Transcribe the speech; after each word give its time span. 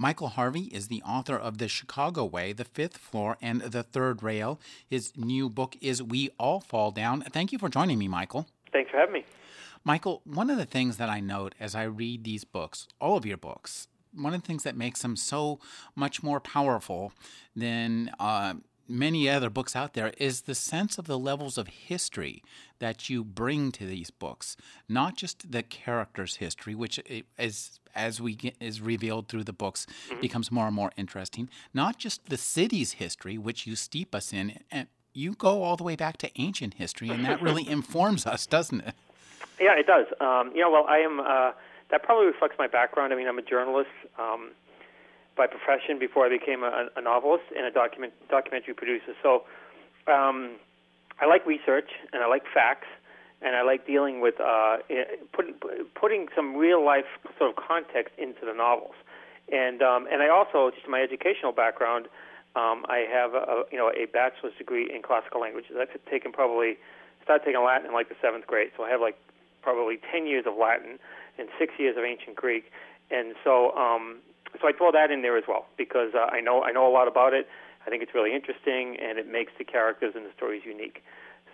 Michael 0.00 0.28
Harvey 0.28 0.62
is 0.72 0.88
the 0.88 1.02
author 1.02 1.36
of 1.36 1.58
The 1.58 1.68
Chicago 1.68 2.24
Way, 2.24 2.54
The 2.54 2.64
Fifth 2.64 2.96
Floor, 2.96 3.36
and 3.42 3.60
The 3.60 3.82
Third 3.82 4.22
Rail. 4.22 4.58
His 4.88 5.12
new 5.14 5.50
book 5.50 5.76
is 5.82 6.02
We 6.02 6.30
All 6.38 6.58
Fall 6.58 6.90
Down. 6.90 7.20
Thank 7.20 7.52
you 7.52 7.58
for 7.58 7.68
joining 7.68 7.98
me, 7.98 8.08
Michael. 8.08 8.46
Thanks 8.72 8.90
for 8.90 8.96
having 8.96 9.12
me. 9.12 9.26
Michael, 9.84 10.22
one 10.24 10.48
of 10.48 10.56
the 10.56 10.64
things 10.64 10.96
that 10.96 11.10
I 11.10 11.20
note 11.20 11.54
as 11.60 11.74
I 11.74 11.82
read 11.82 12.24
these 12.24 12.44
books, 12.44 12.88
all 12.98 13.18
of 13.18 13.26
your 13.26 13.36
books, 13.36 13.88
one 14.14 14.32
of 14.32 14.40
the 14.40 14.46
things 14.46 14.62
that 14.62 14.74
makes 14.74 15.02
them 15.02 15.16
so 15.16 15.60
much 15.94 16.22
more 16.22 16.40
powerful 16.40 17.12
than 17.54 18.10
uh, 18.18 18.54
many 18.90 19.28
other 19.28 19.48
books 19.48 19.76
out 19.76 19.94
there 19.94 20.12
is 20.18 20.42
the 20.42 20.54
sense 20.54 20.98
of 20.98 21.06
the 21.06 21.18
levels 21.18 21.56
of 21.56 21.68
history 21.68 22.42
that 22.80 23.08
you 23.08 23.22
bring 23.22 23.70
to 23.70 23.86
these 23.86 24.10
books 24.10 24.56
not 24.88 25.16
just 25.16 25.52
the 25.52 25.62
character's 25.62 26.36
history 26.36 26.74
which 26.74 27.00
is 27.38 27.80
as 27.94 28.20
we 28.20 28.34
get 28.34 28.56
is 28.60 28.80
revealed 28.80 29.28
through 29.28 29.44
the 29.44 29.52
books 29.52 29.86
mm-hmm. 30.08 30.20
becomes 30.20 30.50
more 30.50 30.66
and 30.66 30.74
more 30.74 30.92
interesting. 30.96 31.48
Not 31.74 31.98
just 31.98 32.26
the 32.26 32.36
city's 32.36 32.92
history 32.92 33.38
which 33.38 33.66
you 33.66 33.76
steep 33.76 34.14
us 34.14 34.32
in 34.32 34.60
and 34.70 34.88
you 35.12 35.34
go 35.34 35.62
all 35.62 35.76
the 35.76 35.84
way 35.84 35.96
back 35.96 36.16
to 36.18 36.30
ancient 36.40 36.74
history 36.74 37.08
and 37.10 37.24
that 37.24 37.42
really 37.42 37.68
informs 37.78 38.26
us 38.26 38.46
doesn't 38.46 38.80
it? 38.80 38.94
Yeah 39.60 39.78
it 39.78 39.86
does. 39.86 40.06
Um, 40.20 40.52
you 40.54 40.60
know 40.60 40.70
well 40.70 40.86
i 40.88 40.98
am 40.98 41.20
uh, 41.20 41.52
that 41.90 42.02
probably 42.02 42.26
reflects 42.26 42.56
my 42.58 42.68
background. 42.68 43.12
I 43.12 43.16
mean 43.16 43.28
i'm 43.28 43.38
a 43.38 43.42
journalist. 43.42 43.90
Um, 44.18 44.50
by 45.36 45.46
profession 45.46 45.98
before 45.98 46.26
I 46.26 46.28
became 46.28 46.62
a, 46.62 46.88
a 46.96 47.00
novelist 47.00 47.44
and 47.56 47.66
a 47.66 47.70
document 47.70 48.12
documentary 48.28 48.74
producer. 48.74 49.14
So 49.22 49.44
um, 50.06 50.56
I 51.20 51.26
like 51.26 51.46
research 51.46 51.90
and 52.12 52.22
I 52.22 52.26
like 52.26 52.44
facts 52.52 52.88
and 53.42 53.56
I 53.56 53.62
like 53.62 53.86
dealing 53.86 54.20
with 54.20 54.40
uh, 54.40 54.78
putting 55.32 55.54
putting 55.94 56.28
some 56.36 56.56
real 56.56 56.84
life 56.84 57.06
sort 57.38 57.50
of 57.50 57.56
context 57.56 58.12
into 58.18 58.44
the 58.44 58.52
novels. 58.52 58.94
And 59.52 59.82
um, 59.82 60.06
and 60.10 60.22
I 60.22 60.28
also 60.28 60.70
just 60.74 60.88
my 60.88 61.00
educational 61.00 61.52
background. 61.52 62.06
Um, 62.56 62.84
I 62.88 63.06
have 63.10 63.34
a, 63.34 63.62
you 63.70 63.78
know 63.78 63.90
a 63.90 64.06
bachelor's 64.06 64.54
degree 64.58 64.90
in 64.92 65.02
classical 65.02 65.40
languages. 65.40 65.76
I've 65.80 65.88
taken 66.10 66.32
probably 66.32 66.76
started 67.22 67.44
taking 67.44 67.62
Latin 67.62 67.86
in 67.86 67.92
like 67.92 68.08
the 68.08 68.16
seventh 68.20 68.46
grade, 68.46 68.70
so 68.76 68.82
I 68.82 68.90
have 68.90 69.00
like 69.00 69.16
probably 69.62 69.98
ten 70.12 70.26
years 70.26 70.44
of 70.46 70.56
Latin 70.58 70.98
and 71.38 71.48
six 71.58 71.74
years 71.78 71.96
of 71.96 72.04
ancient 72.04 72.36
Greek. 72.36 72.70
And 73.10 73.34
so 73.42 73.72
um, 73.76 74.18
so 74.60 74.68
I 74.68 74.72
throw 74.72 74.90
that 74.92 75.10
in 75.10 75.22
there 75.22 75.36
as 75.36 75.44
well 75.46 75.66
because 75.76 76.10
uh, 76.14 76.26
I 76.30 76.40
know 76.40 76.62
I 76.62 76.72
know 76.72 76.88
a 76.88 76.92
lot 76.92 77.08
about 77.08 77.32
it. 77.34 77.48
I 77.86 77.90
think 77.90 78.02
it's 78.02 78.14
really 78.14 78.34
interesting 78.34 78.96
and 79.00 79.18
it 79.18 79.30
makes 79.30 79.52
the 79.58 79.64
characters 79.64 80.12
and 80.14 80.24
the 80.24 80.32
stories 80.36 80.62
unique. 80.64 81.02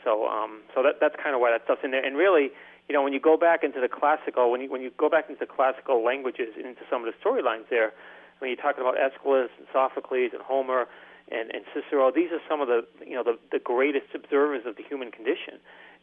So 0.04 0.26
um, 0.26 0.62
so 0.74 0.82
that 0.82 1.00
that's 1.00 1.16
kind 1.22 1.34
of 1.34 1.40
why 1.40 1.50
that 1.50 1.64
stuff's 1.64 1.82
in 1.84 1.90
there. 1.90 2.04
And 2.04 2.16
really, 2.16 2.50
you 2.88 2.94
know, 2.94 3.02
when 3.02 3.12
you 3.12 3.20
go 3.20 3.36
back 3.36 3.64
into 3.64 3.80
the 3.80 3.88
classical, 3.88 4.50
when 4.50 4.60
you 4.60 4.70
when 4.70 4.80
you 4.80 4.90
go 4.96 5.08
back 5.08 5.26
into 5.28 5.40
the 5.40 5.50
classical 5.50 6.04
languages 6.04 6.54
and 6.56 6.66
into 6.66 6.82
some 6.88 7.04
of 7.04 7.12
the 7.12 7.16
storylines 7.18 7.68
there, 7.68 7.92
when 8.38 8.50
you're 8.50 8.60
talking 8.60 8.82
about 8.82 8.96
Aeschylus 8.96 9.50
and 9.58 9.66
Sophocles 9.72 10.30
and 10.32 10.42
Homer 10.42 10.86
and, 11.30 11.50
and 11.50 11.64
Cicero, 11.74 12.12
these 12.14 12.30
are 12.30 12.40
some 12.48 12.60
of 12.60 12.68
the 12.68 12.86
you 13.04 13.14
know 13.14 13.24
the, 13.24 13.38
the 13.50 13.58
greatest 13.58 14.14
observers 14.14 14.62
of 14.66 14.76
the 14.76 14.82
human 14.82 15.10
condition. 15.10 15.58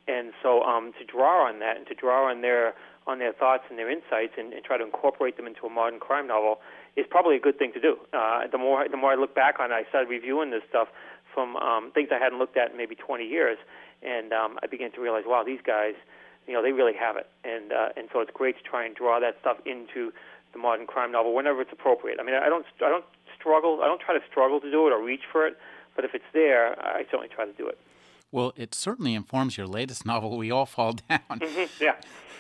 And 0.05 0.33
so 0.44 0.64
um, 0.64 0.91
to 0.99 1.05
draw 1.05 1.48
on 1.48 1.60
that 1.60 1.77
and 1.77 1.87
to 1.87 1.95
draw 1.95 2.30
on 2.30 2.42
their 2.42 2.73
on 3.08 3.20
their 3.20 3.33
thoughts 3.33 3.64
and 3.70 3.80
their 3.80 3.89
insights 3.89 4.33
and, 4.37 4.54
and 4.54 4.64
try 4.64 4.77
to 4.77 4.83
incorporate 4.83 5.37
them 5.37 5.48
into 5.48 5.65
a 5.65 5.70
modern 5.70 5.99
crime 5.99 6.27
novel 6.27 6.60
is 6.95 7.05
probably 7.09 7.36
a 7.36 7.39
good 7.39 7.58
thing 7.58 7.73
to 7.73 7.81
do. 7.81 7.98
Uh, 8.14 8.48
the 8.52 8.58
more 8.58 8.87
the 8.89 8.98
more 8.98 9.11
I 9.11 9.15
look 9.15 9.36
back 9.36 9.59
on 9.59 9.71
it, 9.71 9.76
I 9.76 9.83
started 9.89 10.09
reviewing 10.09 10.52
this 10.52 10.64
stuff 10.70 10.87
from 11.33 11.55
um, 11.58 11.92
things 11.92 12.09
I 12.11 12.20
hadn't 12.20 12.39
looked 12.39 12.58
at 12.58 12.71
in 12.71 12.77
maybe 12.77 12.95
20 12.95 13.26
years, 13.26 13.58
and 14.04 14.31
um, 14.31 14.59
I 14.61 14.67
began 14.67 14.92
to 14.92 15.02
realize, 15.02 15.23
wow, 15.26 15.43
these 15.43 15.61
guys, 15.65 15.95
you 16.48 16.54
know, 16.54 16.61
they 16.61 16.71
really 16.71 16.93
have 16.93 17.17
it, 17.17 17.27
and 17.43 17.71
uh, 17.71 17.89
and 17.98 18.09
so 18.14 18.20
it's 18.20 18.31
great 18.33 18.58
to 18.58 18.64
try 18.64 18.86
and 18.86 18.95
draw 18.95 19.20
that 19.20 19.37
stuff 19.42 19.58
into 19.65 20.11
the 20.54 20.59
modern 20.59 20.86
crime 20.86 21.11
novel 21.11 21.33
whenever 21.33 21.61
it's 21.61 21.71
appropriate. 21.71 22.20
I 22.20 22.23
mean, 22.23 22.36
I 22.36 22.49
don't 22.49 22.65
I 22.77 22.89
don't 22.89 23.05
struggle, 23.39 23.80
I 23.81 23.87
don't 23.87 24.02
try 24.02 24.17
to 24.17 24.23
struggle 24.30 24.60
to 24.61 24.70
do 24.70 24.87
it 24.87 24.92
or 24.92 25.04
reach 25.04 25.23
for 25.31 25.48
it, 25.48 25.58
but 25.95 26.05
if 26.05 26.14
it's 26.14 26.30
there, 26.33 26.80
I 26.80 27.04
certainly 27.05 27.30
try 27.33 27.45
to 27.45 27.54
do 27.54 27.67
it. 27.67 27.77
Well, 28.31 28.54
it 28.55 28.73
certainly 28.73 29.14
informs 29.14 29.58
your 29.58 29.67
latest 29.67 30.05
novel, 30.11 30.37
We 30.37 30.52
All 30.52 30.65
Fall 30.65 30.93
Down. 30.93 31.20
Mm-hmm, 31.30 31.83
yeah. 31.83 31.95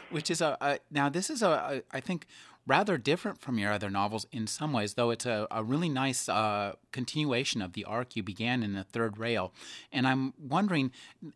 Which 0.09 0.29
is 0.29 0.41
a, 0.41 0.57
a, 0.61 0.77
now 0.91 1.09
this 1.09 1.29
is 1.29 1.41
a, 1.41 1.47
a 1.47 1.81
I 1.91 1.99
think 1.99 2.27
rather 2.65 2.97
different 2.97 3.41
from 3.41 3.57
your 3.57 3.71
other 3.71 3.89
novels 3.89 4.25
in 4.31 4.47
some 4.47 4.71
ways, 4.71 4.93
though 4.93 5.09
it's 5.09 5.25
a, 5.25 5.47
a 5.51 5.63
really 5.63 5.89
nice 5.89 6.29
uh, 6.29 6.73
continuation 6.91 7.61
of 7.61 7.73
the 7.73 7.83
arc 7.85 8.15
you 8.15 8.23
began 8.23 8.63
in 8.63 8.73
the 8.73 8.83
third 8.83 9.17
rail. 9.17 9.53
And 9.91 10.07
I'm 10.07 10.33
wondering, 10.39 10.91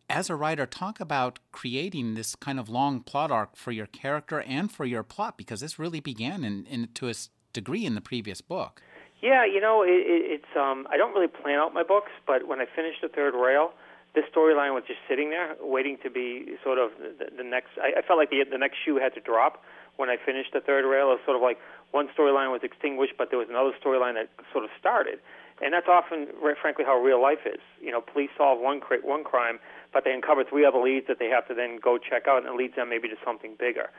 as 0.08 0.30
a 0.30 0.36
writer, 0.36 0.66
talk 0.66 1.00
about 1.00 1.38
creating 1.52 2.14
this 2.14 2.34
kind 2.34 2.58
of 2.58 2.68
long 2.68 3.00
plot 3.00 3.30
arc 3.30 3.56
for 3.56 3.72
your 3.72 3.86
character 3.86 4.40
and 4.40 4.72
for 4.72 4.84
your 4.84 5.02
plot, 5.02 5.36
because 5.36 5.60
this 5.60 5.78
really 5.78 6.00
began 6.00 6.44
in, 6.44 6.64
in 6.66 6.88
to 6.94 7.08
a 7.08 7.14
degree 7.52 7.84
in 7.84 7.94
the 7.94 8.00
previous 8.00 8.40
book. 8.40 8.82
Yeah, 9.20 9.44
you 9.44 9.60
know, 9.60 9.82
it, 9.82 9.88
it, 9.88 10.22
it's 10.40 10.56
um, 10.56 10.86
I 10.90 10.96
don't 10.96 11.12
really 11.12 11.28
plan 11.28 11.58
out 11.58 11.74
my 11.74 11.82
books, 11.82 12.12
but 12.26 12.46
when 12.46 12.60
I 12.60 12.66
finished 12.74 13.02
the 13.02 13.08
third 13.08 13.34
rail, 13.34 13.72
this 14.14 14.24
storyline 14.34 14.74
was 14.74 14.84
just 14.86 15.00
sitting 15.08 15.30
there, 15.30 15.56
waiting 15.60 15.98
to 16.02 16.10
be 16.10 16.56
sort 16.62 16.78
of 16.78 16.90
the, 16.98 17.26
the 17.36 17.42
next. 17.44 17.70
I, 17.82 17.98
I 17.98 18.02
felt 18.02 18.18
like 18.18 18.30
the 18.30 18.44
the 18.50 18.58
next 18.58 18.76
shoe 18.84 18.96
had 18.96 19.14
to 19.14 19.20
drop 19.20 19.64
when 19.98 20.08
I 20.08 20.16
finished 20.16 20.54
the 20.54 20.60
third 20.62 20.86
rail. 20.88 21.10
It 21.10 21.20
was 21.20 21.24
sort 21.26 21.36
of 21.36 21.42
like 21.42 21.58
one 21.90 22.08
storyline 22.16 22.50
was 22.54 22.62
extinguished, 22.62 23.14
but 23.18 23.30
there 23.30 23.38
was 23.38 23.50
another 23.50 23.74
storyline 23.76 24.14
that 24.14 24.30
sort 24.54 24.64
of 24.64 24.70
started. 24.78 25.18
And 25.60 25.74
that's 25.74 25.90
often, 25.90 26.28
frankly, 26.62 26.84
how 26.86 26.96
real 26.96 27.20
life 27.20 27.42
is. 27.44 27.58
You 27.82 27.90
know, 27.90 28.00
police 28.00 28.30
solve 28.38 28.60
one 28.62 28.80
one 29.02 29.24
crime, 29.24 29.58
but 29.92 30.04
they 30.04 30.12
uncover 30.14 30.44
three 30.44 30.64
other 30.64 30.78
leads 30.78 31.08
that 31.08 31.18
they 31.18 31.26
have 31.26 31.48
to 31.48 31.54
then 31.54 31.82
go 31.82 31.98
check 31.98 32.28
out, 32.28 32.38
and 32.38 32.46
it 32.46 32.54
leads 32.56 32.76
them 32.76 32.88
maybe 32.88 33.08
to 33.08 33.18
something 33.26 33.56
bigger. 33.58 33.90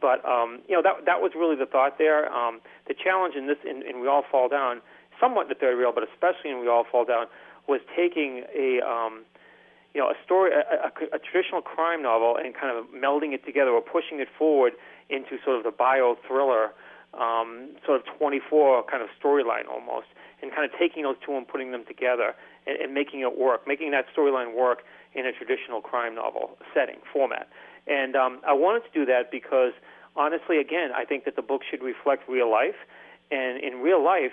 But 0.00 0.20
um, 0.28 0.60
you 0.68 0.76
know, 0.76 0.82
that 0.82 1.06
that 1.06 1.24
was 1.24 1.32
really 1.34 1.56
the 1.56 1.66
thought 1.66 1.96
there. 1.96 2.30
Um, 2.30 2.60
the 2.86 2.94
challenge 2.94 3.34
in 3.36 3.46
this, 3.46 3.56
in, 3.64 3.82
in 3.88 4.00
We 4.00 4.06
All 4.06 4.22
Fall 4.30 4.48
Down, 4.48 4.82
somewhat 5.18 5.44
in 5.44 5.48
the 5.48 5.54
third 5.56 5.80
rail, 5.80 5.92
but 5.94 6.04
especially 6.04 6.50
in 6.50 6.60
We 6.60 6.68
All 6.68 6.84
Fall 6.84 7.06
Down, 7.06 7.26
was 7.66 7.80
taking 7.96 8.44
a 8.52 8.84
um, 8.84 9.24
you 9.94 10.00
know 10.00 10.10
a 10.12 10.14
story, 10.24 10.52
a, 10.52 10.92
a, 10.92 11.16
a 11.16 11.18
traditional 11.18 11.62
crime 11.62 12.02
novel, 12.02 12.36
and 12.36 12.54
kind 12.54 12.76
of 12.76 12.84
melding 12.92 13.32
it 13.32 13.46
together 13.46 13.70
or 13.70 13.80
pushing 13.80 14.20
it 14.20 14.28
forward 14.36 14.74
into 15.10 15.38
sort 15.44 15.56
of 15.56 15.64
the 15.64 15.70
bio 15.70 16.16
thriller, 16.26 16.72
um, 17.14 17.70
sort 17.84 18.00
of 18.00 18.18
24 18.18 18.84
kind 18.84 19.02
of 19.02 19.08
storyline 19.22 19.66
almost, 19.70 20.06
and 20.42 20.52
kind 20.52 20.64
of 20.64 20.78
taking 20.78 21.02
those 21.02 21.16
two 21.24 21.36
and 21.36 21.48
putting 21.48 21.72
them 21.72 21.84
together 21.86 22.34
and, 22.66 22.78
and 22.78 22.94
making 22.94 23.20
it 23.20 23.38
work, 23.38 23.66
making 23.66 23.90
that 23.92 24.06
storyline 24.14 24.56
work 24.56 24.82
in 25.14 25.26
a 25.26 25.32
traditional 25.32 25.80
crime 25.80 26.14
novel 26.14 26.58
setting 26.74 26.98
format. 27.12 27.48
And 27.86 28.14
um, 28.16 28.40
I 28.46 28.52
wanted 28.52 28.84
to 28.84 28.90
do 28.92 29.06
that 29.06 29.30
because, 29.30 29.72
honestly, 30.16 30.58
again, 30.58 30.90
I 30.94 31.04
think 31.04 31.24
that 31.24 31.36
the 31.36 31.42
book 31.42 31.62
should 31.68 31.82
reflect 31.82 32.28
real 32.28 32.50
life, 32.50 32.76
and 33.30 33.62
in 33.62 33.80
real 33.80 34.02
life, 34.02 34.32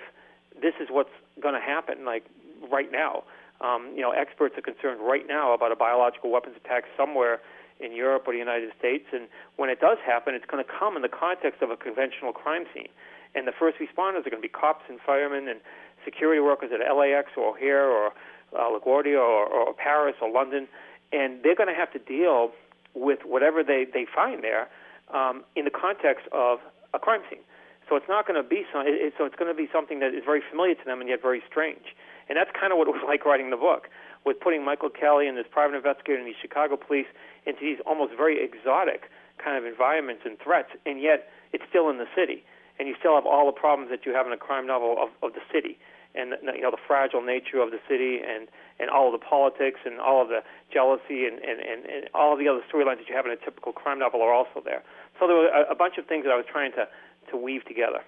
this 0.62 0.74
is 0.80 0.88
what's 0.90 1.10
going 1.42 1.54
to 1.54 1.62
happen, 1.62 2.06
like 2.06 2.26
right 2.72 2.92
now. 2.92 3.24
Um, 3.62 3.94
you 3.96 4.02
know, 4.02 4.12
experts 4.12 4.56
are 4.58 4.62
concerned 4.62 5.00
right 5.02 5.26
now 5.28 5.54
about 5.54 5.72
a 5.72 5.76
biological 5.76 6.30
weapons 6.30 6.56
attack 6.64 6.84
somewhere 6.98 7.40
in 7.80 7.94
Europe 7.94 8.24
or 8.28 8.34
the 8.34 8.40
United 8.40 8.72
States. 8.78 9.06
And 9.12 9.28
when 9.58 9.70
it 9.70 9.80
does 9.80 9.98
happen, 10.06 10.34
it's 10.36 10.46
going 10.46 10.64
to 10.64 10.70
come 10.70 10.96
in 10.96 11.02
the 11.02 11.10
context 11.10 11.62
of 11.62 11.70
a 11.70 11.78
conventional 11.78 12.32
crime 12.32 12.66
scene. 12.74 12.90
And 13.36 13.48
the 13.48 13.52
first 13.52 13.78
responders 13.78 14.26
are 14.26 14.32
going 14.32 14.42
to 14.42 14.48
be 14.48 14.50
cops 14.50 14.84
and 14.88 15.00
firemen 15.06 15.48
and 15.48 15.60
security 16.04 16.40
workers 16.40 16.72
at 16.74 16.80
LAX 16.80 17.32
or 17.36 17.56
O'Hare 17.56 17.90
or 17.90 18.14
uh, 18.54 18.72
LaGuardia 18.72 19.20
or, 19.20 19.46
or 19.46 19.74
Paris 19.74 20.16
or 20.22 20.32
London. 20.32 20.68
And 21.12 21.44
they're 21.44 21.56
going 21.56 21.70
to 21.70 21.76
have 21.76 21.92
to 21.94 22.00
deal 22.00 22.52
with 22.94 23.20
whatever 23.26 23.64
they, 23.64 23.86
they 23.92 24.06
find 24.14 24.42
there 24.42 24.70
um, 25.14 25.44
in 25.56 25.66
the 25.66 25.72
context 25.72 26.26
of 26.32 26.60
a 26.94 27.00
crime 27.00 27.22
scene. 27.30 27.44
So 27.90 27.96
it's 27.96 28.10
not 28.10 28.26
going 28.26 28.42
to 28.42 28.48
be 28.48 28.66
it, 28.74 29.14
so 29.18 29.26
it's 29.26 29.36
going 29.36 29.52
to 29.52 29.58
be 29.58 29.70
something 29.72 30.00
that 30.00 30.16
is 30.16 30.24
very 30.26 30.42
familiar 30.42 30.74
to 30.74 30.86
them 30.86 31.02
and 31.02 31.10
yet 31.10 31.22
very 31.22 31.44
strange. 31.50 31.94
And 32.28 32.38
that's 32.38 32.50
kind 32.58 32.74
of 32.74 32.80
what 32.80 32.88
it 32.88 32.92
was 32.92 33.04
like 33.08 33.26
writing 33.26 33.52
the 33.52 33.62
book, 33.62 33.90
with 34.26 34.40
putting 34.40 34.66
Michael 34.66 34.90
Kelly 34.90 35.28
and 35.28 35.38
this 35.38 35.46
private 35.52 35.76
investigator 35.76 36.18
and 36.18 36.26
the 36.26 36.34
Chicago 36.42 36.78
police 36.78 37.06
into 37.46 37.62
these 37.62 37.78
almost 37.86 38.14
very 38.16 38.44
exotic 38.44 39.10
kind 39.38 39.58
of 39.58 39.66
environments 39.66 40.24
and 40.26 40.38
threats, 40.40 40.70
and 40.86 41.02
yet 41.02 41.30
it's 41.54 41.64
still 41.70 41.90
in 41.90 41.98
the 41.98 42.08
city, 42.16 42.44
and 42.80 42.88
you 42.88 42.96
still 43.00 43.16
have 43.16 43.26
all 43.26 43.46
the 43.46 43.58
problems 43.58 43.90
that 43.92 44.06
you 44.06 44.14
have 44.14 44.26
in 44.26 44.34
a 44.34 44.38
crime 44.38 44.66
novel 44.68 44.98
of, 45.00 45.10
of 45.22 45.34
the 45.34 45.44
city, 45.52 45.78
and 46.16 46.34
you 46.56 46.62
know 46.62 46.72
the 46.72 46.82
fragile 46.88 47.22
nature 47.22 47.60
of 47.60 47.72
the 47.72 47.80
city, 47.88 48.20
and 48.24 48.48
and 48.80 48.90
all 48.90 49.14
of 49.14 49.20
the 49.20 49.24
politics, 49.24 49.80
and 49.86 50.00
all 50.00 50.22
of 50.22 50.30
the 50.30 50.42
jealousy, 50.72 51.26
and 51.28 51.40
and 51.40 51.60
and, 51.60 51.86
and 51.86 52.10
all 52.14 52.34
of 52.34 52.40
the 52.40 52.48
other 52.48 52.62
storylines 52.72 52.98
that 52.98 53.08
you 53.10 53.16
have 53.16 53.26
in 53.26 53.32
a 53.32 53.38
typical 53.38 53.72
crime 53.72 54.00
novel 54.00 54.22
are 54.22 54.34
also 54.34 54.62
there. 54.64 54.84
So 55.20 55.28
there 55.28 55.36
were 55.36 55.48
a, 55.48 55.72
a 55.72 55.76
bunch 55.76 55.98
of 55.98 56.06
things 56.08 56.24
that 56.24 56.32
I 56.32 56.38
was 56.38 56.46
trying 56.50 56.72
to 56.74 56.88
to 57.32 57.38
weave 57.38 57.66
together. 57.66 58.02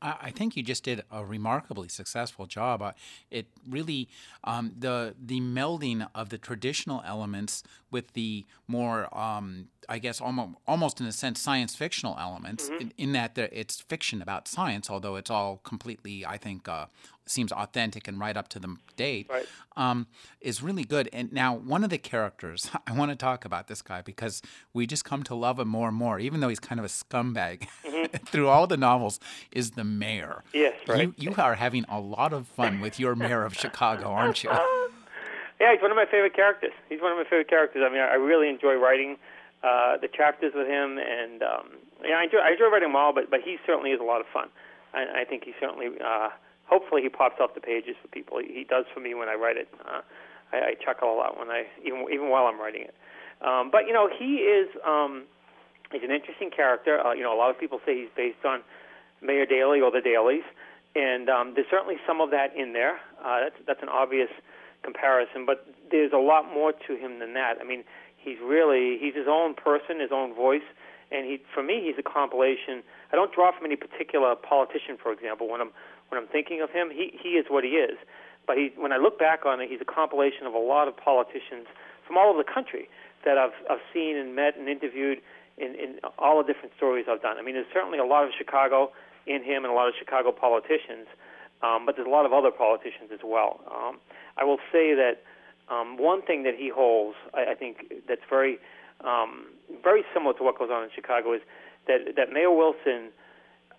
I 0.00 0.30
think 0.30 0.56
you 0.56 0.62
just 0.62 0.84
did 0.84 1.02
a 1.10 1.24
remarkably 1.24 1.88
successful 1.88 2.46
job. 2.46 2.82
Uh, 2.82 2.92
it 3.30 3.46
really 3.68 4.08
um, 4.44 4.72
the 4.78 5.14
the 5.20 5.40
melding 5.40 6.08
of 6.14 6.28
the 6.28 6.38
traditional 6.38 7.02
elements 7.04 7.62
with 7.90 8.12
the 8.12 8.46
more, 8.66 9.12
um, 9.16 9.68
I 9.88 9.98
guess, 9.98 10.20
almost 10.20 10.56
almost 10.66 11.00
in 11.00 11.06
a 11.06 11.12
sense, 11.12 11.40
science 11.40 11.74
fictional 11.74 12.16
elements. 12.18 12.68
Mm-hmm. 12.68 12.80
In, 12.80 12.92
in, 12.96 13.12
that 13.12 13.36
it's 13.38 13.80
fiction 13.80 14.22
about 14.22 14.46
science, 14.46 14.88
although 14.88 15.16
it's 15.16 15.30
all 15.30 15.60
completely, 15.64 16.24
I 16.24 16.36
think, 16.36 16.68
uh, 16.68 16.86
seems 17.30 17.52
authentic 17.52 18.08
and 18.08 18.18
right 18.18 18.36
up 18.36 18.48
to 18.48 18.58
the 18.58 18.76
date, 18.96 19.28
right. 19.30 19.46
um, 19.76 20.06
is 20.40 20.62
really 20.62 20.84
good. 20.84 21.08
And 21.12 21.32
now, 21.32 21.54
one 21.54 21.84
of 21.84 21.90
the 21.90 21.98
characters, 21.98 22.70
I 22.86 22.92
want 22.92 23.10
to 23.10 23.16
talk 23.16 23.44
about 23.44 23.68
this 23.68 23.82
guy 23.82 24.02
because 24.02 24.42
we 24.72 24.86
just 24.86 25.04
come 25.04 25.22
to 25.24 25.34
love 25.34 25.58
him 25.58 25.68
more 25.68 25.88
and 25.88 25.96
more, 25.96 26.18
even 26.18 26.40
though 26.40 26.48
he's 26.48 26.60
kind 26.60 26.78
of 26.78 26.84
a 26.84 26.88
scumbag 26.88 27.68
mm-hmm. 27.84 28.16
through 28.26 28.48
all 28.48 28.66
the 28.66 28.76
novels, 28.76 29.20
is 29.52 29.72
the 29.72 29.84
mayor. 29.84 30.42
Yes, 30.52 30.74
right. 30.86 31.12
You, 31.16 31.30
you 31.30 31.34
are 31.36 31.54
having 31.54 31.84
a 31.88 32.00
lot 32.00 32.32
of 32.32 32.46
fun 32.46 32.80
with 32.80 32.98
your 32.98 33.14
mayor 33.14 33.44
of 33.44 33.54
Chicago, 33.54 34.10
aren't 34.10 34.44
you? 34.44 34.50
yeah, 35.60 35.72
he's 35.72 35.82
one 35.82 35.90
of 35.90 35.96
my 35.96 36.06
favorite 36.10 36.34
characters. 36.34 36.72
He's 36.88 37.00
one 37.00 37.12
of 37.12 37.18
my 37.18 37.24
favorite 37.24 37.48
characters. 37.48 37.82
I 37.84 37.90
mean, 37.90 38.00
I 38.00 38.14
really 38.14 38.48
enjoy 38.48 38.74
writing 38.74 39.16
uh, 39.62 39.96
the 39.98 40.08
chapters 40.08 40.52
with 40.54 40.66
him, 40.66 40.98
and 40.98 41.42
um, 41.42 41.68
yeah, 42.04 42.18
I 42.18 42.24
enjoy, 42.24 42.38
I 42.38 42.52
enjoy 42.52 42.66
writing 42.66 42.88
them 42.88 42.96
all. 42.96 43.12
But 43.12 43.30
but 43.30 43.40
he 43.44 43.58
certainly 43.66 43.90
is 43.90 44.00
a 44.00 44.04
lot 44.04 44.20
of 44.20 44.26
fun. 44.32 44.48
I, 44.94 45.22
I 45.22 45.24
think 45.24 45.44
he 45.44 45.52
certainly. 45.60 45.88
Uh, 46.04 46.30
hopefully 46.68 47.02
he 47.02 47.08
pops 47.08 47.40
off 47.40 47.54
the 47.54 47.60
pages 47.60 47.96
for 48.00 48.08
people. 48.08 48.38
He, 48.38 48.52
he 48.52 48.64
does 48.64 48.84
for 48.92 49.00
me 49.00 49.14
when 49.14 49.28
I 49.28 49.34
write 49.34 49.56
it. 49.56 49.68
Uh, 49.84 50.00
I, 50.52 50.56
I 50.56 50.74
chuckle 50.74 51.12
a 51.12 51.16
lot 51.16 51.38
when 51.38 51.48
I 51.48 51.64
even 51.84 52.06
even 52.12 52.28
while 52.28 52.46
I'm 52.46 52.60
writing 52.60 52.82
it. 52.82 52.94
Um, 53.40 53.70
but 53.70 53.86
you 53.86 53.92
know, 53.92 54.08
he 54.08 54.44
is 54.44 54.68
um, 54.86 55.24
he's 55.92 56.02
an 56.02 56.10
interesting 56.10 56.50
character. 56.50 57.04
Uh, 57.04 57.12
you 57.12 57.22
know, 57.22 57.34
a 57.34 57.38
lot 57.38 57.50
of 57.50 57.58
people 57.58 57.80
say 57.84 57.96
he's 57.96 58.12
based 58.16 58.44
on 58.44 58.60
Mayor 59.22 59.46
Daley 59.46 59.80
or 59.80 59.90
the 59.90 60.00
Daleys, 60.00 60.46
and 60.94 61.28
um, 61.28 61.52
there's 61.54 61.66
certainly 61.70 61.96
some 62.06 62.20
of 62.20 62.30
that 62.30 62.54
in 62.56 62.72
there. 62.72 62.98
Uh, 63.24 63.40
that's 63.40 63.56
that's 63.66 63.82
an 63.82 63.88
obvious 63.88 64.30
comparison, 64.82 65.44
but 65.44 65.66
there's 65.90 66.12
a 66.12 66.18
lot 66.18 66.52
more 66.52 66.72
to 66.72 66.96
him 66.96 67.18
than 67.18 67.34
that. 67.34 67.58
I 67.60 67.64
mean, 67.64 67.84
he's 68.16 68.38
really 68.42 68.98
he's 69.00 69.14
his 69.14 69.26
own 69.28 69.54
person, 69.54 70.00
his 70.00 70.12
own 70.12 70.34
voice, 70.34 70.66
and 71.10 71.26
he 71.26 71.40
for 71.54 71.62
me 71.62 71.82
he's 71.86 71.98
a 71.98 72.02
compilation. 72.02 72.82
I 73.12 73.16
don't 73.16 73.32
draw 73.32 73.52
from 73.56 73.66
any 73.66 73.76
particular 73.76 74.34
politician, 74.34 74.98
for 75.00 75.12
example, 75.12 75.48
when 75.48 75.60
I'm 75.60 75.70
when 76.08 76.20
I'm 76.20 76.28
thinking 76.28 76.60
of 76.60 76.70
him. 76.70 76.90
He 76.90 77.18
he 77.20 77.30
is 77.30 77.46
what 77.48 77.64
he 77.64 77.70
is. 77.70 77.98
But 78.46 78.56
he, 78.56 78.72
when 78.76 78.92
I 78.92 78.96
look 78.96 79.18
back 79.18 79.44
on 79.44 79.60
it, 79.60 79.68
he's 79.70 79.80
a 79.82 79.84
compilation 79.84 80.46
of 80.46 80.54
a 80.54 80.58
lot 80.58 80.88
of 80.88 80.96
politicians 80.96 81.68
from 82.06 82.16
all 82.16 82.30
over 82.30 82.42
the 82.42 82.50
country 82.50 82.88
that 83.24 83.36
I've 83.36 83.56
I've 83.70 83.84
seen 83.92 84.16
and 84.16 84.34
met 84.34 84.56
and 84.56 84.68
interviewed 84.68 85.20
in, 85.58 85.74
in 85.74 86.00
all 86.18 86.38
the 86.42 86.50
different 86.50 86.72
stories 86.76 87.06
I've 87.10 87.22
done. 87.22 87.36
I 87.38 87.42
mean, 87.42 87.54
there's 87.54 87.72
certainly 87.72 87.98
a 87.98 88.04
lot 88.04 88.24
of 88.24 88.30
Chicago 88.36 88.92
in 89.26 89.44
him 89.44 89.64
and 89.64 89.72
a 89.72 89.76
lot 89.76 89.88
of 89.88 89.94
Chicago 89.98 90.32
politicians, 90.32 91.06
um, 91.62 91.84
but 91.84 91.96
there's 91.96 92.06
a 92.06 92.10
lot 92.10 92.24
of 92.24 92.32
other 92.32 92.50
politicians 92.50 93.10
as 93.12 93.20
well. 93.24 93.60
Um, 93.70 93.98
I 94.36 94.44
will 94.44 94.62
say 94.72 94.94
that 94.94 95.22
um, 95.68 95.98
one 95.98 96.22
thing 96.22 96.44
that 96.44 96.54
he 96.54 96.70
holds, 96.70 97.16
I, 97.34 97.52
I 97.52 97.54
think, 97.54 97.92
that's 98.08 98.24
very 98.30 98.58
um, 99.04 99.48
very 99.82 100.02
similar 100.14 100.32
to 100.34 100.42
what 100.42 100.58
goes 100.58 100.70
on 100.72 100.84
in 100.84 100.90
Chicago 100.94 101.34
is 101.34 101.42
that 101.86 102.16
that 102.16 102.32
Mayor 102.32 102.50
Wilson 102.50 103.10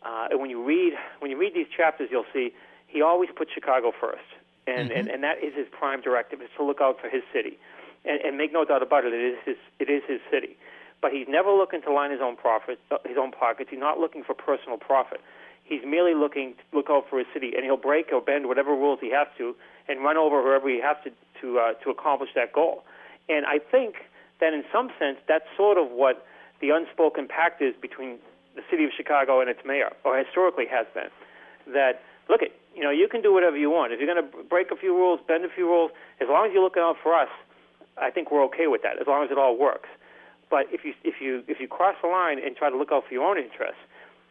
uh, 0.04 0.28
when 0.34 0.50
you 0.50 0.64
read 0.64 0.94
when 1.20 1.32
you 1.32 1.38
read 1.38 1.54
these 1.54 1.68
chapters, 1.76 2.10
you'll 2.12 2.26
see 2.34 2.54
he 2.88 3.02
always 3.02 3.30
puts 3.36 3.52
Chicago 3.52 3.92
first, 3.92 4.24
and, 4.68 4.90
mm-hmm. 4.90 5.00
and 5.00 5.08
and 5.10 5.24
that 5.24 5.44
is 5.44 5.54
his 5.56 5.68
prime 5.72 6.02
directive 6.02 6.42
is 6.42 6.50
to 6.58 6.64
look 6.64 6.82
out 6.82 7.00
for 7.02 7.10
his 7.10 7.24
city, 7.34 7.58
and, 8.06 8.22
and 8.22 8.38
make 8.38 8.54
no 8.54 8.64
doubt 8.66 8.82
about 8.82 9.06
it, 9.06 9.14
it 9.14 9.34
is 9.34 9.38
his 9.46 9.58
it 9.80 9.90
is 9.90 10.02
his 10.08 10.22
city, 10.32 10.58
but 11.02 11.12
he's 11.12 11.28
never 11.28 11.52
looking 11.52 11.82
to 11.82 11.92
line 11.92 12.12
his 12.12 12.22
own 12.22 12.36
profit, 12.36 12.80
uh, 12.92 12.98
his 13.06 13.18
own 13.18 13.32
pockets. 13.32 13.70
He's 13.70 13.80
not 13.80 14.00
looking 14.00 14.24
for 14.24 14.34
personal 14.34 14.78
profit. 14.78 15.22
He's 15.64 15.84
merely 15.86 16.16
looking 16.16 16.56
to 16.56 16.78
look 16.78 16.90
out 16.90 17.06
for 17.10 17.20
his 17.20 17.28
city, 17.34 17.54
and 17.56 17.64
he'll 17.64 17.78
break 17.78 18.12
or 18.12 18.22
bend 18.22 18.48
whatever 18.48 18.72
rules 18.72 19.00
he 19.02 19.12
has 19.12 19.28
to, 19.38 19.56
and 19.88 20.04
run 20.04 20.18
over 20.18 20.42
whoever 20.42 20.70
he 20.70 20.82
has 20.82 20.98
to 21.04 21.12
to 21.42 21.60
uh, 21.60 21.74
to 21.84 21.90
accomplish 21.90 22.32
that 22.36 22.54
goal. 22.54 22.84
And 23.28 23.46
I 23.46 23.60
think 23.60 23.96
that 24.40 24.54
in 24.54 24.64
some 24.72 24.90
sense, 24.98 25.18
that's 25.28 25.46
sort 25.56 25.78
of 25.78 25.92
what 25.92 26.26
the 26.62 26.72
unspoken 26.72 27.28
pact 27.28 27.62
is 27.62 27.76
between 27.80 28.18
the 28.60 28.68
city 28.70 28.84
of 28.84 28.92
Chicago 28.92 29.40
and 29.40 29.50
its 29.50 29.64
mayor, 29.64 29.96
or 30.04 30.20
historically 30.20 30.68
has 30.68 30.86
been, 30.94 31.08
that 31.74 32.04
look 32.28 32.44
at 32.44 32.52
you 32.76 32.84
know 32.84 32.92
you 32.92 33.08
can 33.08 33.22
do 33.22 33.32
whatever 33.32 33.56
you 33.56 33.70
want. 33.72 33.94
If 33.94 34.00
you're 34.00 34.12
going 34.12 34.20
to 34.20 34.44
break 34.44 34.72
a 34.72 34.76
few 34.76 34.92
rules, 34.92 35.20
bend 35.28 35.46
a 35.46 35.50
few 35.50 35.66
rules, 35.66 35.92
as 36.20 36.28
long 36.28 36.48
as 36.48 36.52
you're 36.54 36.64
looking 36.64 36.84
out 36.84 36.98
for 37.02 37.16
us, 37.16 37.32
I 37.96 38.12
think 38.12 38.32
we're 38.32 38.44
okay 38.52 38.68
with 38.68 38.84
that. 38.84 39.00
As 39.00 39.08
long 39.08 39.24
as 39.24 39.32
it 39.32 39.38
all 39.38 39.58
works. 39.58 39.88
But 40.50 40.68
if 40.72 40.84
you 40.84 40.94
if 41.04 41.22
you 41.22 41.44
if 41.48 41.60
you 41.60 41.68
cross 41.68 41.96
the 42.02 42.10
line 42.10 42.38
and 42.44 42.56
try 42.56 42.70
to 42.70 42.78
look 42.78 42.92
out 42.92 43.08
for 43.08 43.14
your 43.14 43.24
own 43.24 43.38
interests 43.38 43.80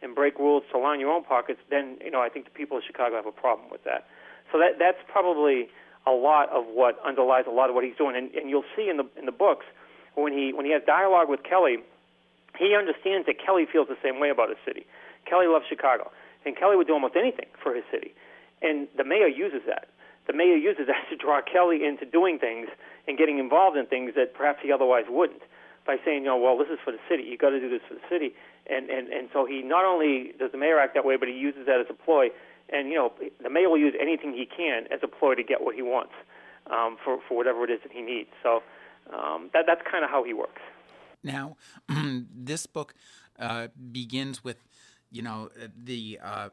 and 0.01 0.13
break 0.13 0.37
rules 0.37 0.63
to 0.71 0.77
line 0.77 0.99
your 0.99 1.11
own 1.11 1.23
pockets, 1.23 1.59
then 1.69 1.97
you 2.03 2.11
know 2.11 2.21
I 2.21 2.29
think 2.29 2.45
the 2.45 2.51
people 2.51 2.77
of 2.77 2.83
Chicago 2.85 3.15
have 3.15 3.25
a 3.25 3.31
problem 3.31 3.69
with 3.71 3.83
that. 3.85 4.05
So 4.51 4.59
that 4.59 4.77
that's 4.77 4.99
probably 5.07 5.69
a 6.05 6.11
lot 6.11 6.49
of 6.49 6.65
what 6.67 6.99
underlies 7.05 7.45
a 7.47 7.51
lot 7.51 7.69
of 7.69 7.75
what 7.75 7.83
he's 7.83 7.95
doing. 7.97 8.15
And, 8.15 8.33
and 8.35 8.49
you'll 8.49 8.67
see 8.75 8.89
in 8.89 8.97
the 8.97 9.07
in 9.17 9.25
the 9.25 9.31
books 9.31 9.65
when 10.15 10.33
he 10.33 10.51
when 10.53 10.65
he 10.65 10.71
has 10.73 10.81
dialogue 10.85 11.29
with 11.29 11.43
Kelly 11.43 11.77
he 12.59 12.75
understands 12.75 13.25
that 13.25 13.39
Kelly 13.39 13.65
feels 13.65 13.87
the 13.87 13.97
same 14.03 14.19
way 14.19 14.29
about 14.29 14.49
his 14.49 14.59
city. 14.67 14.85
Kelly 15.25 15.47
loves 15.47 15.65
Chicago, 15.67 16.11
and 16.45 16.57
Kelly 16.59 16.75
would 16.75 16.87
do 16.87 16.93
almost 16.93 17.15
anything 17.15 17.47
for 17.63 17.73
his 17.73 17.83
city. 17.89 18.13
And 18.61 18.87
the 18.97 19.05
mayor 19.05 19.27
uses 19.27 19.61
that. 19.65 19.87
The 20.27 20.33
mayor 20.33 20.59
uses 20.59 20.87
that 20.91 21.07
to 21.09 21.15
draw 21.15 21.39
Kelly 21.41 21.85
into 21.85 22.05
doing 22.05 22.37
things 22.37 22.67
and 23.07 23.17
getting 23.17 23.39
involved 23.39 23.77
in 23.77 23.87
things 23.87 24.13
that 24.15 24.35
perhaps 24.35 24.59
he 24.61 24.71
otherwise 24.71 25.05
wouldn't 25.09 25.41
by 25.87 25.97
saying, 26.05 26.21
you 26.23 26.29
know, 26.29 26.37
well, 26.37 26.57
this 26.57 26.67
is 26.67 26.77
for 26.83 26.91
the 26.91 27.01
city. 27.09 27.23
You 27.23 27.37
got 27.37 27.49
to 27.49 27.59
do 27.59 27.69
this 27.69 27.81
for 27.87 27.95
the 27.95 28.05
city. 28.09 28.35
And, 28.69 28.89
and, 28.89 29.07
and 29.07 29.29
so 29.33 29.45
he 29.45 29.63
not 29.63 29.85
only 29.85 30.33
does 30.37 30.51
the 30.51 30.57
mayor 30.57 30.77
act 30.77 30.93
that 30.93 31.05
way, 31.05 31.15
but 31.15 31.27
he 31.27 31.33
uses 31.33 31.65
that 31.65 31.79
as 31.79 31.87
a 31.89 31.93
ploy. 31.93 32.27
And, 32.69 32.89
you 32.89 32.95
know, 32.95 33.13
the 33.41 33.49
mayor 33.49 33.69
will 33.69 33.79
use 33.79 33.95
anything 33.99 34.33
he 34.33 34.45
can 34.45 34.83
as 34.91 34.99
a 35.01 35.07
ploy 35.07 35.33
to 35.33 35.41
get 35.41 35.63
what 35.63 35.73
he 35.73 35.81
wants 35.81 36.13
um, 36.69 36.97
for, 37.03 37.17
for 37.27 37.35
whatever 37.35 37.63
it 37.63 37.71
is 37.71 37.79
that 37.81 37.91
he 37.91 38.01
needs. 38.01 38.29
So 38.43 38.61
um, 39.09 39.49
that, 39.53 39.65
that's 39.65 39.81
kind 39.89 40.03
of 40.03 40.11
how 40.11 40.23
he 40.23 40.33
works. 40.33 40.61
Now, 41.23 41.57
this 41.89 42.65
book 42.65 42.93
uh, 43.39 43.67
begins 43.91 44.43
with, 44.43 44.57
you 45.11 45.21
know, 45.21 45.49
the 45.75 46.19
uh, 46.21 46.49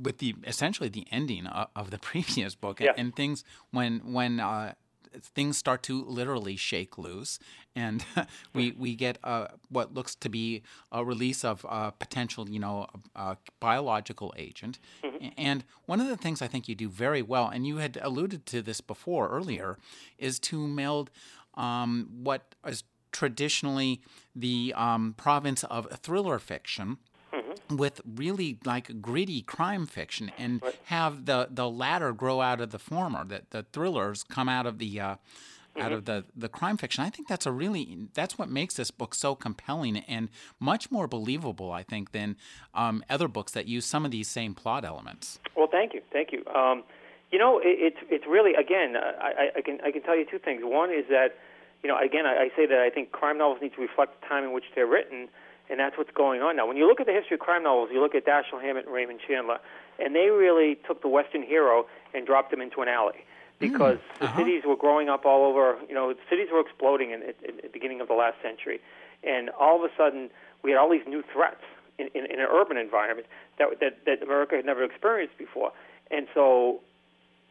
with 0.00 0.18
the 0.18 0.34
essentially 0.46 0.88
the 0.88 1.06
ending 1.10 1.46
of, 1.46 1.68
of 1.74 1.90
the 1.90 1.98
previous 2.10 2.54
book, 2.54 2.80
yeah. 2.80 2.92
and 2.96 3.14
things 3.14 3.44
when 3.70 4.12
when 4.12 4.40
uh, 4.40 4.74
things 5.18 5.58
start 5.58 5.82
to 5.84 6.04
literally 6.04 6.56
shake 6.56 6.98
loose, 6.98 7.38
and 7.74 8.04
we 8.54 8.72
we 8.72 8.94
get 8.94 9.18
uh, 9.24 9.48
what 9.68 9.94
looks 9.94 10.14
to 10.16 10.28
be 10.28 10.62
a 10.92 11.04
release 11.04 11.44
of 11.44 11.64
a 11.68 11.92
potential, 11.92 12.48
you 12.48 12.58
know, 12.58 12.86
a, 13.14 13.36
biological 13.58 14.32
agent. 14.36 14.78
Mm-hmm. 15.02 15.28
And 15.36 15.64
one 15.86 16.00
of 16.00 16.08
the 16.08 16.16
things 16.16 16.42
I 16.42 16.46
think 16.46 16.68
you 16.68 16.74
do 16.74 16.88
very 16.88 17.22
well, 17.22 17.48
and 17.48 17.66
you 17.66 17.78
had 17.78 17.98
alluded 18.00 18.46
to 18.46 18.62
this 18.62 18.80
before 18.80 19.28
earlier, 19.28 19.78
is 20.18 20.38
to 20.40 20.66
meld 20.66 21.10
um, 21.54 22.08
what 22.22 22.54
is 22.66 22.84
traditionally 23.12 24.00
the 24.34 24.72
um, 24.76 25.14
province 25.16 25.64
of 25.64 25.88
thriller 26.02 26.38
fiction 26.38 26.98
mm-hmm. 27.32 27.76
with 27.76 28.00
really 28.04 28.58
like 28.64 29.00
gritty 29.00 29.42
crime 29.42 29.86
fiction 29.86 30.30
and 30.38 30.62
right. 30.62 30.78
have 30.84 31.26
the, 31.26 31.48
the 31.50 31.68
latter 31.68 32.12
grow 32.12 32.40
out 32.40 32.60
of 32.60 32.70
the 32.70 32.78
former, 32.78 33.24
that 33.24 33.50
the 33.50 33.64
thrillers 33.72 34.22
come 34.22 34.48
out 34.48 34.66
of 34.66 34.78
the 34.78 35.00
uh, 35.00 35.14
mm-hmm. 35.14 35.82
out 35.82 35.92
of 35.92 36.04
the, 36.04 36.24
the 36.36 36.48
crime 36.48 36.76
fiction. 36.76 37.04
I 37.04 37.10
think 37.10 37.28
that's 37.28 37.46
a 37.46 37.52
really 37.52 38.08
that's 38.14 38.38
what 38.38 38.48
makes 38.48 38.74
this 38.74 38.90
book 38.90 39.14
so 39.14 39.34
compelling 39.34 39.98
and 39.98 40.28
much 40.58 40.90
more 40.90 41.06
believable, 41.06 41.72
I 41.72 41.82
think, 41.82 42.12
than 42.12 42.36
um, 42.74 43.04
other 43.08 43.28
books 43.28 43.52
that 43.52 43.66
use 43.66 43.84
some 43.84 44.04
of 44.04 44.10
these 44.10 44.28
same 44.28 44.54
plot 44.54 44.84
elements. 44.84 45.38
Well, 45.56 45.68
thank 45.70 45.94
you, 45.94 46.02
thank 46.12 46.32
you. 46.32 46.44
Um, 46.54 46.84
you 47.30 47.38
know, 47.38 47.58
it, 47.58 47.78
it's 47.78 47.98
it's 48.10 48.24
really 48.26 48.54
again, 48.54 48.96
I, 48.96 49.50
I 49.56 49.60
can 49.60 49.78
I 49.84 49.90
can 49.90 50.02
tell 50.02 50.16
you 50.16 50.26
two 50.28 50.38
things. 50.38 50.62
One 50.64 50.90
is 50.90 51.04
that 51.10 51.36
you 51.82 51.88
know, 51.88 51.98
again, 51.98 52.26
I, 52.26 52.44
I 52.44 52.48
say 52.56 52.66
that 52.66 52.78
I 52.78 52.90
think 52.90 53.12
crime 53.12 53.38
novels 53.38 53.58
need 53.62 53.74
to 53.74 53.80
reflect 53.80 54.20
the 54.20 54.26
time 54.26 54.44
in 54.44 54.52
which 54.52 54.64
they're 54.74 54.86
written, 54.86 55.28
and 55.68 55.80
that's 55.80 55.96
what's 55.96 56.10
going 56.10 56.42
on 56.42 56.56
now. 56.56 56.66
When 56.66 56.76
you 56.76 56.86
look 56.86 57.00
at 57.00 57.06
the 57.06 57.12
history 57.12 57.34
of 57.34 57.40
crime 57.40 57.62
novels, 57.62 57.90
you 57.92 58.00
look 58.00 58.14
at 58.14 58.26
Dashiell 58.26 58.60
Hammett 58.60 58.86
and 58.86 58.94
Raymond 58.94 59.20
Chandler, 59.26 59.58
and 59.98 60.14
they 60.14 60.28
really 60.30 60.76
took 60.86 61.02
the 61.02 61.08
Western 61.08 61.42
hero 61.42 61.86
and 62.14 62.26
dropped 62.26 62.52
him 62.52 62.60
into 62.60 62.82
an 62.82 62.88
alley 62.88 63.24
because 63.60 63.98
mm, 63.98 64.24
uh-huh. 64.24 64.26
the 64.26 64.44
cities 64.44 64.62
were 64.66 64.76
growing 64.76 65.08
up 65.08 65.24
all 65.24 65.44
over. 65.44 65.78
You 65.88 65.94
know, 65.94 66.12
cities 66.28 66.48
were 66.52 66.60
exploding 66.60 67.12
in, 67.12 67.22
in, 67.22 67.34
in 67.48 67.56
the 67.62 67.68
beginning 67.72 68.00
of 68.00 68.08
the 68.08 68.14
last 68.14 68.36
century, 68.42 68.80
and 69.22 69.50
all 69.50 69.76
of 69.76 69.88
a 69.88 69.94
sudden 69.96 70.30
we 70.62 70.72
had 70.72 70.78
all 70.78 70.90
these 70.90 71.06
new 71.06 71.22
threats 71.32 71.62
in, 71.98 72.08
in, 72.14 72.24
in 72.26 72.40
an 72.40 72.48
urban 72.50 72.76
environment 72.76 73.26
that, 73.58 73.68
that 73.80 74.04
that 74.06 74.22
America 74.22 74.56
had 74.56 74.64
never 74.64 74.82
experienced 74.82 75.38
before, 75.38 75.72
and 76.10 76.26
so 76.34 76.80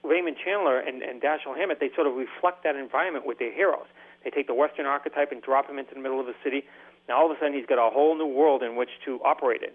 Raymond 0.04 0.38
Chandler 0.44 0.80
and, 0.80 1.02
and 1.04 1.22
Dashiell 1.22 1.56
Hammett 1.56 1.80
they 1.80 1.92
sort 1.96 2.08
of 2.08 2.16
reflect 2.16 2.64
that 2.64 2.76
environment 2.76 3.26
with 3.26 3.40
their 3.40 3.54
heroes. 3.54 3.88
They 4.24 4.30
take 4.30 4.48
the 4.48 4.54
Western 4.54 4.86
archetype 4.86 5.32
and 5.32 5.42
drop 5.42 5.70
him 5.70 5.80
into 5.80 5.94
the 5.94 6.02
middle 6.02 6.20
of 6.20 6.26
the 6.26 6.36
city. 6.44 6.66
Now 7.08 7.20
all 7.20 7.32
of 7.32 7.38
a 7.38 7.40
sudden 7.40 7.54
he's 7.54 7.66
got 7.66 7.80
a 7.80 7.90
whole 7.90 8.18
new 8.18 8.28
world 8.28 8.64
in 8.64 8.76
which 8.76 8.90
to 9.06 9.20
operate 9.24 9.64
in. 9.64 9.72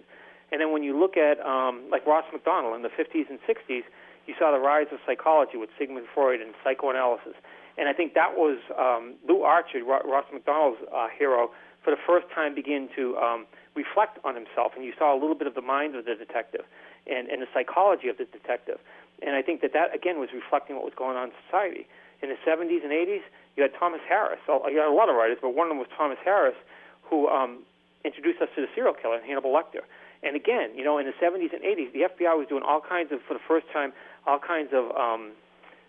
And 0.52 0.60
then 0.60 0.72
when 0.72 0.82
you 0.82 0.98
look 0.98 1.16
at 1.16 1.40
um, 1.40 1.82
like 1.90 2.06
Ross 2.06 2.24
Macdonald 2.32 2.76
in 2.76 2.82
the 2.82 2.92
50s 2.92 3.28
and 3.28 3.38
60s, 3.48 3.82
you 4.26 4.34
saw 4.38 4.52
the 4.52 4.60
rise 4.60 4.86
of 4.92 4.98
psychology 5.06 5.56
with 5.56 5.70
Sigmund 5.78 6.06
Freud 6.14 6.40
and 6.40 6.54
psychoanalysis. 6.62 7.34
And 7.76 7.88
I 7.88 7.92
think 7.92 8.14
that 8.14 8.36
was 8.36 8.58
um, 8.78 9.14
Lew 9.26 9.42
Archer, 9.42 9.82
Ross 9.82 10.24
Macdonald's 10.32 10.78
uh, 10.94 11.08
hero, 11.16 11.50
for 11.82 11.90
the 11.90 12.00
first 12.06 12.26
time 12.34 12.54
begin 12.54 12.88
to 12.96 13.16
um, 13.16 13.46
reflect 13.74 14.18
on 14.24 14.34
himself. 14.34 14.72
And 14.76 14.84
you 14.84 14.92
saw 14.96 15.12
a 15.12 15.18
little 15.18 15.34
bit 15.34 15.46
of 15.46 15.54
the 15.54 15.62
mind 15.62 15.96
of 15.96 16.04
the 16.04 16.14
detective. 16.14 16.64
and, 17.06 17.28
and 17.28 17.42
the 17.42 17.48
psychology 17.52 18.08
of 18.08 18.18
the 18.18 18.24
detective. 18.24 18.78
And 19.22 19.36
I 19.36 19.42
think 19.42 19.60
that 19.62 19.72
that, 19.72 19.94
again, 19.94 20.18
was 20.18 20.30
reflecting 20.34 20.76
what 20.76 20.84
was 20.84 20.94
going 20.96 21.16
on 21.16 21.28
in 21.28 21.34
society. 21.46 21.86
In 22.22 22.28
the 22.28 22.40
70s 22.46 22.82
and 22.82 22.92
80s, 22.92 23.24
you 23.56 23.62
had 23.62 23.72
Thomas 23.78 24.00
Harris. 24.08 24.40
You 24.48 24.78
had 24.78 24.88
a 24.88 24.92
lot 24.94 25.08
of 25.08 25.16
writers, 25.16 25.38
but 25.40 25.54
one 25.54 25.66
of 25.66 25.70
them 25.70 25.78
was 25.78 25.88
Thomas 25.96 26.18
Harris, 26.24 26.56
who 27.02 27.28
um, 27.28 27.62
introduced 28.04 28.40
us 28.42 28.48
to 28.56 28.60
the 28.60 28.68
serial 28.74 28.94
killer, 28.94 29.20
Hannibal 29.20 29.52
Lecter. 29.52 29.82
And 30.22 30.36
again, 30.36 30.70
you 30.74 30.84
know, 30.84 30.98
in 30.98 31.06
the 31.06 31.12
70s 31.20 31.52
and 31.52 31.62
80s, 31.62 31.92
the 31.92 32.08
FBI 32.08 32.36
was 32.36 32.46
doing 32.48 32.62
all 32.66 32.80
kinds 32.80 33.12
of, 33.12 33.20
for 33.28 33.34
the 33.34 33.44
first 33.46 33.66
time, 33.72 33.92
all 34.26 34.38
kinds 34.38 34.70
of 34.72 34.90
um, 34.96 35.32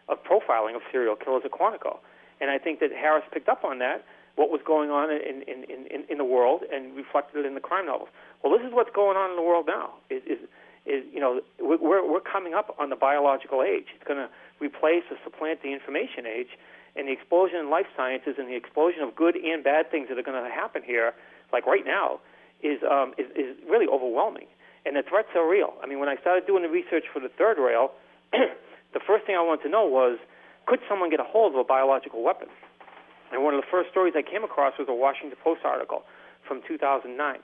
of 0.08 0.24
profiling 0.24 0.76
of 0.76 0.82
serial 0.92 1.16
killers 1.16 1.44
at 1.46 1.52
Quantico. 1.52 1.98
And 2.40 2.52
I 2.52 2.58
think 2.58 2.80
that 2.80 2.92
Harris 2.92 3.24
picked 3.32 3.50
up 3.50 3.64
on 3.64 3.80
that, 3.80 4.06
what 4.36 4.50
was 4.50 4.62
going 4.66 4.90
on 4.90 5.10
in, 5.10 5.42
in, 5.48 5.64
in, 5.64 6.04
in 6.10 6.18
the 6.18 6.26
world, 6.26 6.62
and 6.72 6.96
reflected 6.96 7.40
it 7.40 7.46
in 7.46 7.56
the 7.56 7.62
crime 7.62 7.86
novels. 7.86 8.10
Well, 8.44 8.56
this 8.56 8.66
is 8.68 8.74
what's 8.74 8.94
going 8.94 9.18
on 9.18 9.32
in 9.32 9.38
the 9.38 9.42
world 9.42 9.66
now. 9.68 9.94
Is, 10.10 10.22
is, 10.28 10.40
is 10.86 11.04
you 11.12 11.20
know, 11.20 11.42
we're, 11.60 12.06
we're 12.06 12.20
coming 12.20 12.54
up 12.54 12.76
on 12.78 12.90
the 12.90 12.96
biological 12.96 13.64
age. 13.64 13.88
It's 13.96 14.04
going 14.06 14.20
to 14.20 14.30
replace 14.60 15.04
or 15.10 15.18
supplant 15.24 15.64
the 15.64 15.72
information 15.72 16.26
age. 16.28 16.50
And 16.96 17.08
the 17.08 17.12
explosion 17.12 17.60
in 17.60 17.70
life 17.70 17.88
sciences 17.96 18.36
and 18.38 18.48
the 18.48 18.56
explosion 18.56 19.02
of 19.02 19.16
good 19.16 19.36
and 19.36 19.64
bad 19.64 19.92
things 19.92 20.08
that 20.10 20.18
are 20.18 20.24
going 20.24 20.42
to 20.42 20.50
happen 20.50 20.82
here, 20.84 21.14
like 21.52 21.66
right 21.68 21.86
now, 21.86 22.20
is, 22.64 22.80
um, 22.90 23.14
is, 23.18 23.28
is 23.36 23.58
really 23.70 23.86
overwhelming. 23.88 24.48
And 24.86 24.96
the 24.96 25.04
threats 25.04 25.30
are 25.36 25.48
real. 25.48 25.74
I 25.84 25.88
mean, 25.88 26.00
when 26.00 26.10
I 26.10 26.16
started 26.18 26.48
doing 26.48 26.64
the 26.64 26.70
research 26.70 27.06
for 27.12 27.20
the 27.20 27.30
third 27.30 27.58
rail, 27.58 27.92
the 28.32 29.04
first 29.06 29.26
thing 29.26 29.36
I 29.36 29.42
wanted 29.42 29.64
to 29.64 29.70
know 29.70 29.86
was 29.86 30.20
could 30.66 30.80
someone 30.88 31.10
get 31.10 31.20
a 31.20 31.28
hold 31.28 31.54
of 31.54 31.60
a 31.60 31.64
biological 31.64 32.24
weapon? 32.24 32.48
And 33.32 33.44
one 33.44 33.54
of 33.54 33.62
the 33.62 33.68
first 33.70 33.90
stories 33.90 34.14
I 34.16 34.22
came 34.22 34.44
across 34.44 34.74
was 34.78 34.88
a 34.90 34.94
Washington 34.94 35.38
Post 35.44 35.62
article 35.66 36.04
from 36.48 36.62
2009, 36.68 37.40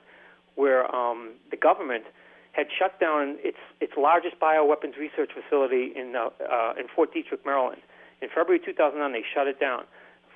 where 0.54 0.86
um, 0.94 1.34
the 1.50 1.56
government 1.56 2.04
had 2.52 2.66
shut 2.78 3.00
down 3.00 3.36
its 3.40 3.58
its 3.80 3.92
largest 3.96 4.38
bioweapons 4.38 4.96
research 4.98 5.30
facility 5.32 5.92
in 5.96 6.14
uh, 6.14 6.28
uh, 6.40 6.74
in 6.78 6.86
Fort 6.94 7.12
Detrick, 7.14 7.44
Maryland. 7.44 7.82
In 8.22 8.28
February 8.28 8.60
2009, 8.64 9.12
they 9.12 9.26
shut 9.34 9.46
it 9.48 9.58
down 9.58 9.84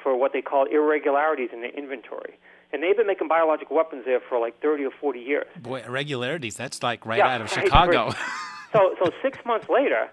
for 0.03 0.17
what 0.17 0.33
they 0.33 0.43
called 0.43 0.69
irregularities 0.71 1.51
in 1.53 1.63
the 1.63 1.69
inventory. 1.69 2.39
And 2.73 2.83
they've 2.83 2.97
been 2.97 3.07
making 3.07 3.29
biological 3.29 3.77
weapons 3.77 4.03
there 4.05 4.21
for 4.21 4.41
like 4.41 4.61
30 4.61 4.85
or 4.85 4.91
40 4.91 5.21
years. 5.21 5.47
Boy, 5.63 5.83
irregularities, 5.87 6.57
that's 6.57 6.83
like 6.83 7.07
right 7.07 7.19
yeah, 7.19 7.35
out 7.35 7.41
of 7.41 7.51
Chicago. 7.51 8.11
so, 8.73 8.97
so 9.03 9.11
six 9.23 9.39
months 9.47 9.69
later, 9.69 10.11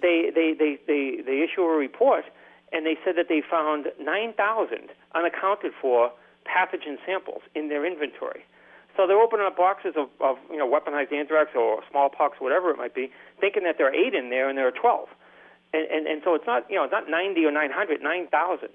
they, 0.00 0.30
they, 0.34 0.54
they, 0.56 0.78
they, 0.86 1.20
they 1.26 1.42
issue 1.42 1.62
a 1.62 1.76
report 1.76 2.24
and 2.72 2.86
they 2.86 2.96
said 3.04 3.16
that 3.16 3.28
they 3.28 3.42
found 3.48 3.86
9,000 4.00 4.90
unaccounted 5.14 5.72
for 5.80 6.12
pathogen 6.46 6.96
samples 7.04 7.42
in 7.54 7.68
their 7.68 7.84
inventory. 7.84 8.44
So 8.96 9.06
they're 9.06 9.20
opening 9.20 9.46
up 9.46 9.56
boxes 9.56 9.94
of, 9.96 10.08
of 10.20 10.36
you 10.50 10.58
know 10.58 10.68
weaponized 10.68 11.12
anthrax 11.12 11.50
or 11.54 11.82
smallpox, 11.90 12.40
whatever 12.40 12.70
it 12.70 12.76
might 12.76 12.94
be, 12.94 13.10
thinking 13.40 13.62
that 13.64 13.78
there 13.78 13.86
are 13.86 13.94
eight 13.94 14.14
in 14.14 14.30
there 14.30 14.48
and 14.48 14.58
there 14.58 14.66
are 14.66 14.72
12. 14.72 15.08
And, 15.72 15.86
and, 15.90 16.06
and 16.06 16.22
so 16.24 16.34
it's 16.34 16.46
not 16.46 16.68
you 16.68 16.76
know 16.76 16.84
it's 16.84 16.92
not 16.92 17.08
90 17.08 17.44
or 17.44 17.52
900, 17.52 18.02
9,000. 18.02 18.68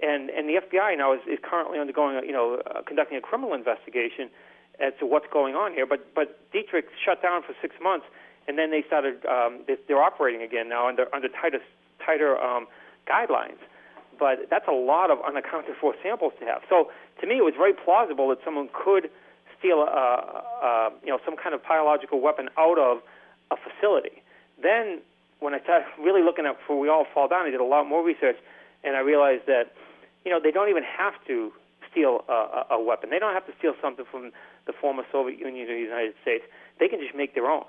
And 0.00 0.30
and 0.30 0.48
the 0.48 0.60
FBI 0.62 0.96
now 0.96 1.12
is, 1.14 1.20
is 1.26 1.38
currently 1.42 1.78
undergoing 1.78 2.20
you 2.24 2.32
know 2.32 2.62
uh, 2.66 2.82
conducting 2.82 3.18
a 3.18 3.20
criminal 3.20 3.54
investigation 3.54 4.30
as 4.78 4.92
to 5.00 5.06
what's 5.06 5.26
going 5.32 5.54
on 5.54 5.72
here. 5.72 5.86
But 5.86 6.14
but 6.14 6.38
Detrick 6.52 6.84
shut 7.04 7.22
down 7.22 7.42
for 7.42 7.54
six 7.60 7.74
months 7.82 8.06
and 8.48 8.58
then 8.58 8.70
they 8.70 8.82
started 8.86 9.24
um, 9.26 9.60
they're 9.86 10.02
operating 10.02 10.42
again 10.42 10.68
now 10.68 10.88
under 10.88 11.06
under 11.14 11.28
tighter 11.28 11.60
tighter 12.04 12.40
um, 12.40 12.66
guidelines. 13.06 13.60
But 14.18 14.48
that's 14.50 14.66
a 14.66 14.72
lot 14.72 15.12
of 15.12 15.18
unaccounted 15.24 15.76
for 15.80 15.94
samples 16.02 16.32
to 16.40 16.46
have. 16.46 16.62
So 16.68 16.90
to 17.20 17.26
me, 17.26 17.36
it 17.36 17.44
was 17.44 17.54
very 17.56 17.72
plausible 17.72 18.28
that 18.30 18.38
someone 18.44 18.68
could 18.72 19.10
steal 19.56 19.82
a, 19.82 19.84
a, 19.84 20.90
you 21.04 21.10
know 21.10 21.20
some 21.24 21.36
kind 21.36 21.54
of 21.54 21.62
biological 21.62 22.20
weapon 22.20 22.48
out 22.58 22.78
of 22.78 22.98
a 23.52 23.56
facility. 23.56 24.22
Then 24.60 25.02
when 25.40 25.54
I 25.54 25.60
started 25.60 25.86
really 26.00 26.22
looking 26.22 26.46
at 26.46 26.58
before 26.58 26.78
we 26.78 26.88
all 26.88 27.06
fall 27.12 27.28
down, 27.28 27.46
I 27.46 27.50
did 27.50 27.60
a 27.60 27.64
lot 27.64 27.84
more 27.86 28.04
research, 28.04 28.36
and 28.84 28.96
I 28.96 29.00
realized 29.00 29.46
that 29.46 29.72
you 30.24 30.30
know 30.30 30.40
they 30.42 30.50
don't 30.50 30.68
even 30.68 30.82
have 30.82 31.14
to 31.26 31.52
steal 31.90 32.24
a, 32.28 32.74
a 32.76 32.82
weapon. 32.82 33.10
They 33.10 33.18
don't 33.18 33.34
have 33.34 33.46
to 33.46 33.52
steal 33.58 33.74
something 33.80 34.04
from 34.10 34.32
the 34.66 34.72
former 34.72 35.04
Soviet 35.10 35.38
Union 35.38 35.68
or 35.70 35.74
the 35.74 35.80
United 35.80 36.14
States. 36.22 36.44
They 36.78 36.88
can 36.88 37.00
just 37.00 37.14
make 37.14 37.34
their 37.34 37.46
own 37.46 37.64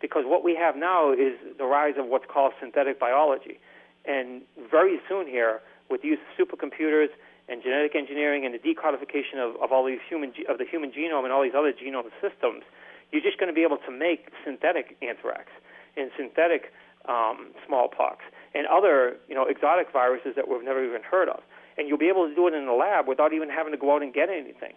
because 0.00 0.24
what 0.26 0.44
we 0.44 0.54
have 0.54 0.76
now 0.76 1.12
is 1.12 1.34
the 1.58 1.64
rise 1.64 1.94
of 1.98 2.06
what's 2.06 2.26
called 2.28 2.52
synthetic 2.60 3.00
biology. 3.00 3.58
And 4.04 4.42
very 4.70 5.00
soon 5.08 5.26
here, 5.26 5.60
with 5.90 6.02
the 6.02 6.08
use 6.08 6.18
of 6.22 6.46
supercomputers 6.46 7.08
and 7.48 7.62
genetic 7.62 7.94
engineering 7.94 8.44
and 8.44 8.54
the 8.54 8.58
decodification 8.58 9.38
of, 9.38 9.60
of 9.62 9.72
all 9.72 9.84
these 9.84 10.02
human 10.08 10.32
of 10.48 10.58
the 10.58 10.64
human 10.64 10.90
genome 10.90 11.24
and 11.24 11.32
all 11.32 11.42
these 11.42 11.56
other 11.56 11.72
genome 11.72 12.10
systems, 12.20 12.62
you're 13.10 13.22
just 13.22 13.38
going 13.38 13.48
to 13.48 13.54
be 13.54 13.62
able 13.62 13.78
to 13.78 13.90
make 13.90 14.28
synthetic 14.44 14.96
anthrax 15.02 15.50
and 15.96 16.10
synthetic 16.16 16.72
um, 17.08 17.52
smallpox 17.66 18.24
and 18.54 18.66
other 18.66 19.16
you 19.28 19.34
know 19.34 19.44
exotic 19.44 19.92
viruses 19.92 20.34
that 20.36 20.48
we've 20.48 20.64
never 20.64 20.84
even 20.84 21.02
heard 21.02 21.28
of. 21.28 21.40
And 21.78 21.88
you'll 21.88 21.98
be 21.98 22.08
able 22.08 22.26
to 22.26 22.34
do 22.34 22.48
it 22.48 22.54
in 22.54 22.64
the 22.64 22.72
lab 22.72 23.06
without 23.06 23.34
even 23.34 23.50
having 23.50 23.72
to 23.72 23.78
go 23.78 23.94
out 23.94 24.02
and 24.02 24.12
get 24.12 24.30
anything, 24.30 24.72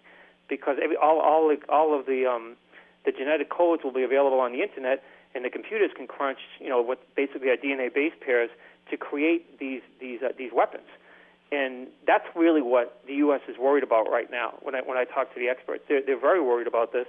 because 0.50 0.78
every, 0.84 0.98
all 0.98 1.20
all 1.20 1.56
all 1.70 1.98
of 1.98 2.06
the 2.06 2.26
um, 2.26 2.58
the 3.06 3.12
genetic 3.12 3.50
codes 3.50 3.84
will 3.84 3.94
be 3.94 4.04
available 4.04 4.40
on 4.40 4.52
the 4.52 4.62
internet, 4.62 5.04
and 5.34 5.46
the 5.46 5.50
computers 5.50 5.92
can 5.96 6.08
crunch, 6.08 6.40
you 6.60 6.68
know, 6.68 6.82
what 6.82 7.00
basically 7.16 7.50
are 7.50 7.58
DNA 7.58 7.94
base 7.94 8.14
pairs 8.20 8.50
to 8.92 8.98
create 8.98 9.60
these 9.60 9.82
these 10.00 10.22
uh, 10.22 10.30
these 10.38 10.52
weapons. 10.54 10.88
And 11.52 11.88
that's 12.06 12.26
really 12.36 12.62
what 12.62 13.02
the 13.08 13.16
U.S. 13.26 13.42
is 13.48 13.58
worried 13.58 13.84
about 13.84 14.12
right 14.12 14.30
now. 14.30 14.60
When 14.62 14.76
I 14.76 14.82
when 14.82 14.98
I 14.98 15.06
talk 15.06 15.34
to 15.34 15.40
the 15.40 15.48
experts, 15.48 15.84
they're 15.88 16.02
they're 16.06 16.20
very 16.20 16.42
worried 16.42 16.68
about 16.68 16.92
this, 16.92 17.08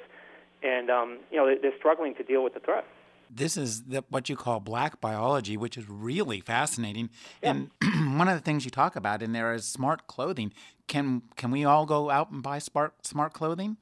and 0.63 0.89
um, 0.89 1.19
you 1.31 1.37
know 1.37 1.53
they're 1.61 1.77
struggling 1.79 2.15
to 2.15 2.23
deal 2.23 2.45
with 2.45 2.55
the 2.55 2.61
threat. 2.61 2.87
This 3.33 3.57
is 3.57 3.85
the, 3.85 4.05
what 4.09 4.29
you 4.29 4.37
call 4.37 4.61
black 4.61 5.01
biology, 5.01 5.57
which 5.57 5.79
is 5.79 5.89
really 5.89 6.41
fascinating. 6.41 7.11
Yeah. 7.43 7.51
And 7.83 8.19
one 8.19 8.29
of 8.29 8.35
the 8.35 8.41
things 8.41 8.65
you 8.65 8.71
talk 8.71 8.97
about 8.97 9.23
in 9.23 9.33
there 9.33 9.55
is 9.55 9.65
smart 9.65 10.07
clothing. 10.07 10.53
Can 10.89 11.23
can 11.37 11.51
we 11.51 11.65
all 11.65 11.87
go 11.87 12.11
out 12.11 12.31
and 12.31 12.43
buy 12.43 12.59
smart 12.59 13.07
smart 13.07 13.33
clothing? 13.33 13.77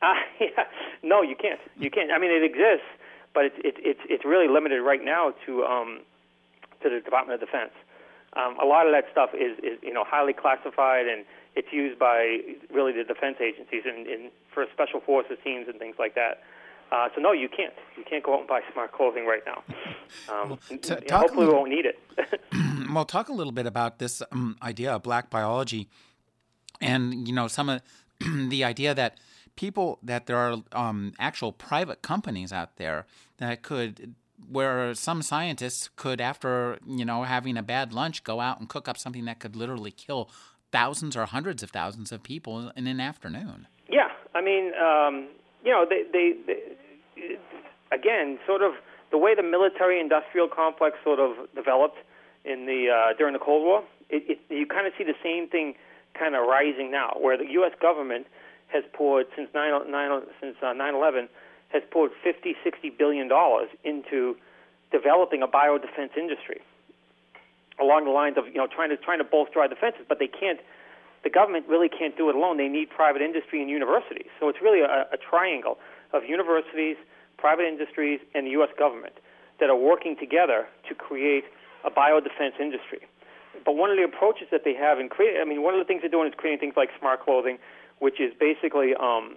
Uh, 0.00 0.14
yeah. 0.40 0.64
No, 1.02 1.22
you 1.22 1.36
can't. 1.36 1.60
You 1.78 1.90
can't. 1.90 2.10
I 2.10 2.18
mean, 2.18 2.30
it 2.30 2.42
exists, 2.42 2.88
but 3.34 3.44
it's 3.44 3.56
it's 3.58 3.78
it's 3.80 4.00
it's 4.08 4.24
really 4.24 4.48
limited 4.48 4.82
right 4.82 5.04
now 5.04 5.34
to 5.46 5.64
um, 5.64 6.00
to 6.82 6.88
the 6.88 7.00
Department 7.00 7.42
of 7.42 7.46
Defense. 7.46 7.72
Um, 8.36 8.58
a 8.58 8.64
lot 8.64 8.86
of 8.86 8.92
that 8.92 9.04
stuff 9.12 9.30
is, 9.34 9.58
is 9.58 9.78
you 9.82 9.92
know 9.92 10.04
highly 10.06 10.32
classified 10.32 11.06
and 11.06 11.24
it's 11.56 11.68
used 11.72 11.98
by 11.98 12.40
really 12.72 12.92
the 12.92 13.04
defense 13.04 13.36
agencies 13.40 13.82
and, 13.86 14.06
and 14.06 14.30
for 14.52 14.66
special 14.72 15.00
forces 15.00 15.38
teams 15.44 15.66
and 15.68 15.78
things 15.78 15.96
like 15.98 16.14
that. 16.14 16.42
Uh, 16.92 17.08
so 17.14 17.20
no, 17.20 17.32
you 17.32 17.48
can't. 17.48 17.72
You 17.96 18.04
can't 18.08 18.22
go 18.22 18.34
out 18.34 18.40
and 18.40 18.48
buy 18.48 18.60
smart 18.72 18.92
clothing 18.92 19.26
right 19.26 19.42
now. 19.46 19.62
Um, 20.28 20.50
well, 20.50 20.58
t- 20.68 20.76
you 20.76 21.00
know, 21.10 21.18
hopefully, 21.18 21.46
we 21.46 21.52
won't 21.52 21.70
need 21.70 21.86
it. 21.86 21.98
well, 22.94 23.04
talk 23.04 23.28
a 23.30 23.32
little 23.32 23.52
bit 23.52 23.66
about 23.66 23.98
this 23.98 24.22
um, 24.30 24.56
idea 24.62 24.92
of 24.92 25.02
black 25.02 25.28
biology, 25.28 25.88
and 26.80 27.26
you 27.26 27.34
know 27.34 27.48
some 27.48 27.68
of 27.68 27.82
the 28.48 28.62
idea 28.62 28.94
that 28.94 29.18
people 29.56 29.98
that 30.02 30.26
there 30.26 30.36
are 30.36 30.62
um, 30.72 31.14
actual 31.18 31.52
private 31.52 32.02
companies 32.02 32.52
out 32.52 32.76
there 32.76 33.06
that 33.38 33.62
could 33.62 34.14
where 34.48 34.94
some 34.94 35.22
scientists 35.22 35.88
could 35.96 36.20
after 36.20 36.78
you 36.86 37.04
know 37.04 37.22
having 37.22 37.56
a 37.56 37.62
bad 37.62 37.92
lunch 37.92 38.24
go 38.24 38.40
out 38.40 38.60
and 38.60 38.68
cook 38.68 38.88
up 38.88 38.98
something 38.98 39.24
that 39.24 39.38
could 39.38 39.56
literally 39.56 39.90
kill 39.90 40.30
thousands 40.70 41.16
or 41.16 41.24
hundreds 41.26 41.62
of 41.62 41.70
thousands 41.70 42.12
of 42.12 42.22
people 42.22 42.70
in 42.76 42.86
an 42.86 43.00
afternoon 43.00 43.66
yeah 43.88 44.08
i 44.34 44.40
mean 44.40 44.72
um, 44.74 45.28
you 45.64 45.70
know 45.70 45.86
they, 45.88 46.04
they, 46.12 46.34
they 46.46 47.36
again 47.92 48.38
sort 48.46 48.62
of 48.62 48.72
the 49.10 49.18
way 49.18 49.34
the 49.34 49.42
military 49.42 50.00
industrial 50.00 50.48
complex 50.48 50.96
sort 51.04 51.20
of 51.20 51.32
developed 51.54 51.98
in 52.44 52.66
the 52.66 52.88
uh, 52.90 53.16
during 53.16 53.32
the 53.32 53.38
cold 53.38 53.62
war 53.62 53.84
it, 54.10 54.38
it, 54.38 54.54
you 54.54 54.66
kind 54.66 54.86
of 54.86 54.92
see 54.96 55.04
the 55.04 55.16
same 55.22 55.48
thing 55.48 55.74
kind 56.18 56.34
of 56.34 56.46
rising 56.46 56.90
now 56.90 57.16
where 57.20 57.36
the 57.36 57.44
us 57.44 57.72
government 57.80 58.26
has 58.68 58.84
poured 58.92 59.26
since 59.36 59.48
9, 59.54 59.90
9 59.90 60.22
since 60.40 60.56
uh, 60.62 60.66
9/11 60.66 61.28
has 61.68 61.82
poured 61.90 62.12
50, 62.22 62.54
60 62.62 62.90
billion 62.90 63.28
dollars 63.28 63.68
into 63.82 64.36
developing 64.92 65.42
a 65.42 65.48
biodefense 65.48 66.16
industry 66.16 66.60
along 67.80 68.04
the 68.04 68.10
lines 68.10 68.36
of 68.38 68.46
you 68.46 68.54
know 68.54 68.66
trying 68.66 68.90
to 68.90 68.96
trying 68.96 69.18
to 69.18 69.24
bolster 69.24 69.60
our 69.60 69.68
defenses, 69.68 70.02
but 70.08 70.18
they 70.18 70.28
can't. 70.28 70.60
The 71.24 71.30
government 71.30 71.66
really 71.68 71.88
can't 71.88 72.16
do 72.16 72.28
it 72.28 72.36
alone. 72.36 72.58
They 72.58 72.68
need 72.68 72.90
private 72.90 73.22
industry 73.22 73.60
and 73.60 73.70
universities. 73.70 74.28
So 74.38 74.48
it's 74.48 74.60
really 74.62 74.80
a, 74.80 75.08
a 75.12 75.16
triangle 75.16 75.78
of 76.12 76.22
universities, 76.24 76.96
private 77.38 77.64
industries, 77.64 78.20
and 78.34 78.46
the 78.46 78.50
U.S. 78.52 78.70
government 78.78 79.14
that 79.58 79.70
are 79.70 79.76
working 79.76 80.16
together 80.16 80.66
to 80.88 80.94
create 80.94 81.44
a 81.84 81.90
biodefense 81.90 82.60
industry. 82.60 83.00
But 83.64 83.76
one 83.76 83.90
of 83.90 83.96
the 83.96 84.04
approaches 84.04 84.48
that 84.50 84.62
they 84.64 84.74
have 84.74 84.98
in 84.98 85.08
creating, 85.08 85.40
I 85.40 85.44
mean, 85.44 85.62
one 85.62 85.74
of 85.74 85.80
the 85.80 85.84
things 85.84 86.02
they're 86.02 86.10
doing 86.10 86.28
is 86.28 86.34
creating 86.36 86.60
things 86.60 86.74
like 86.76 86.90
smart 86.98 87.22
clothing, 87.24 87.58
which 87.98 88.20
is 88.20 88.32
basically 88.38 88.94
um, 88.94 89.36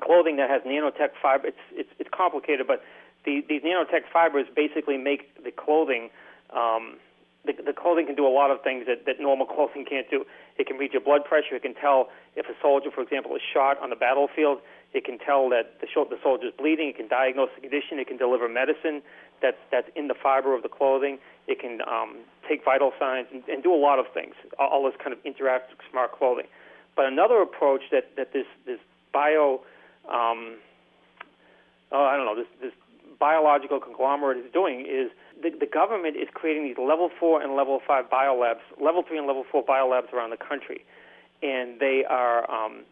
clothing 0.00 0.36
that 0.36 0.50
has 0.50 0.62
nanotech 0.62 1.10
fiber. 1.20 1.48
It's 1.48 1.64
it's, 1.72 1.90
it's 1.98 2.10
complicated, 2.12 2.66
but 2.66 2.82
the, 3.24 3.44
these 3.48 3.62
nanotech 3.62 4.02
fibers 4.12 4.46
basically 4.54 4.98
make 4.98 5.42
the 5.42 5.50
clothing. 5.50 6.10
Um, 6.50 6.96
the, 7.44 7.54
the 7.54 7.72
clothing 7.72 8.06
can 8.06 8.16
do 8.16 8.26
a 8.26 8.28
lot 8.28 8.50
of 8.50 8.62
things 8.62 8.84
that, 8.86 9.06
that 9.06 9.18
normal 9.18 9.46
clothing 9.46 9.86
can't 9.88 10.08
do. 10.10 10.26
It 10.60 10.66
can 10.66 10.76
read 10.76 10.92
your 10.92 11.00
blood 11.00 11.24
pressure. 11.24 11.56
It 11.56 11.62
can 11.62 11.74
tell 11.74 12.10
if 12.36 12.46
a 12.46 12.54
soldier, 12.60 12.90
for 12.94 13.00
example, 13.00 13.34
is 13.34 13.40
shot 13.40 13.80
on 13.80 13.88
the 13.88 13.96
battlefield. 13.96 14.58
It 14.92 15.04
can 15.04 15.18
tell 15.18 15.48
that 15.48 15.80
the, 15.80 15.86
the 15.88 16.18
soldier's 16.22 16.52
bleeding. 16.58 16.90
It 16.90 16.96
can 16.96 17.08
diagnose 17.08 17.48
the 17.54 17.62
condition. 17.62 17.98
It 17.98 18.08
can 18.08 18.18
deliver 18.18 18.46
medicine 18.46 19.00
that's 19.40 19.56
that's 19.72 19.88
in 19.96 20.08
the 20.08 20.14
fiber 20.14 20.54
of 20.54 20.62
the 20.62 20.68
clothing. 20.68 21.18
It 21.48 21.60
can 21.60 21.80
um, 21.88 22.18
take 22.46 22.62
vital 22.62 22.92
signs 23.00 23.26
and, 23.32 23.42
and 23.48 23.62
do 23.62 23.72
a 23.72 23.80
lot 23.80 23.98
of 23.98 24.06
things. 24.12 24.34
All, 24.58 24.68
all 24.68 24.84
this 24.84 25.00
kind 25.02 25.16
of 25.16 25.22
interactive 25.24 25.80
smart 25.90 26.12
clothing. 26.12 26.46
But 26.94 27.06
another 27.06 27.40
approach 27.40 27.82
that 27.90 28.16
that 28.16 28.34
this 28.34 28.46
this 28.66 28.80
bio 29.12 29.62
um, 30.08 30.58
oh, 31.92 32.04
I 32.04 32.16
don't 32.16 32.26
know 32.26 32.36
this 32.36 32.50
this 32.60 32.72
biological 33.18 33.80
conglomerate 33.80 34.38
is 34.38 34.52
doing 34.52 34.80
is 34.80 35.10
the, 35.42 35.50
the 35.50 35.66
government 35.66 36.16
is 36.16 36.28
creating 36.32 36.64
these 36.64 36.78
level 36.78 37.10
four 37.18 37.42
and 37.42 37.54
level 37.56 37.80
five 37.86 38.06
biolabs, 38.10 38.60
level 38.80 39.02
three 39.06 39.18
and 39.18 39.26
level 39.26 39.44
four 39.50 39.64
biolabs 39.64 40.12
around 40.12 40.30
the 40.30 40.36
country, 40.36 40.84
and 41.42 41.80
they 41.80 42.04
are 42.08 42.50
um, 42.50 42.82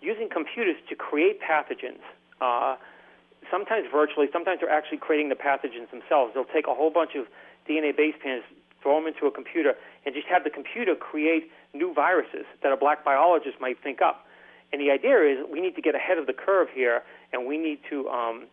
using 0.00 0.28
computers 0.28 0.76
to 0.88 0.94
create 0.94 1.40
pathogens. 1.40 2.02
Uh, 2.40 2.76
sometimes 3.50 3.86
virtually, 3.90 4.26
sometimes 4.32 4.60
they're 4.60 4.70
actually 4.70 4.98
creating 4.98 5.28
the 5.28 5.34
pathogens 5.34 5.90
themselves. 5.90 6.32
They'll 6.34 6.44
take 6.44 6.66
a 6.66 6.74
whole 6.74 6.90
bunch 6.90 7.14
of 7.14 7.26
DNA 7.68 7.96
base 7.96 8.14
pairs, 8.22 8.42
throw 8.82 8.96
them 8.98 9.06
into 9.06 9.26
a 9.26 9.30
computer, 9.30 9.74
and 10.04 10.14
just 10.14 10.26
have 10.26 10.44
the 10.44 10.50
computer 10.50 10.94
create 10.94 11.50
new 11.74 11.94
viruses 11.94 12.44
that 12.62 12.72
a 12.72 12.76
black 12.76 13.04
biologist 13.04 13.60
might 13.60 13.82
think 13.82 14.02
up. 14.02 14.26
And 14.72 14.80
the 14.80 14.90
idea 14.90 15.18
is 15.20 15.38
we 15.50 15.60
need 15.60 15.76
to 15.76 15.82
get 15.82 15.94
ahead 15.94 16.18
of 16.18 16.26
the 16.26 16.32
curve 16.32 16.68
here, 16.74 17.02
and 17.32 17.46
we 17.46 17.58
need 17.58 17.78
to 17.90 18.08
um, 18.08 18.46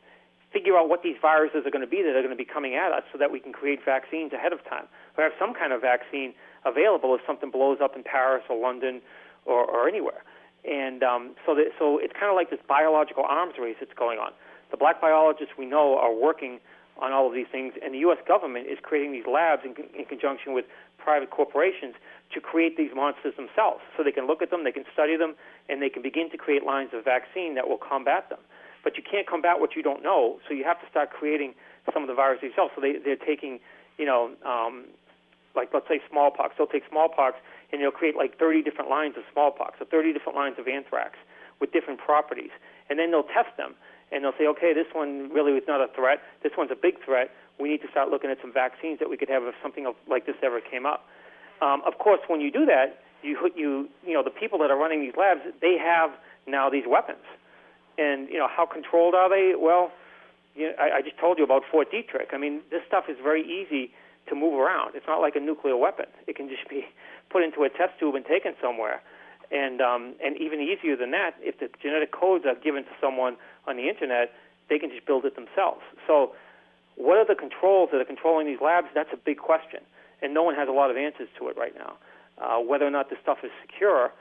figure 0.52 0.78
out 0.78 0.90
what 0.90 1.04
these 1.04 1.16
viruses 1.22 1.66
are 1.66 1.72
going 1.72 1.86
to 1.86 1.90
be 1.90 2.02
that 2.02 2.16
are 2.16 2.24
going 2.26 2.36
to 2.36 2.40
be 2.40 2.46
coming 2.46 2.76
at 2.76 2.92
us 2.92 3.04
so 3.12 3.18
that 3.18 3.32
we 3.32 3.40
can 3.40 3.54
create 3.54 3.80
vaccines 3.86 4.34
ahead 4.34 4.54
of 4.54 4.64
time 4.68 4.86
or 5.18 5.24
have 5.24 5.34
some 5.38 5.54
kind 5.54 5.74
of 5.74 5.82
vaccine 5.82 6.34
available 6.66 7.14
if 7.16 7.22
something 7.26 7.52
blows 7.52 7.78
up 7.82 7.96
in 7.96 8.04
Paris 8.04 8.44
or 8.50 8.60
London 8.60 9.02
or, 9.46 9.64
or 9.64 9.88
anywhere. 9.88 10.24
And 10.66 11.04
um, 11.04 11.36
so, 11.46 11.56
that, 11.56 11.72
so 11.78 12.00
it's 12.00 12.14
kind 12.14 12.28
of 12.28 12.36
like 12.36 12.50
this 12.50 12.60
biological 12.68 13.24
arms 13.24 13.56
race 13.62 13.78
that's 13.80 13.94
going 13.94 14.20
on. 14.20 14.32
The 14.72 14.78
black 14.78 15.00
biologists 15.00 15.54
we 15.58 15.66
know 15.66 15.98
are 15.98 16.14
working 16.14 16.60
on 17.00 17.14
all 17.14 17.28
of 17.28 17.34
these 17.34 17.48
things, 17.50 17.74
and 17.82 17.94
the 17.94 18.00
U.S. 18.00 18.18
government 18.28 18.68
is 18.68 18.78
creating 18.84 19.14
these 19.14 19.24
labs 19.26 19.64
in, 19.64 19.74
in 19.98 20.06
conjunction 20.06 20.54
with 20.54 20.66
private 20.98 21.32
corporations 21.32 21.96
to 22.34 22.42
create 22.42 22.76
these 22.76 22.92
monsters 22.94 23.34
themselves. 23.36 23.80
So 23.96 24.04
they 24.04 24.12
can 24.12 24.28
look 24.28 24.42
at 24.42 24.52
them, 24.52 24.66
they 24.66 24.74
can 24.76 24.84
study 24.94 25.16
them, 25.16 25.36
and 25.70 25.82
they 25.82 25.90
can 25.90 26.04
begin 26.04 26.30
to 26.32 26.38
create 26.38 26.66
lines 26.66 26.90
of 26.94 27.06
vaccine 27.06 27.56
that 27.56 27.70
will 27.70 27.80
combat 27.80 28.30
them. 28.30 28.40
But 28.84 28.98
you 28.98 29.04
can't 29.04 29.28
combat 29.28 29.60
what 29.60 29.76
you 29.76 29.84
don't 29.84 30.02
know, 30.02 30.40
so 30.48 30.54
you 30.54 30.64
have 30.64 30.80
to 30.82 30.88
start 30.90 31.12
creating 31.12 31.54
some 31.94 32.04
of 32.04 32.08
the 32.08 32.16
viruses 32.16 32.50
yourself. 32.50 32.72
So 32.76 32.82
they, 32.82 32.94
they're 33.04 33.16
taking, 33.20 33.60
you 33.98 34.06
know, 34.06 34.32
um, 34.46 34.86
like 35.56 35.70
let's 35.74 35.88
say 35.88 36.00
smallpox. 36.10 36.56
They'll 36.58 36.68
take 36.68 36.84
smallpox 36.90 37.38
and 37.72 37.82
they'll 37.82 37.92
create 37.92 38.16
like 38.16 38.38
30 38.38 38.62
different 38.64 38.90
lines 38.90 39.16
of 39.18 39.24
smallpox 39.34 39.82
or 39.82 39.86
30 39.86 40.14
different 40.14 40.38
lines 40.38 40.56
of 40.58 40.68
anthrax 40.68 41.18
with 41.60 41.74
different 41.74 42.00
properties, 42.00 42.52
and 42.90 42.98
then 42.98 43.12
they'll 43.12 43.28
test 43.28 43.56
them 43.58 43.76
and 44.12 44.24
they'll 44.24 44.34
say, 44.38 44.48
okay, 44.48 44.74
this 44.74 44.88
one 44.94 45.30
really 45.30 45.54
is 45.54 45.64
not 45.68 45.82
a 45.82 45.88
threat. 45.94 46.20
This 46.42 46.54
one's 46.58 46.72
a 46.72 46.76
big 46.76 47.04
threat. 47.04 47.30
We 47.60 47.70
need 47.70 47.82
to 47.82 47.92
start 47.92 48.10
looking 48.10 48.32
at 48.32 48.40
some 48.42 48.54
vaccines 48.54 49.00
that 49.00 49.10
we 49.10 49.18
could 49.18 49.30
have 49.30 49.44
if 49.44 49.54
something 49.62 49.86
like 50.08 50.26
this 50.26 50.36
ever 50.42 50.62
came 50.62 50.86
up. 50.86 51.06
Um, 51.62 51.82
of 51.86 51.98
course, 52.00 52.22
when 52.28 52.42
you 52.42 52.52
do 52.52 52.66
that, 52.66 53.04
you 53.22 53.38
you 53.56 53.90
you 54.06 54.14
know 54.14 54.24
the 54.24 54.32
people 54.32 54.58
that 54.60 54.72
are 54.72 54.78
running 54.78 55.02
these 55.02 55.16
labs, 55.18 55.42
they 55.62 55.78
have 55.78 56.12
now 56.48 56.70
these 56.70 56.86
weapons, 56.88 57.24
and 58.00 58.30
you 58.30 58.38
know 58.38 58.48
how 58.48 58.66
controlled 58.66 59.14
are 59.14 59.30
they? 59.30 59.54
Well, 59.60 59.92
you 60.56 60.68
know, 60.68 60.74
I, 60.80 60.98
I 60.98 61.02
just 61.02 61.18
told 61.20 61.38
you 61.38 61.44
about 61.44 61.64
Fort 61.70 61.92
Detrick. 61.92 62.34
I 62.34 62.38
mean, 62.38 62.62
this 62.72 62.82
stuff 62.88 63.06
is 63.10 63.18
very 63.22 63.44
easy 63.44 63.92
to 64.28 64.36
move 64.36 64.54
around. 64.54 64.96
It's 64.96 65.08
not 65.08 65.20
like 65.20 65.36
a 65.36 65.40
nuclear 65.40 65.76
weapon. 65.76 66.06
It 66.28 66.36
can 66.36 66.48
just 66.48 66.68
be 66.70 66.88
put 67.30 67.44
into 67.44 67.64
a 67.64 67.70
test 67.70 68.00
tube 68.00 68.16
and 68.16 68.26
taken 68.26 68.54
somewhere. 68.62 69.02
And 69.52 69.82
um, 69.82 70.14
and 70.24 70.38
even 70.38 70.62
easier 70.62 70.96
than 70.96 71.12
that, 71.12 71.36
if 71.42 71.60
the 71.60 71.70
genetic 71.82 72.12
codes 72.12 72.46
are 72.46 72.56
given 72.56 72.84
to 72.84 72.92
someone 73.02 73.36
on 73.68 73.78
the 73.78 73.90
internet, 73.90 74.32
they 74.70 74.78
can 74.78 74.90
just 74.90 75.06
build 75.06 75.26
it 75.26 75.36
themselves. 75.36 75.82
So, 76.06 76.34
what 76.96 77.18
are 77.18 77.26
the 77.26 77.34
controls 77.34 77.90
that 77.92 78.00
are 78.00 78.06
controlling 78.06 78.46
these 78.46 78.62
labs? 78.62 78.88
That's 78.94 79.10
a 79.12 79.18
big 79.18 79.40
question, 79.40 79.80
and 80.22 80.36
no 80.36 80.44
one 80.44 80.54
has 80.54 80.70
a 80.70 80.72
lot 80.72 80.92
of 80.92 80.98
answers 80.98 81.30
to 81.40 81.50
it 81.50 81.58
right 81.58 81.74
now. 81.76 81.98
Uh, 82.38 82.62
whether 82.62 82.86
or 82.86 82.92
not 82.92 83.10
this 83.10 83.18
stuff 83.24 83.40
is 83.44 83.50
secure 83.66 84.12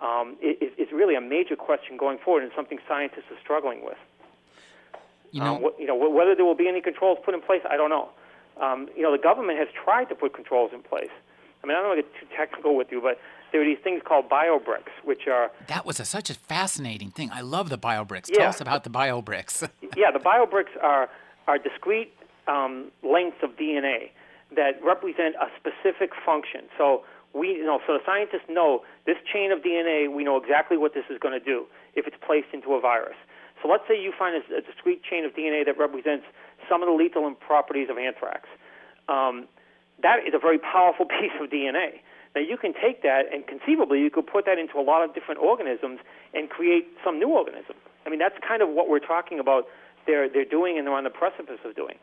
um, 0.00 0.36
is, 0.42 0.72
is 0.78 0.88
really 0.92 1.14
a 1.14 1.20
major 1.20 1.56
question 1.56 1.96
going 1.96 2.18
forward, 2.18 2.42
and 2.42 2.52
something 2.54 2.78
scientists 2.86 3.30
are 3.30 3.40
struggling 3.42 3.84
with. 3.84 3.98
You 5.32 5.40
know, 5.40 5.56
um, 5.56 5.62
what, 5.62 5.80
you 5.80 5.86
know, 5.86 5.96
whether 5.96 6.34
there 6.34 6.44
will 6.44 6.54
be 6.54 6.68
any 6.68 6.80
controls 6.80 7.18
put 7.24 7.34
in 7.34 7.40
place, 7.40 7.62
I 7.68 7.76
don't 7.76 7.90
know. 7.90 8.10
Um, 8.60 8.88
you 8.96 9.02
know, 9.02 9.12
the 9.12 9.22
government 9.22 9.58
has 9.58 9.68
tried 9.84 10.04
to 10.06 10.14
put 10.14 10.34
controls 10.34 10.70
in 10.72 10.82
place. 10.82 11.10
I 11.62 11.66
mean, 11.66 11.76
I 11.76 11.80
don't 11.80 11.88
want 11.88 11.98
to 11.98 12.02
get 12.02 12.20
too 12.20 12.36
technical 12.36 12.76
with 12.76 12.92
you, 12.92 13.00
but 13.00 13.18
there 13.52 13.60
are 13.60 13.64
these 13.64 13.82
things 13.82 14.02
called 14.04 14.28
biobricks, 14.28 14.92
which 15.04 15.26
are 15.26 15.50
that 15.66 15.84
was 15.84 15.98
a, 16.00 16.04
such 16.04 16.30
a 16.30 16.34
fascinating 16.34 17.10
thing. 17.10 17.30
I 17.32 17.40
love 17.40 17.70
the 17.70 17.78
biobricks. 17.78 18.28
Yeah. 18.28 18.38
Tell 18.38 18.48
us 18.48 18.60
about 18.60 18.84
the 18.84 18.90
biobricks. 18.90 19.68
yeah, 19.96 20.10
the 20.10 20.18
biobricks 20.18 20.76
are 20.82 21.08
are 21.46 21.58
discrete 21.58 22.12
um, 22.46 22.90
lengths 23.02 23.38
of 23.42 23.56
DNA 23.56 24.10
that 24.54 24.82
represent 24.82 25.34
a 25.36 25.48
specific 25.58 26.12
function. 26.24 26.62
So 26.78 27.04
we 27.36 27.60
you 27.60 27.64
know, 27.64 27.80
so 27.86 27.92
the 27.92 28.04
scientists 28.04 28.48
know 28.48 28.82
this 29.04 29.16
chain 29.30 29.52
of 29.52 29.60
DNA. 29.60 30.12
We 30.12 30.24
know 30.24 30.36
exactly 30.36 30.76
what 30.76 30.94
this 30.94 31.04
is 31.10 31.18
going 31.20 31.38
to 31.38 31.44
do 31.44 31.66
if 31.94 32.06
it's 32.06 32.16
placed 32.24 32.48
into 32.52 32.72
a 32.72 32.80
virus. 32.80 33.16
So 33.62 33.68
let's 33.68 33.84
say 33.88 34.00
you 34.00 34.12
find 34.16 34.36
a, 34.36 34.42
a 34.56 34.60
discrete 34.60 35.02
chain 35.04 35.24
of 35.24 35.32
DNA 35.32 35.64
that 35.64 35.78
represents 35.78 36.24
some 36.68 36.82
of 36.82 36.88
the 36.88 36.94
lethal 36.94 37.28
properties 37.34 37.88
of 37.90 37.98
anthrax. 37.98 38.48
Um, 39.08 39.48
that 40.02 40.20
is 40.26 40.34
a 40.34 40.38
very 40.38 40.58
powerful 40.58 41.06
piece 41.20 41.36
of 41.40 41.50
DNA. 41.50 42.00
Now 42.34 42.42
you 42.42 42.56
can 42.56 42.74
take 42.74 43.02
that 43.02 43.32
and 43.32 43.46
conceivably 43.46 44.00
you 44.00 44.10
could 44.10 44.26
put 44.26 44.44
that 44.44 44.58
into 44.58 44.78
a 44.78 44.84
lot 44.84 45.04
of 45.04 45.14
different 45.14 45.40
organisms 45.40 46.00
and 46.34 46.50
create 46.50 46.88
some 47.04 47.18
new 47.18 47.28
organism. 47.28 47.76
I 48.04 48.10
mean 48.10 48.18
that's 48.18 48.36
kind 48.46 48.60
of 48.62 48.68
what 48.68 48.88
we're 48.88 49.04
talking 49.04 49.40
about. 49.40 49.64
They're 50.06 50.28
they're 50.28 50.44
doing 50.48 50.76
and 50.76 50.86
they're 50.86 50.94
on 50.94 51.04
the 51.04 51.10
precipice 51.10 51.60
of 51.64 51.74
doing. 51.74 51.96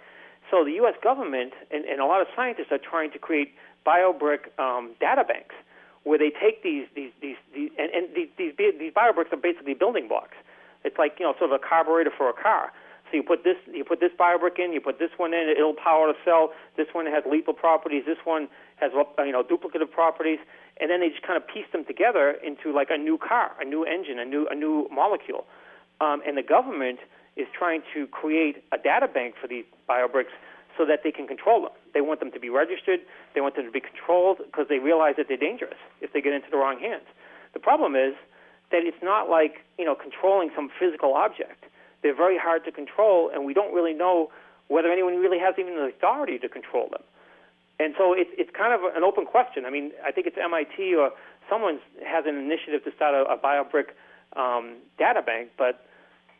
So 0.51 0.65
the 0.65 0.73
U.S. 0.83 0.95
government 1.01 1.53
and, 1.71 1.85
and 1.85 2.01
a 2.01 2.05
lot 2.05 2.19
of 2.21 2.27
scientists 2.35 2.71
are 2.71 2.81
trying 2.81 3.11
to 3.11 3.19
create 3.19 3.53
biobrick 3.85 4.57
um, 4.59 4.91
data 4.99 5.23
banks 5.23 5.55
where 6.03 6.19
they 6.19 6.29
take 6.29 6.63
these 6.63 6.87
these 6.95 7.11
these, 7.21 7.37
these 7.53 7.71
and, 7.77 7.91
and 7.91 8.07
these, 8.15 8.29
these 8.37 8.93
biobricks 8.93 9.31
are 9.31 9.37
basically 9.37 9.73
building 9.73 10.07
blocks. 10.07 10.35
It's 10.83 10.97
like 10.97 11.15
you 11.19 11.25
know 11.25 11.33
sort 11.39 11.51
of 11.51 11.59
a 11.61 11.63
carburetor 11.63 12.11
for 12.15 12.29
a 12.29 12.33
car. 12.33 12.71
So 13.09 13.17
you 13.17 13.23
put 13.23 13.43
this 13.43 13.57
you 13.71 13.83
put 13.83 13.99
this 13.99 14.11
biobrick 14.19 14.59
in, 14.59 14.73
you 14.73 14.81
put 14.81 14.99
this 14.99 15.11
one 15.17 15.33
in, 15.33 15.47
it'll 15.49 15.75
power 15.75 16.07
the 16.07 16.17
cell. 16.25 16.51
This 16.77 16.87
one 16.93 17.05
has 17.05 17.23
lethal 17.29 17.53
properties. 17.53 18.03
This 18.05 18.17
one 18.23 18.47
has 18.77 18.91
you 18.93 19.31
know 19.31 19.43
duplicative 19.43 19.91
properties, 19.91 20.39
and 20.79 20.89
then 20.89 20.99
they 20.99 21.09
just 21.09 21.23
kind 21.23 21.37
of 21.37 21.47
piece 21.47 21.69
them 21.71 21.85
together 21.85 22.35
into 22.43 22.73
like 22.73 22.89
a 22.89 22.97
new 22.97 23.17
car, 23.17 23.51
a 23.61 23.65
new 23.65 23.85
engine, 23.85 24.19
a 24.19 24.25
new 24.25 24.47
a 24.49 24.55
new 24.55 24.87
molecule. 24.91 25.45
Um, 26.01 26.21
and 26.27 26.35
the 26.35 26.43
government 26.43 26.99
is 27.35 27.47
trying 27.57 27.81
to 27.93 28.07
create 28.07 28.63
a 28.71 28.77
data 28.77 29.07
bank 29.07 29.35
for 29.39 29.47
these 29.47 29.65
biobricks 29.89 30.33
so 30.77 30.85
that 30.85 31.01
they 31.03 31.11
can 31.11 31.27
control 31.27 31.61
them. 31.61 31.71
They 31.93 32.01
want 32.01 32.19
them 32.19 32.31
to 32.31 32.39
be 32.39 32.49
registered. 32.49 33.01
They 33.35 33.41
want 33.41 33.55
them 33.55 33.65
to 33.65 33.71
be 33.71 33.81
controlled 33.81 34.39
because 34.45 34.67
they 34.69 34.79
realize 34.79 35.15
that 35.17 35.27
they're 35.27 35.37
dangerous 35.37 35.77
if 36.01 36.13
they 36.13 36.21
get 36.21 36.33
into 36.33 36.49
the 36.49 36.57
wrong 36.57 36.79
hands. 36.79 37.05
The 37.53 37.59
problem 37.59 37.95
is 37.95 38.15
that 38.71 38.81
it's 38.83 39.01
not 39.03 39.29
like 39.29 39.63
you 39.77 39.85
know 39.85 39.95
controlling 39.95 40.49
some 40.55 40.69
physical 40.79 41.13
object. 41.13 41.65
They're 42.01 42.15
very 42.15 42.37
hard 42.37 42.65
to 42.65 42.71
control, 42.71 43.29
and 43.33 43.45
we 43.45 43.53
don't 43.53 43.73
really 43.73 43.93
know 43.93 44.31
whether 44.67 44.91
anyone 44.91 45.17
really 45.17 45.39
has 45.39 45.55
even 45.57 45.75
the 45.75 45.93
authority 45.93 46.39
to 46.39 46.49
control 46.49 46.89
them. 46.89 47.03
And 47.79 47.93
so 47.97 48.13
it's 48.13 48.29
it's 48.37 48.49
kind 48.55 48.73
of 48.73 48.81
an 48.95 49.03
open 49.03 49.25
question. 49.25 49.65
I 49.65 49.69
mean, 49.69 49.91
I 50.05 50.11
think 50.11 50.27
it's 50.27 50.37
MIT 50.37 50.95
or 50.95 51.11
someone 51.49 51.79
has 52.05 52.25
an 52.27 52.35
initiative 52.35 52.83
to 52.85 52.91
start 52.95 53.13
a, 53.13 53.29
a 53.29 53.37
BioBrick 53.37 53.93
um, 54.35 54.77
data 54.97 55.21
bank, 55.21 55.49
but 55.57 55.85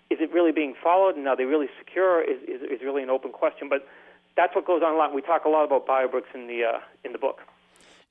is 0.10 0.20
it 0.22 0.32
really 0.32 0.52
being 0.52 0.76
followed 0.82 1.16
and 1.16 1.28
are 1.28 1.36
they 1.36 1.46
really 1.46 1.68
secure? 1.80 2.22
Is, 2.22 2.42
is 2.44 2.62
is 2.62 2.82
really 2.84 3.04
an 3.04 3.10
open 3.10 3.32
question. 3.32 3.68
But 3.70 3.88
that's 4.36 4.56
what 4.56 4.66
goes 4.66 4.82
on 4.84 4.94
a 4.94 4.98
lot. 4.98 5.14
We 5.14 5.22
talk 5.22 5.46
a 5.46 5.50
lot 5.50 5.66
about 5.66 5.86
BioBricks 5.86 6.34
in 6.34 6.48
the 6.48 6.64
uh, 6.64 6.80
in 7.04 7.12
the 7.12 7.20
book. 7.20 7.42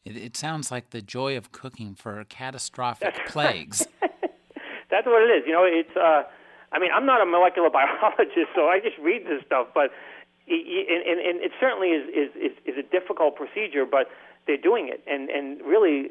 It, 0.04 0.16
it, 0.16 0.36
sounds 0.36 0.72
like 0.72 0.90
the 0.90 1.00
joy 1.00 1.36
of 1.36 1.52
cooking 1.52 1.94
for 1.94 2.24
catastrophic 2.28 3.14
plagues. 3.28 3.86
that's 4.90 5.06
what 5.06 5.22
it 5.22 5.32
is. 5.32 5.44
You 5.46 5.52
know, 5.52 5.64
it's. 5.64 5.96
Uh, 5.96 6.24
I 6.72 6.78
mean, 6.78 6.90
I'm 6.94 7.06
not 7.06 7.20
a 7.20 7.26
molecular 7.26 7.70
biologist, 7.72 8.50
so 8.54 8.66
I 8.66 8.80
just 8.82 8.98
read 8.98 9.26
this 9.26 9.44
stuff, 9.46 9.68
but 9.74 9.90
and, 10.48 11.06
and, 11.06 11.20
and 11.20 11.40
it 11.40 11.52
certainly 11.60 11.88
is, 11.88 12.08
is, 12.08 12.30
is, 12.34 12.52
is 12.64 12.76
a 12.78 12.82
difficult 12.82 13.36
procedure, 13.36 13.86
but 13.86 14.08
they're 14.46 14.56
doing 14.56 14.88
it, 14.88 15.02
and, 15.06 15.30
and 15.30 15.60
really 15.62 16.08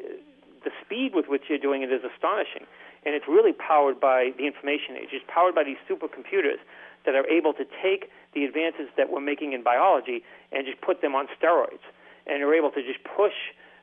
the 0.63 0.71
speed 0.85 1.11
with 1.13 1.27
which 1.27 1.43
they're 1.49 1.57
doing 1.57 1.81
it 1.81 1.91
is 1.91 2.01
astonishing. 2.03 2.65
And 3.05 3.15
it's 3.15 3.27
really 3.27 3.53
powered 3.53 3.99
by 3.99 4.31
the 4.37 4.45
information 4.45 4.95
age. 4.95 5.09
It's 5.11 5.25
powered 5.27 5.55
by 5.55 5.63
these 5.63 5.81
supercomputers 5.89 6.61
that 7.05 7.15
are 7.15 7.25
able 7.25 7.53
to 7.53 7.65
take 7.81 8.11
the 8.33 8.45
advances 8.45 8.87
that 8.97 9.09
we're 9.09 9.21
making 9.21 9.53
in 9.53 9.63
biology 9.63 10.23
and 10.51 10.65
just 10.65 10.79
put 10.81 11.01
them 11.01 11.15
on 11.15 11.27
steroids. 11.33 11.81
And 12.27 12.43
are 12.43 12.53
able 12.53 12.69
to 12.71 12.83
just 12.83 12.99
push 13.03 13.33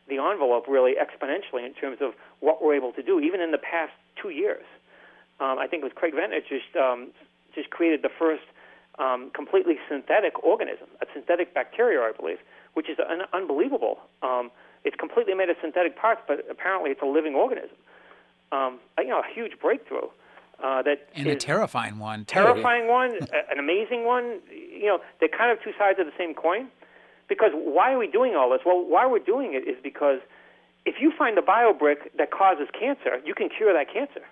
the 0.08 0.22
envelope 0.22 0.66
really 0.68 0.94
exponentially 0.94 1.66
in 1.66 1.74
terms 1.74 1.98
of 2.00 2.14
what 2.40 2.62
we're 2.62 2.74
able 2.74 2.92
to 2.92 3.02
do, 3.02 3.18
even 3.20 3.40
in 3.40 3.50
the 3.50 3.58
past 3.58 3.92
two 4.22 4.30
years 4.30 4.64
um, 5.40 5.58
I 5.58 5.66
think 5.66 5.82
it 5.82 5.86
was 5.86 5.92
Craig 5.94 6.14
Venter 6.14 6.40
just 6.40 6.74
um, 6.76 7.10
just 7.54 7.70
created 7.70 8.02
the 8.02 8.10
first 8.10 8.42
um, 8.98 9.30
completely 9.34 9.78
synthetic 9.88 10.42
organism, 10.42 10.88
a 11.00 11.06
synthetic 11.14 11.54
bacteria, 11.54 12.00
I 12.00 12.12
believe, 12.12 12.38
which 12.74 12.90
is 12.90 12.98
un- 12.98 13.30
unbelievable. 13.32 13.98
Um, 14.22 14.50
it's 14.84 14.96
completely 14.96 15.34
made 15.34 15.50
of 15.50 15.56
synthetic 15.62 15.96
parts, 15.96 16.20
but 16.26 16.44
apparently 16.50 16.90
it's 16.90 17.02
a 17.02 17.06
living 17.06 17.34
organism. 17.34 17.76
Um, 18.52 18.78
you 18.98 19.08
know, 19.08 19.20
a 19.20 19.34
huge 19.34 19.58
breakthrough. 19.60 20.08
Uh, 20.62 20.82
that 20.82 21.08
and 21.14 21.28
a 21.28 21.36
terrifying 21.36 21.98
one. 22.00 22.24
Too. 22.24 22.34
Terrifying 22.34 22.88
one, 22.88 23.14
an 23.50 23.58
amazing 23.60 24.04
one. 24.04 24.40
You 24.50 24.86
know, 24.86 24.98
they're 25.20 25.28
kind 25.28 25.52
of 25.52 25.62
two 25.62 25.70
sides 25.78 26.00
of 26.00 26.06
the 26.06 26.12
same 26.18 26.34
coin. 26.34 26.68
Because 27.28 27.52
why 27.52 27.92
are 27.92 27.98
we 27.98 28.08
doing 28.08 28.34
all 28.34 28.50
this? 28.50 28.60
Well, 28.64 28.84
why 28.84 29.06
we're 29.06 29.18
doing 29.18 29.52
it 29.52 29.68
is 29.68 29.76
because 29.82 30.18
if 30.86 30.96
you 31.00 31.12
find 31.16 31.38
a 31.38 31.42
biobrick 31.42 32.10
that 32.16 32.30
causes 32.30 32.66
cancer, 32.72 33.20
you 33.24 33.34
can 33.34 33.50
cure 33.50 33.72
that 33.72 33.92
cancer. 33.92 34.24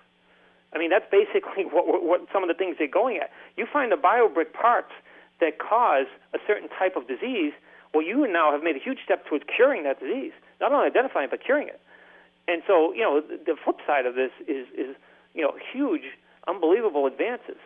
I 0.73 0.79
mean, 0.79 0.91
that's 0.91 1.05
basically 1.11 1.65
what, 1.71 1.87
what, 1.87 2.03
what 2.03 2.27
some 2.33 2.43
of 2.43 2.49
the 2.49 2.55
things 2.55 2.77
they're 2.79 2.89
going 2.89 3.19
at. 3.19 3.31
You 3.57 3.67
find 3.71 3.93
the 3.93 3.97
biobrick 3.97 4.53
parts 4.53 4.93
that 5.41 5.59
cause 5.59 6.07
a 6.35 6.39
certain 6.47 6.69
type 6.69 6.97
of 6.97 7.07
disease. 7.07 7.53
Well, 7.95 8.05
you 8.05 8.27
now 8.27 8.51
have 8.51 8.63
made 8.63 8.77
a 8.77 8.83
huge 8.83 8.99
step 9.05 9.27
towards 9.27 9.45
curing 9.45 9.85
that 9.85 10.01
disease, 10.01 10.33
not 10.61 10.73
only 10.73 10.87
identifying 10.87 11.29
but 11.31 11.45
curing 11.45 11.69
it. 11.69 11.81
And 12.49 12.63
so, 12.67 12.93
you 12.93 13.03
know, 13.03 13.21
the, 13.21 13.39
the 13.45 13.57
flip 13.63 13.77
side 13.87 14.07
of 14.07 14.15
this 14.15 14.31
is, 14.47 14.67
is 14.77 14.97
you 15.35 15.43
know, 15.43 15.55
huge, 15.73 16.03
unbelievable 16.47 17.07
advances. 17.07 17.59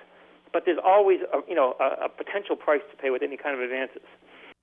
But 0.52 0.64
there's 0.64 0.78
always, 0.84 1.20
a, 1.32 1.38
you 1.48 1.54
know, 1.54 1.76
a, 1.78 2.06
a 2.06 2.08
potential 2.08 2.56
price 2.56 2.80
to 2.90 2.96
pay 2.96 3.10
with 3.10 3.22
any 3.22 3.36
kind 3.36 3.54
of 3.54 3.60
advances. 3.62 4.02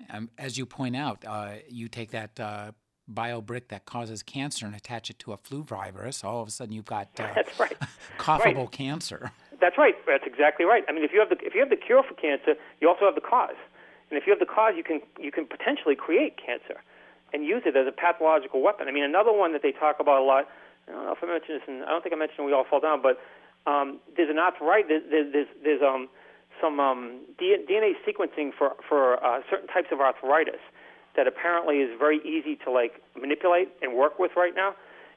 Um, 0.09 0.29
as 0.37 0.57
you 0.57 0.65
point 0.65 0.95
out, 0.95 1.23
uh, 1.25 1.53
you 1.69 1.87
take 1.87 2.11
that 2.11 2.39
uh, 2.39 2.71
biobrick 3.11 3.69
that 3.69 3.85
causes 3.85 4.21
cancer 4.21 4.65
and 4.65 4.75
attach 4.75 5.09
it 5.09 5.19
to 5.19 5.33
a 5.33 5.37
flu 5.37 5.63
virus. 5.63 6.23
All 6.23 6.41
of 6.41 6.47
a 6.47 6.51
sudden, 6.51 6.73
you've 6.73 6.85
got 6.85 7.09
uh, 7.19 7.27
That's 7.35 7.59
right. 7.59 7.77
coughable 8.17 8.63
right. 8.63 8.71
cancer. 8.71 9.31
That's 9.59 9.77
right. 9.77 9.95
That's 10.05 10.25
exactly 10.25 10.65
right. 10.65 10.83
I 10.87 10.91
mean, 10.91 11.03
if 11.03 11.11
you 11.13 11.19
have 11.19 11.29
the 11.29 11.37
if 11.41 11.55
you 11.55 11.61
have 11.61 11.69
the 11.69 11.77
cure 11.77 12.03
for 12.03 12.13
cancer, 12.13 12.55
you 12.79 12.87
also 12.87 13.05
have 13.05 13.15
the 13.15 13.21
cause. 13.21 13.57
And 14.09 14.17
if 14.17 14.27
you 14.27 14.31
have 14.31 14.39
the 14.39 14.45
cause, 14.45 14.73
you 14.77 14.83
can 14.83 15.01
you 15.19 15.31
can 15.31 15.45
potentially 15.45 15.95
create 15.95 16.37
cancer 16.37 16.81
and 17.33 17.43
use 17.43 17.63
it 17.65 17.75
as 17.75 17.87
a 17.87 17.91
pathological 17.91 18.61
weapon. 18.61 18.87
I 18.87 18.91
mean, 18.91 19.03
another 19.03 19.33
one 19.33 19.53
that 19.53 19.61
they 19.61 19.71
talk 19.71 19.97
about 19.99 20.21
a 20.21 20.25
lot 20.25 20.47
I 20.87 20.91
don't 20.91 21.05
know 21.05 21.11
if 21.11 21.23
I 21.23 21.27
mentioned 21.27 21.59
this, 21.59 21.67
and 21.67 21.83
I 21.83 21.89
don't 21.89 22.01
think 22.01 22.15
I 22.15 22.17
mentioned 22.17 22.45
we 22.45 22.53
all 22.53 22.63
fall 22.63 22.79
down, 22.79 23.01
but 23.01 23.19
um, 23.69 23.99
there's 24.15 24.29
an 24.29 24.39
arthritis. 24.39 25.03
There's 25.09 25.31
there's, 25.33 25.47
there's 25.63 25.81
um, 25.81 26.07
some 26.61 26.79
um, 26.79 27.19
DNA 27.39 27.93
sequencing 28.07 28.51
for 28.57 28.75
for 28.87 29.23
uh, 29.23 29.41
certain 29.49 29.67
types 29.67 29.87
of 29.91 29.99
arthritis 29.99 30.63
that 31.15 31.27
apparently 31.27 31.77
is 31.77 31.91
very 31.99 32.19
easy 32.23 32.55
to 32.63 32.71
like 32.71 33.01
manipulate 33.19 33.69
and 33.81 33.95
work 33.95 34.17
with 34.19 34.31
right 34.37 34.55
now. 34.55 34.75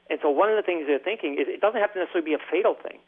And 0.09 0.19
so 0.21 0.29
one 0.29 0.49
of 0.49 0.57
the 0.57 0.63
things 0.63 0.85
they're 0.87 0.99
thinking 0.99 1.35
is 1.39 1.47
it 1.47 1.61
doesn't 1.61 1.79
have 1.79 1.93
to 1.93 1.99
necessarily 1.99 2.31
be 2.31 2.33
a 2.33 2.43
fatal 2.51 2.75
thing. 2.75 2.99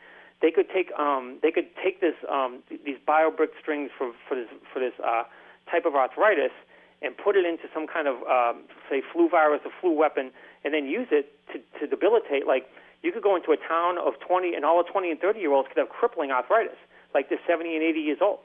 They 0.42 0.52
could 0.52 0.70
take 0.70 0.92
um, 0.98 1.40
they 1.42 1.52
could 1.52 1.68
take 1.84 2.00
this 2.00 2.16
um, 2.32 2.64
these 2.70 2.98
biobrick 3.06 3.52
strings 3.60 3.92
for 3.98 4.14
for 4.30 4.36
this 4.36 4.48
for 4.72 4.80
this 4.80 4.94
uh, 5.04 5.24
type 5.70 5.86
of 5.86 5.96
arthritis 5.96 6.56
and 7.04 7.18
put 7.18 7.36
it 7.36 7.46
into 7.46 7.64
some 7.74 7.86
kind 7.86 8.08
of 8.08 8.16
um, 8.24 8.64
say 8.90 9.02
flu 9.12 9.30
virus 9.30 9.62
or 9.66 9.72
flu 9.82 9.92
weapon 9.92 10.32
and 10.64 10.74
then 10.74 10.86
use 10.86 11.08
it 11.12 11.34
to, 11.52 11.60
to 11.80 11.88
debilitate. 11.88 12.48
Like 12.48 12.70
you 13.04 13.12
could 13.12 13.24
go 13.24 13.36
into 13.36 13.52
a 13.52 13.58
town 13.58 13.98
of 13.98 14.14
20, 14.26 14.56
and 14.56 14.64
all 14.64 14.82
the 14.82 14.90
20 14.90 15.12
and 15.12 15.20
30 15.20 15.40
year 15.40 15.52
olds 15.52 15.68
could 15.68 15.78
have 15.78 15.90
crippling 15.90 16.32
arthritis, 16.32 16.78
like 17.14 17.30
they're 17.30 17.44
70 17.46 17.76
and 17.76 17.84
80 17.84 18.00
years 18.00 18.20
old. 18.22 18.40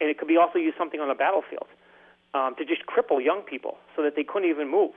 And 0.00 0.08
it 0.10 0.18
could 0.18 0.28
be 0.28 0.36
also 0.36 0.58
used 0.58 0.76
something 0.78 0.98
on 0.98 1.08
the 1.08 1.14
battlefield 1.14 1.68
um, 2.34 2.56
to 2.56 2.64
just 2.64 2.82
cripple 2.86 3.22
young 3.22 3.42
people 3.42 3.76
so 3.94 4.02
that 4.02 4.16
they 4.16 4.24
couldn't 4.24 4.48
even 4.48 4.70
move. 4.70 4.92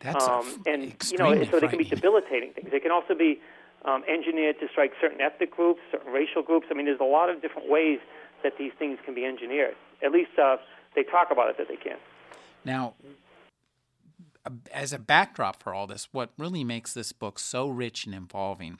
That's 0.00 0.26
um, 0.26 0.62
and 0.66 0.94
you 1.10 1.18
know, 1.18 1.44
so 1.44 1.60
they 1.60 1.68
can 1.68 1.78
be 1.78 1.84
debilitating 1.84 2.52
things. 2.52 2.70
They 2.70 2.80
can 2.80 2.90
also 2.90 3.14
be 3.14 3.40
um, 3.84 4.02
engineered 4.08 4.58
to 4.60 4.68
strike 4.68 4.92
certain 5.00 5.20
ethnic 5.20 5.54
groups, 5.54 5.80
certain 5.92 6.12
racial 6.12 6.42
groups. 6.42 6.66
I 6.70 6.74
mean, 6.74 6.86
there's 6.86 7.00
a 7.00 7.04
lot 7.04 7.30
of 7.30 7.40
different 7.42 7.70
ways 7.70 8.00
that 8.42 8.56
these 8.58 8.72
things 8.78 8.98
can 9.04 9.14
be 9.14 9.24
engineered. 9.24 9.76
At 10.02 10.12
least 10.12 10.30
uh, 10.38 10.56
they 10.94 11.02
talk 11.02 11.28
about 11.30 11.50
it 11.50 11.58
that 11.58 11.68
they 11.68 11.76
can. 11.76 11.98
Now, 12.64 12.94
as 14.72 14.92
a 14.92 14.98
backdrop 14.98 15.62
for 15.62 15.74
all 15.74 15.86
this, 15.86 16.08
what 16.12 16.30
really 16.38 16.64
makes 16.64 16.94
this 16.94 17.12
book 17.12 17.38
so 17.38 17.68
rich 17.68 18.06
and 18.06 18.14
involving 18.14 18.78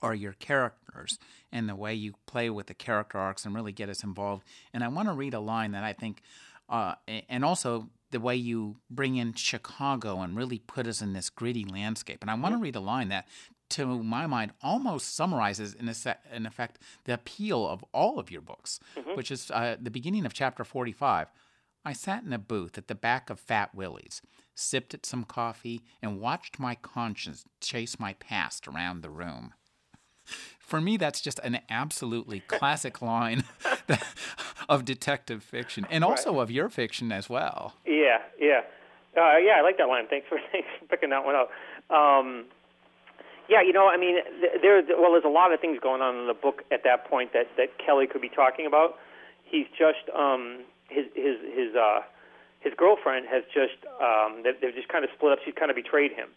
are 0.00 0.14
your 0.14 0.34
characters 0.34 1.18
and 1.50 1.68
the 1.68 1.74
way 1.74 1.94
you 1.94 2.14
play 2.26 2.48
with 2.50 2.66
the 2.66 2.74
character 2.74 3.18
arcs 3.18 3.44
and 3.44 3.54
really 3.54 3.72
get 3.72 3.88
us 3.88 4.04
involved. 4.04 4.44
And 4.72 4.84
I 4.84 4.88
want 4.88 5.08
to 5.08 5.14
read 5.14 5.34
a 5.34 5.40
line 5.40 5.72
that 5.72 5.84
I 5.84 5.92
think, 5.92 6.22
uh, 6.68 6.94
and 7.28 7.44
also 7.44 7.88
the 8.10 8.20
way 8.20 8.36
you 8.36 8.76
bring 8.90 9.16
in 9.16 9.34
Chicago 9.34 10.20
and 10.20 10.36
really 10.36 10.58
put 10.58 10.86
us 10.86 11.02
in 11.02 11.12
this 11.12 11.30
gritty 11.30 11.64
landscape. 11.64 12.18
And 12.22 12.30
I 12.30 12.34
want 12.34 12.54
to 12.54 12.60
read 12.60 12.76
a 12.76 12.80
line 12.80 13.08
that, 13.08 13.26
to 13.70 14.02
my 14.02 14.26
mind, 14.26 14.52
almost 14.62 15.14
summarizes, 15.14 15.74
in, 15.74 15.92
in 16.34 16.46
effect, 16.46 16.78
the 17.04 17.14
appeal 17.14 17.68
of 17.68 17.84
all 17.92 18.18
of 18.18 18.30
your 18.30 18.40
books, 18.40 18.80
mm-hmm. 18.96 19.14
which 19.14 19.30
is 19.30 19.50
uh, 19.50 19.76
the 19.80 19.90
beginning 19.90 20.24
of 20.24 20.32
chapter 20.32 20.64
45. 20.64 21.30
I 21.84 21.92
sat 21.92 22.24
in 22.24 22.32
a 22.32 22.38
booth 22.38 22.76
at 22.76 22.88
the 22.88 22.94
back 22.94 23.30
of 23.30 23.40
Fat 23.40 23.74
Willie's 23.74 24.22
sipped 24.58 24.92
at 24.92 25.06
some 25.06 25.24
coffee, 25.24 25.82
and 26.02 26.20
watched 26.20 26.58
my 26.58 26.74
conscience 26.74 27.44
chase 27.60 28.00
my 28.00 28.14
past 28.14 28.66
around 28.66 29.02
the 29.02 29.10
room. 29.10 29.54
For 30.58 30.80
me, 30.80 30.96
that's 30.96 31.20
just 31.20 31.38
an 31.40 31.60
absolutely 31.70 32.40
classic 32.46 33.00
line 33.00 33.44
of 34.68 34.84
detective 34.84 35.42
fiction, 35.42 35.86
and 35.90 36.04
also 36.04 36.34
right. 36.34 36.42
of 36.42 36.50
your 36.50 36.68
fiction 36.68 37.12
as 37.12 37.30
well. 37.30 37.74
Yeah, 37.86 38.18
yeah, 38.38 38.62
uh, 39.16 39.38
yeah. 39.38 39.56
I 39.58 39.62
like 39.62 39.78
that 39.78 39.88
line. 39.88 40.06
Thanks 40.10 40.26
for, 40.28 40.38
thanks 40.52 40.68
for 40.78 40.86
picking 40.86 41.10
that 41.10 41.24
one 41.24 41.36
up. 41.36 41.50
Um, 41.90 42.46
yeah, 43.48 43.62
you 43.62 43.72
know, 43.72 43.88
I 43.88 43.96
mean, 43.96 44.16
there. 44.60 44.82
Well, 44.98 45.12
there's 45.12 45.24
a 45.24 45.28
lot 45.28 45.52
of 45.52 45.60
things 45.60 45.78
going 45.80 46.02
on 46.02 46.16
in 46.16 46.26
the 46.26 46.34
book 46.34 46.62
at 46.70 46.84
that 46.84 47.08
point 47.08 47.32
that 47.32 47.46
that 47.56 47.78
Kelly 47.78 48.06
could 48.06 48.20
be 48.20 48.28
talking 48.28 48.66
about. 48.66 48.96
He's 49.44 49.66
just 49.68 50.14
um, 50.14 50.64
his 50.88 51.06
his 51.14 51.36
his 51.54 51.74
uh, 51.76 52.00
his 52.60 52.72
girlfriend 52.76 53.26
has 53.30 53.44
just 53.52 53.78
um, 54.02 54.42
they've 54.42 54.74
just 54.74 54.88
kind 54.88 55.04
of 55.04 55.10
split 55.14 55.32
up. 55.32 55.38
She's 55.44 55.54
kind 55.54 55.70
of 55.70 55.76
betrayed 55.76 56.12
him 56.12 56.28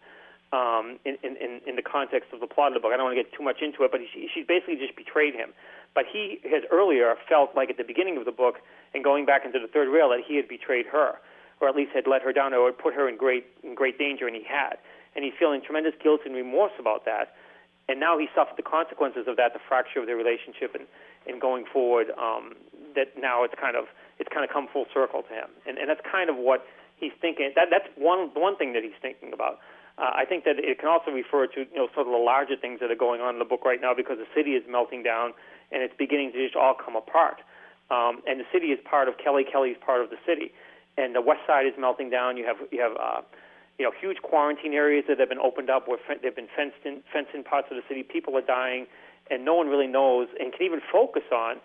um, 0.53 0.99
in, 1.05 1.17
in 1.23 1.61
in 1.65 1.75
the 1.75 1.81
context 1.81 2.31
of 2.33 2.39
the 2.39 2.47
plot 2.47 2.69
of 2.69 2.73
the 2.75 2.79
book. 2.79 2.91
I 2.93 2.97
don't 2.97 3.05
want 3.05 3.17
to 3.17 3.23
get 3.23 3.33
too 3.33 3.43
much 3.43 3.61
into 3.61 3.83
it, 3.83 3.91
but 3.91 4.01
he, 4.01 4.29
she's 4.33 4.45
basically 4.45 4.75
just 4.75 4.95
betrayed 4.95 5.33
him. 5.33 5.53
But 5.93 6.05
he 6.11 6.39
has 6.49 6.63
earlier 6.71 7.15
felt 7.27 7.55
like 7.55 7.69
at 7.69 7.77
the 7.77 7.83
beginning 7.83 8.17
of 8.17 8.25
the 8.25 8.31
book 8.31 8.59
and 8.93 9.03
going 9.03 9.25
back 9.25 9.43
into 9.45 9.59
the 9.59 9.67
third 9.67 9.89
rail 9.89 10.09
that 10.09 10.21
he 10.25 10.35
had 10.35 10.47
betrayed 10.47 10.85
her, 10.87 11.15
or 11.59 11.67
at 11.67 11.75
least 11.75 11.91
had 11.91 12.07
let 12.07 12.21
her 12.21 12.31
down, 12.31 12.53
or 12.53 12.67
had 12.67 12.77
put 12.77 12.93
her 12.93 13.07
in 13.09 13.17
great 13.17 13.47
in 13.63 13.75
great 13.75 13.97
danger, 13.97 14.27
and 14.27 14.35
he 14.35 14.43
had. 14.43 14.77
And 15.15 15.25
he's 15.25 15.33
feeling 15.37 15.61
tremendous 15.61 15.93
guilt 16.01 16.21
and 16.25 16.35
remorse 16.35 16.71
about 16.79 17.03
that. 17.05 17.35
And 17.89 17.99
now 17.99 18.17
he 18.17 18.27
suffered 18.33 18.55
the 18.55 18.63
consequences 18.63 19.27
of 19.27 19.35
that, 19.35 19.51
the 19.51 19.59
fracture 19.67 19.99
of 19.99 20.05
their 20.05 20.15
relationship, 20.15 20.75
and 20.75 20.85
and 21.27 21.39
going 21.39 21.65
forward, 21.71 22.11
um, 22.17 22.55
that 22.95 23.13
now 23.17 23.43
it's 23.43 23.53
kind 23.59 23.75
of 23.75 23.85
it's 24.21 24.29
kind 24.29 24.45
of 24.45 24.53
come 24.53 24.69
full 24.69 24.85
circle 24.93 25.25
to 25.25 25.33
him, 25.33 25.49
and 25.65 25.81
and 25.81 25.89
that's 25.89 26.05
kind 26.05 26.29
of 26.29 26.37
what 26.37 26.61
he's 27.01 27.11
thinking. 27.19 27.51
That 27.57 27.73
that's 27.73 27.89
one 27.97 28.29
one 28.37 28.55
thing 28.55 28.73
that 28.77 28.85
he's 28.85 28.97
thinking 29.01 29.33
about. 29.33 29.57
Uh, 29.97 30.13
I 30.13 30.23
think 30.29 30.45
that 30.45 30.61
it 30.61 30.77
can 30.79 30.87
also 30.87 31.09
refer 31.09 31.47
to 31.47 31.59
you 31.65 31.75
know 31.75 31.89
sort 31.97 32.05
of 32.05 32.13
the 32.13 32.21
larger 32.21 32.55
things 32.55 32.79
that 32.79 32.93
are 32.93 33.01
going 33.01 33.19
on 33.19 33.33
in 33.33 33.39
the 33.39 33.49
book 33.49 33.65
right 33.65 33.81
now 33.81 33.97
because 33.97 34.21
the 34.21 34.29
city 34.37 34.53
is 34.53 34.63
melting 34.69 35.01
down 35.01 35.33
and 35.73 35.81
it's 35.81 35.93
beginning 35.97 36.31
to 36.33 36.37
just 36.37 36.55
all 36.55 36.77
come 36.77 36.95
apart. 36.95 37.41
Um, 37.89 38.21
and 38.29 38.39
the 38.39 38.47
city 38.53 38.67
is 38.71 38.79
part 38.85 39.09
of 39.09 39.17
Kelly. 39.17 39.43
Kelly's 39.43 39.75
part 39.83 39.99
of 39.99 40.09
the 40.13 40.21
city, 40.25 40.53
and 40.97 41.17
the 41.17 41.21
west 41.21 41.41
side 41.49 41.65
is 41.65 41.73
melting 41.77 42.09
down. 42.09 42.37
You 42.37 42.45
have 42.45 42.61
you 42.71 42.79
have 42.79 42.93
uh, 42.95 43.21
you 43.81 43.83
know 43.83 43.91
huge 43.99 44.21
quarantine 44.21 44.73
areas 44.73 45.05
that 45.09 45.19
have 45.19 45.27
been 45.27 45.41
opened 45.41 45.69
up 45.69 45.89
where 45.89 45.97
fe- 45.97 46.21
they've 46.21 46.35
been 46.35 46.53
fenced 46.55 46.85
in 46.85 47.01
fenced 47.11 47.33
in 47.33 47.43
parts 47.43 47.67
of 47.73 47.75
the 47.75 47.83
city. 47.89 48.03
People 48.03 48.37
are 48.37 48.45
dying, 48.45 48.85
and 49.29 49.43
no 49.43 49.55
one 49.55 49.67
really 49.67 49.87
knows 49.87 50.29
and 50.39 50.53
can 50.53 50.61
even 50.61 50.79
focus 50.91 51.27
on 51.33 51.57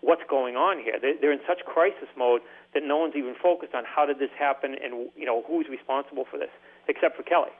what's 0.00 0.22
going 0.28 0.56
on 0.56 0.78
here. 0.78 0.98
They're, 1.00 1.32
in 1.32 1.40
such 1.46 1.64
crisis 1.64 2.08
mode 2.16 2.40
that 2.74 2.82
no 2.84 2.98
one's 2.98 3.14
even 3.16 3.34
focused 3.40 3.74
on 3.74 3.84
how 3.84 4.06
did 4.06 4.18
this 4.18 4.30
happen 4.38 4.76
and 4.82 5.10
you 5.16 5.26
know 5.26 5.42
who's 5.46 5.66
responsible 5.68 6.24
for 6.30 6.38
this, 6.38 6.50
except 6.88 7.16
for 7.16 7.22
Kelly. 7.22 7.50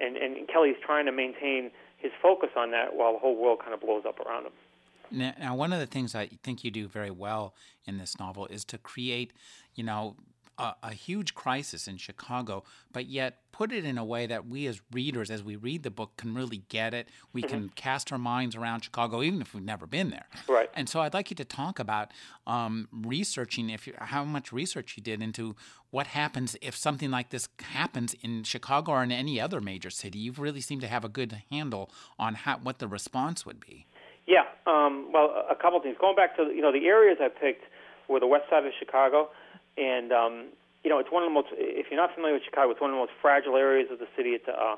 And 0.00 0.16
and 0.16 0.48
Kelly's 0.48 0.76
trying 0.84 1.06
to 1.06 1.12
maintain 1.12 1.70
his 1.98 2.12
focus 2.20 2.50
on 2.56 2.70
that 2.72 2.94
while 2.94 3.12
the 3.12 3.18
whole 3.18 3.36
world 3.36 3.60
kind 3.60 3.74
of 3.74 3.80
blows 3.80 4.04
up 4.06 4.18
around 4.20 4.46
him. 4.46 4.52
Now, 5.12 5.54
one 5.54 5.72
of 5.74 5.80
the 5.80 5.86
things 5.86 6.14
I 6.14 6.30
think 6.42 6.64
you 6.64 6.70
do 6.70 6.88
very 6.88 7.10
well 7.10 7.54
in 7.86 7.98
this 7.98 8.18
novel 8.18 8.46
is 8.46 8.64
to 8.66 8.78
create, 8.78 9.32
you 9.74 9.84
know, 9.84 10.16
a, 10.62 10.76
a, 10.84 10.92
huge 10.92 11.34
crisis 11.34 11.88
in 11.88 11.96
Chicago, 11.96 12.62
but 12.92 13.06
yet 13.06 13.38
put 13.50 13.72
it 13.72 13.84
in 13.84 13.98
a 13.98 14.04
way 14.04 14.26
that 14.26 14.46
we 14.46 14.66
as 14.66 14.80
readers, 14.92 15.30
as 15.30 15.42
we 15.42 15.56
read 15.56 15.82
the 15.82 15.90
book, 15.90 16.16
can 16.16 16.34
really 16.34 16.62
get 16.68 16.94
it. 16.94 17.08
We 17.32 17.42
mm-hmm. 17.42 17.50
can 17.50 17.68
cast 17.70 18.12
our 18.12 18.18
minds 18.18 18.54
around 18.54 18.82
Chicago, 18.82 19.22
even 19.22 19.40
if 19.40 19.54
we've 19.54 19.64
never 19.64 19.86
been 19.86 20.10
there. 20.10 20.26
Right. 20.48 20.70
And 20.74 20.88
so 20.88 21.00
I'd 21.00 21.14
like 21.14 21.30
you 21.30 21.36
to 21.36 21.44
talk 21.44 21.78
about 21.78 22.12
um, 22.46 22.88
researching, 22.92 23.70
if 23.70 23.86
you, 23.86 23.94
how 23.98 24.24
much 24.24 24.52
research 24.52 24.94
you 24.96 25.02
did 25.02 25.20
into 25.20 25.56
what 25.90 26.06
happens 26.08 26.56
if 26.62 26.76
something 26.76 27.10
like 27.10 27.30
this 27.30 27.48
happens 27.60 28.14
in 28.22 28.44
Chicago 28.44 28.92
or 28.92 29.02
in 29.02 29.12
any 29.12 29.40
other 29.40 29.60
major 29.60 29.90
city. 29.90 30.20
You 30.20 30.32
really 30.32 30.60
seem 30.60 30.80
to 30.80 30.88
have 30.88 31.04
a 31.04 31.08
good 31.08 31.42
handle 31.50 31.90
on 32.18 32.34
how, 32.34 32.58
what 32.58 32.78
the 32.78 32.88
response 32.88 33.44
would 33.44 33.60
be. 33.60 33.86
Yeah. 34.26 34.44
Um, 34.66 35.10
well, 35.12 35.44
a 35.50 35.56
couple 35.56 35.80
things. 35.82 35.96
Going 36.00 36.14
back 36.14 36.36
to 36.36 36.44
you 36.44 36.62
know 36.62 36.72
the 36.72 36.86
areas 36.86 37.18
I 37.20 37.28
picked 37.28 37.64
were 38.08 38.20
the 38.20 38.26
west 38.26 38.44
side 38.48 38.64
of 38.64 38.72
Chicago 38.78 39.30
and 39.76 40.12
um, 40.12 40.46
you 40.84 40.90
know, 40.90 40.98
it's 40.98 41.10
one 41.10 41.22
of 41.22 41.28
the 41.30 41.34
most. 41.34 41.48
If 41.52 41.86
you're 41.90 42.00
not 42.00 42.14
familiar 42.14 42.34
with 42.34 42.44
Chicago, 42.44 42.70
it's 42.70 42.80
one 42.80 42.90
of 42.90 42.96
the 42.96 43.02
most 43.02 43.14
fragile 43.20 43.56
areas 43.56 43.88
of 43.90 43.98
the 43.98 44.08
city. 44.16 44.30
It's 44.30 44.48
uh, 44.48 44.76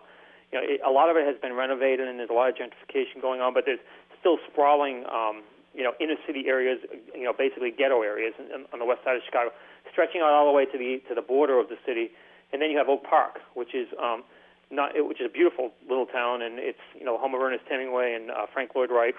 you 0.53 0.61
know, 0.61 0.65
it, 0.65 0.81
a 0.87 0.91
lot 0.91 1.09
of 1.09 1.17
it 1.17 1.27
has 1.27 1.37
been 1.41 1.55
renovated, 1.55 2.07
and 2.07 2.19
there's 2.19 2.31
a 2.31 2.37
lot 2.37 2.49
of 2.49 2.55
gentrification 2.55 3.21
going 3.21 3.41
on, 3.41 3.55
but 3.55 3.65
there's 3.65 3.83
still 4.21 4.39
sprawling, 4.51 5.05
um, 5.11 5.43
you 5.75 5.83
know, 5.83 5.93
inner 6.01 6.17
city 6.27 6.45
areas, 6.47 6.79
you 7.15 7.25
know, 7.25 7.33
basically 7.33 7.71
ghetto 7.71 8.03
areas 8.03 8.35
in, 8.39 8.65
on 8.73 8.79
the 8.79 8.85
west 8.85 9.03
side 9.05 9.17
of 9.17 9.23
Chicago, 9.25 9.51
stretching 9.91 10.21
out 10.21 10.31
all 10.31 10.47
the 10.47 10.53
way 10.53 10.65
to 10.65 10.79
the 10.79 11.03
to 11.09 11.15
the 11.15 11.23
border 11.23 11.59
of 11.59 11.69
the 11.69 11.77
city. 11.87 12.11
And 12.53 12.63
then 12.63 12.71
you 12.71 12.79
have 12.79 12.89
Oak 12.89 13.03
Park, 13.03 13.41
which 13.55 13.75
is 13.75 13.89
um, 13.99 14.23
not, 14.71 14.93
which 14.95 15.21
is 15.21 15.27
a 15.27 15.33
beautiful 15.33 15.73
little 15.89 16.07
town, 16.07 16.43
and 16.43 16.59
it's 16.59 16.85
you 16.95 17.05
know 17.05 17.19
home 17.19 17.35
of 17.35 17.41
Ernest 17.41 17.65
Hemingway 17.69 18.15
and 18.15 18.31
uh, 18.31 18.47
Frank 18.53 18.77
Lloyd 18.77 18.91
Wright. 18.91 19.15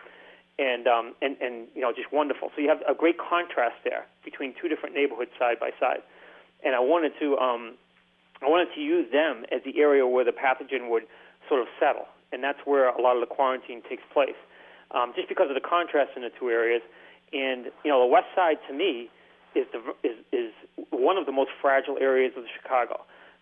And 0.58 0.88
um, 0.88 1.16
and 1.22 1.36
and 1.42 1.68
you 1.76 1.82
know 1.82 1.92
just 1.92 2.12
wonderful. 2.12 2.50
So 2.56 2.62
you 2.62 2.70
have 2.70 2.82
a 2.88 2.96
great 2.96 3.18
contrast 3.18 3.76
there 3.84 4.06
between 4.24 4.54
two 4.60 4.68
different 4.68 4.96
neighborhoods 4.96 5.32
side 5.38 5.60
by 5.60 5.72
side, 5.80 6.02
and 6.64 6.76
I 6.76 6.80
wanted 6.80 7.14
to 7.20 7.38
um, 7.38 7.76
I 8.42 8.48
wanted 8.48 8.74
to 8.76 8.82
use 8.82 9.12
them 9.12 9.46
as 9.52 9.62
the 9.64 9.80
area 9.80 10.08
where 10.08 10.24
the 10.24 10.32
pathogen 10.32 10.90
would 10.90 11.04
sort 11.50 11.62
of 11.62 11.68
settle, 11.80 12.08
and 12.32 12.44
that's 12.44 12.60
where 12.66 12.88
a 12.90 13.02
lot 13.02 13.16
of 13.16 13.22
the 13.22 13.34
quarantine 13.34 13.82
takes 13.88 14.04
place, 14.14 14.40
um, 14.92 15.14
just 15.16 15.28
because 15.28 15.50
of 15.50 15.56
the 15.56 15.68
contrast 15.68 16.12
in 16.16 16.22
the 16.22 16.32
two 16.40 16.50
areas. 16.50 16.82
And 17.34 17.66
you 17.84 17.92
know 17.92 18.00
the 18.00 18.12
west 18.12 18.28
side 18.36 18.58
to 18.68 18.74
me 18.74 19.10
is 19.56 19.68
the 19.74 19.80
is 20.08 20.16
is 20.32 20.52
one 20.90 21.18
of 21.18 21.26
the 21.26 21.32
most 21.34 21.52
fragile 21.62 21.98
areas 22.00 22.34
of 22.38 22.44
Chicago. 22.62 23.02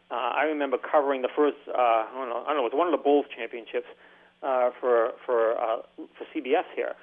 Uh, 0.10 0.34
I 0.34 0.44
remember 0.44 0.78
covering 0.78 1.22
the 1.22 1.30
first 1.36 1.58
uh, 1.70 1.78
I 1.78 2.10
don't 2.16 2.30
know 2.30 2.42
I 2.42 2.54
don't 2.54 2.58
know 2.58 2.66
it 2.66 2.74
was 2.74 2.78
one 2.78 2.88
of 2.88 2.98
the 2.98 3.04
Bulls 3.04 3.26
championships 3.36 3.88
uh, 4.44 4.70
for 4.80 5.12
for 5.26 5.58
uh, 5.58 5.82
for 5.98 6.26
CBS 6.36 6.68
here, 6.76 6.94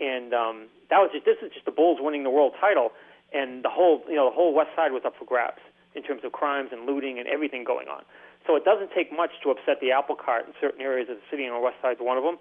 and 0.00 0.34
um, 0.34 0.66
that 0.90 0.98
was 0.98 1.10
just 1.12 1.24
this 1.24 1.36
is 1.42 1.52
just 1.52 1.64
the 1.64 1.72
Bulls 1.72 1.98
winning 2.00 2.24
the 2.24 2.30
world 2.30 2.52
title, 2.60 2.92
and 3.32 3.64
the 3.64 3.70
whole 3.70 4.02
you 4.08 4.16
know 4.16 4.28
the 4.28 4.34
whole 4.34 4.54
West 4.54 4.70
Side 4.76 4.92
was 4.92 5.02
up 5.04 5.14
for 5.18 5.24
grabs 5.24 5.60
in 5.94 6.02
terms 6.02 6.22
of 6.24 6.32
crimes 6.32 6.70
and 6.72 6.86
looting 6.86 7.18
and 7.18 7.26
everything 7.26 7.64
going 7.64 7.88
on. 7.88 8.02
So 8.46 8.54
it 8.56 8.64
doesn't 8.64 8.92
take 8.94 9.12
much 9.12 9.30
to 9.42 9.50
upset 9.50 9.80
the 9.80 9.90
apple 9.90 10.16
cart 10.16 10.46
in 10.46 10.52
certain 10.60 10.80
areas 10.80 11.08
of 11.10 11.16
the 11.16 11.26
city, 11.30 11.44
and 11.44 11.54
the 11.54 11.60
West 11.60 11.76
Side 11.82 11.96
is 11.96 11.98
one 12.00 12.16
of 12.16 12.24
them, 12.24 12.38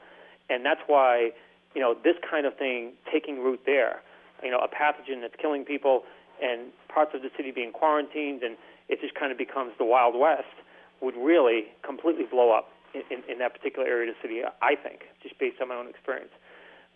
and 0.49 0.65
that's 0.65 0.81
why 0.87 1.31
you 1.73 1.81
know 1.81 1.95
this 1.95 2.15
kind 2.29 2.45
of 2.45 2.55
thing 2.57 2.93
taking 3.11 3.39
root 3.39 3.61
there, 3.65 4.01
you 4.43 4.51
know 4.51 4.59
a 4.59 4.67
pathogen 4.67 5.21
that's 5.21 5.35
killing 5.39 5.63
people 5.63 6.03
and 6.41 6.71
parts 6.87 7.11
of 7.13 7.21
the 7.21 7.29
city 7.35 7.51
being 7.51 7.71
quarantined, 7.71 8.43
and 8.43 8.55
it 8.87 9.01
just 9.01 9.13
kind 9.13 9.31
of 9.31 9.37
becomes 9.37 9.73
the 9.77 9.83
Wild 9.83 10.15
West, 10.17 10.55
would 11.01 11.15
really 11.15 11.65
completely 11.83 12.23
blow 12.23 12.51
up 12.51 12.71
in, 12.93 13.23
in, 13.29 13.39
that 13.39 13.53
particular 13.53 13.87
area 13.87 14.09
of 14.09 14.15
the 14.15 14.27
city, 14.27 14.41
I 14.61 14.75
think, 14.75 15.05
just 15.21 15.37
based 15.39 15.61
on 15.61 15.69
my 15.69 15.75
own 15.75 15.87
experience. 15.87 16.31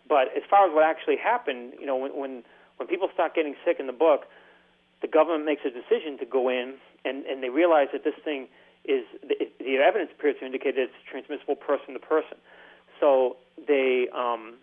But 0.08 0.28
as 0.36 0.42
far 0.48 0.68
as 0.68 0.74
what 0.74 0.84
actually 0.84 1.16
happened, 1.16 1.74
you 1.80 1.86
know, 1.86 1.96
when, 1.96 2.12
when, 2.12 2.42
when 2.76 2.88
people 2.88 3.08
start 3.12 3.34
getting 3.34 3.54
sick 3.64 3.76
in 3.78 3.86
the 3.86 3.96
book, 3.96 4.26
the 5.02 5.08
government 5.08 5.44
makes 5.44 5.62
a 5.64 5.70
decision 5.70 6.18
to 6.18 6.26
go 6.26 6.48
in 6.48 6.74
and, 7.04 7.24
and 7.26 7.42
they 7.42 7.50
realize 7.50 7.88
that 7.92 8.04
this 8.04 8.14
thing 8.24 8.48
is, 8.84 9.04
the, 9.22 9.36
the 9.58 9.76
evidence 9.76 10.10
appears 10.16 10.36
to 10.40 10.46
indicate 10.46 10.76
that 10.76 10.92
it's 10.92 11.00
transmissible 11.10 11.56
person 11.56 11.94
to 11.94 12.00
person. 12.00 12.36
So 13.00 13.36
they, 13.56 14.08
um, 14.14 14.54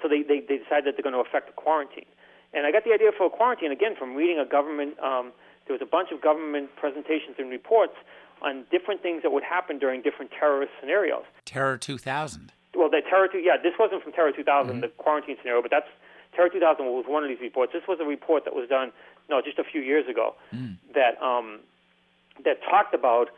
so 0.00 0.08
they, 0.08 0.22
they, 0.22 0.40
they 0.40 0.58
decide 0.58 0.84
that 0.84 0.96
they're 0.96 1.04
going 1.04 1.16
to 1.16 1.24
affect 1.24 1.46
the 1.46 1.56
quarantine. 1.56 2.08
And 2.52 2.66
I 2.66 2.72
got 2.72 2.84
the 2.84 2.92
idea 2.92 3.12
for 3.16 3.26
a 3.26 3.30
quarantine, 3.30 3.72
again, 3.72 3.96
from 3.96 4.14
reading 4.14 4.38
a 4.38 4.44
government, 4.44 4.98
um, 5.00 5.32
there 5.66 5.72
was 5.72 5.80
a 5.80 5.88
bunch 5.88 6.10
of 6.12 6.20
government 6.20 6.74
presentations 6.76 7.36
and 7.38 7.48
reports 7.48 7.94
on 8.42 8.64
different 8.70 9.02
things 9.02 9.22
that 9.22 9.32
would 9.32 9.42
happen 9.42 9.78
during 9.78 10.02
different 10.02 10.30
terrorist 10.38 10.72
scenarios. 10.80 11.24
Terror 11.44 11.78
2000. 11.78 12.52
Well, 12.74 12.88
the 12.88 13.02
Terror, 13.08 13.28
two, 13.28 13.38
yeah, 13.38 13.56
this 13.62 13.74
wasn't 13.78 14.02
from 14.02 14.12
Terror 14.12 14.32
2000, 14.32 14.46
mm-hmm. 14.46 14.80
the 14.80 14.88
quarantine 14.88 15.36
scenario, 15.40 15.60
but 15.60 15.70
that's 15.70 15.88
Terror 16.34 16.48
2000 16.48 16.84
was 16.86 17.04
one 17.06 17.22
of 17.22 17.28
these 17.28 17.40
reports. 17.40 17.72
This 17.72 17.82
was 17.86 17.98
a 18.00 18.04
report 18.04 18.44
that 18.44 18.54
was 18.54 18.68
done, 18.68 18.92
no, 19.28 19.42
just 19.42 19.58
a 19.58 19.64
few 19.64 19.80
years 19.82 20.08
ago, 20.08 20.34
mm. 20.54 20.76
that 20.94 21.20
um, 21.22 21.60
that 22.44 22.62
talked 22.62 22.94
about. 22.94 23.28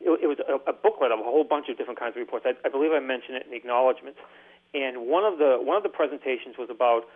It, 0.00 0.10
it 0.22 0.26
was 0.26 0.38
a, 0.44 0.58
a, 0.68 0.74
booklet 0.74 1.12
of 1.12 1.20
a 1.20 1.22
whole 1.22 1.44
bunch 1.44 1.68
of 1.70 1.78
different 1.78 1.98
kinds 1.98 2.16
of 2.16 2.20
reports. 2.20 2.44
I, 2.44 2.54
I 2.66 2.68
believe 2.68 2.90
I 2.90 2.98
mentioned 2.98 3.36
it 3.36 3.44
in 3.44 3.50
the 3.50 3.56
acknowledgments, 3.56 4.18
and 4.74 5.06
one 5.06 5.24
of 5.24 5.38
the 5.38 5.56
one 5.62 5.76
of 5.76 5.82
the 5.82 5.88
presentations 5.88 6.58
was 6.58 6.68
about 6.68 7.08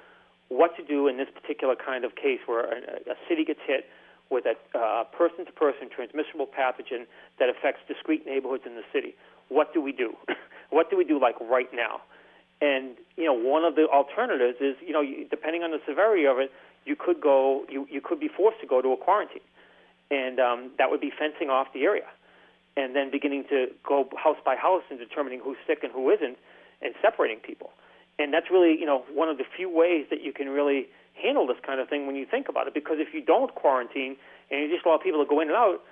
what 0.49 0.77
to 0.77 0.85
do 0.85 1.09
in 1.09 1.19
this 1.19 1.29
particular 1.29 1.77
kind 1.77 2.05
of 2.05 2.15
case 2.15 2.41
where 2.47 2.65
a, 2.65 2.79
a 3.11 3.17
city 3.29 3.45
gets 3.45 3.61
hit 3.67 3.85
with 4.31 4.45
a 4.47 5.05
person 5.17 5.47
to 5.47 5.53
person 5.53 5.89
transmissible 5.95 6.47
pathogen 6.47 7.07
that 7.39 7.49
affects 7.49 7.81
discrete 7.87 8.27
neighborhoods 8.27 8.65
in 8.67 8.75
the 8.75 8.83
city. 8.93 9.15
What 9.49 9.73
do 9.73 9.81
we 9.81 9.93
do? 9.93 10.15
what 10.71 10.91
do 10.91 10.97
we 10.97 11.05
do 11.05 11.21
like 11.21 11.37
right 11.41 11.69
now? 11.73 12.01
And 12.61 12.97
you 13.17 13.25
know, 13.25 13.35
one 13.35 13.65
of 13.65 13.77
the 13.77 13.87
alternatives 13.87 14.59
is 14.61 14.77
you 14.85 14.93
know, 14.93 15.03
depending 15.31 15.63
on 15.63 15.71
the 15.71 15.81
severity 15.87 16.27
of 16.27 16.39
it, 16.39 16.51
you 16.85 16.97
could 16.97 17.21
go, 17.21 17.65
you 17.69 17.87
you 17.91 18.01
could 18.01 18.19
be 18.19 18.29
forced 18.29 18.61
to 18.61 18.67
go 18.67 18.81
to 18.81 18.93
a 18.93 18.97
quarantine, 18.97 19.47
and 20.11 20.41
um, 20.41 20.71
that 20.79 20.91
would 20.91 21.01
be 21.01 21.13
fencing 21.17 21.51
off 21.51 21.69
the 21.75 21.83
area, 21.83 22.07
and 22.77 22.97
then 22.97 23.11
beginning 23.11 23.45
to 23.51 23.67
go 23.87 24.09
house 24.17 24.39
by 24.45 24.57
house 24.57 24.83
and 24.91 24.99
determining 24.99 25.41
who's 25.41 25.59
sick 25.67 25.81
and 25.83 25.93
who 25.93 26.11
isn't, 26.11 26.39
and 26.81 26.95
separating 27.03 27.39
people. 27.39 27.71
And 28.19 28.33
that's 28.33 28.51
really 28.51 28.75
you 28.79 28.87
know 28.87 29.05
one 29.13 29.29
of 29.29 29.37
the 29.37 29.45
few 29.57 29.69
ways 29.69 30.07
that 30.11 30.23
you 30.23 30.33
can 30.33 30.49
really 30.49 30.89
handle 31.21 31.47
this 31.47 31.59
kind 31.65 31.81
of 31.81 31.89
thing 31.89 32.07
when 32.07 32.17
you 32.17 32.27
think 32.27 32.49
about 32.49 32.67
it. 32.67 32.75
Because 32.75 32.97
if 32.99 33.15
you 33.15 33.21
don't 33.21 33.55
quarantine 33.55 34.17
and 34.51 34.61
you 34.61 34.75
just 34.75 34.87
allow 34.87 34.99
people 34.99 35.23
to 35.25 35.29
go 35.29 35.41
in 35.41 35.49
and 35.49 35.57
out, 35.57 35.83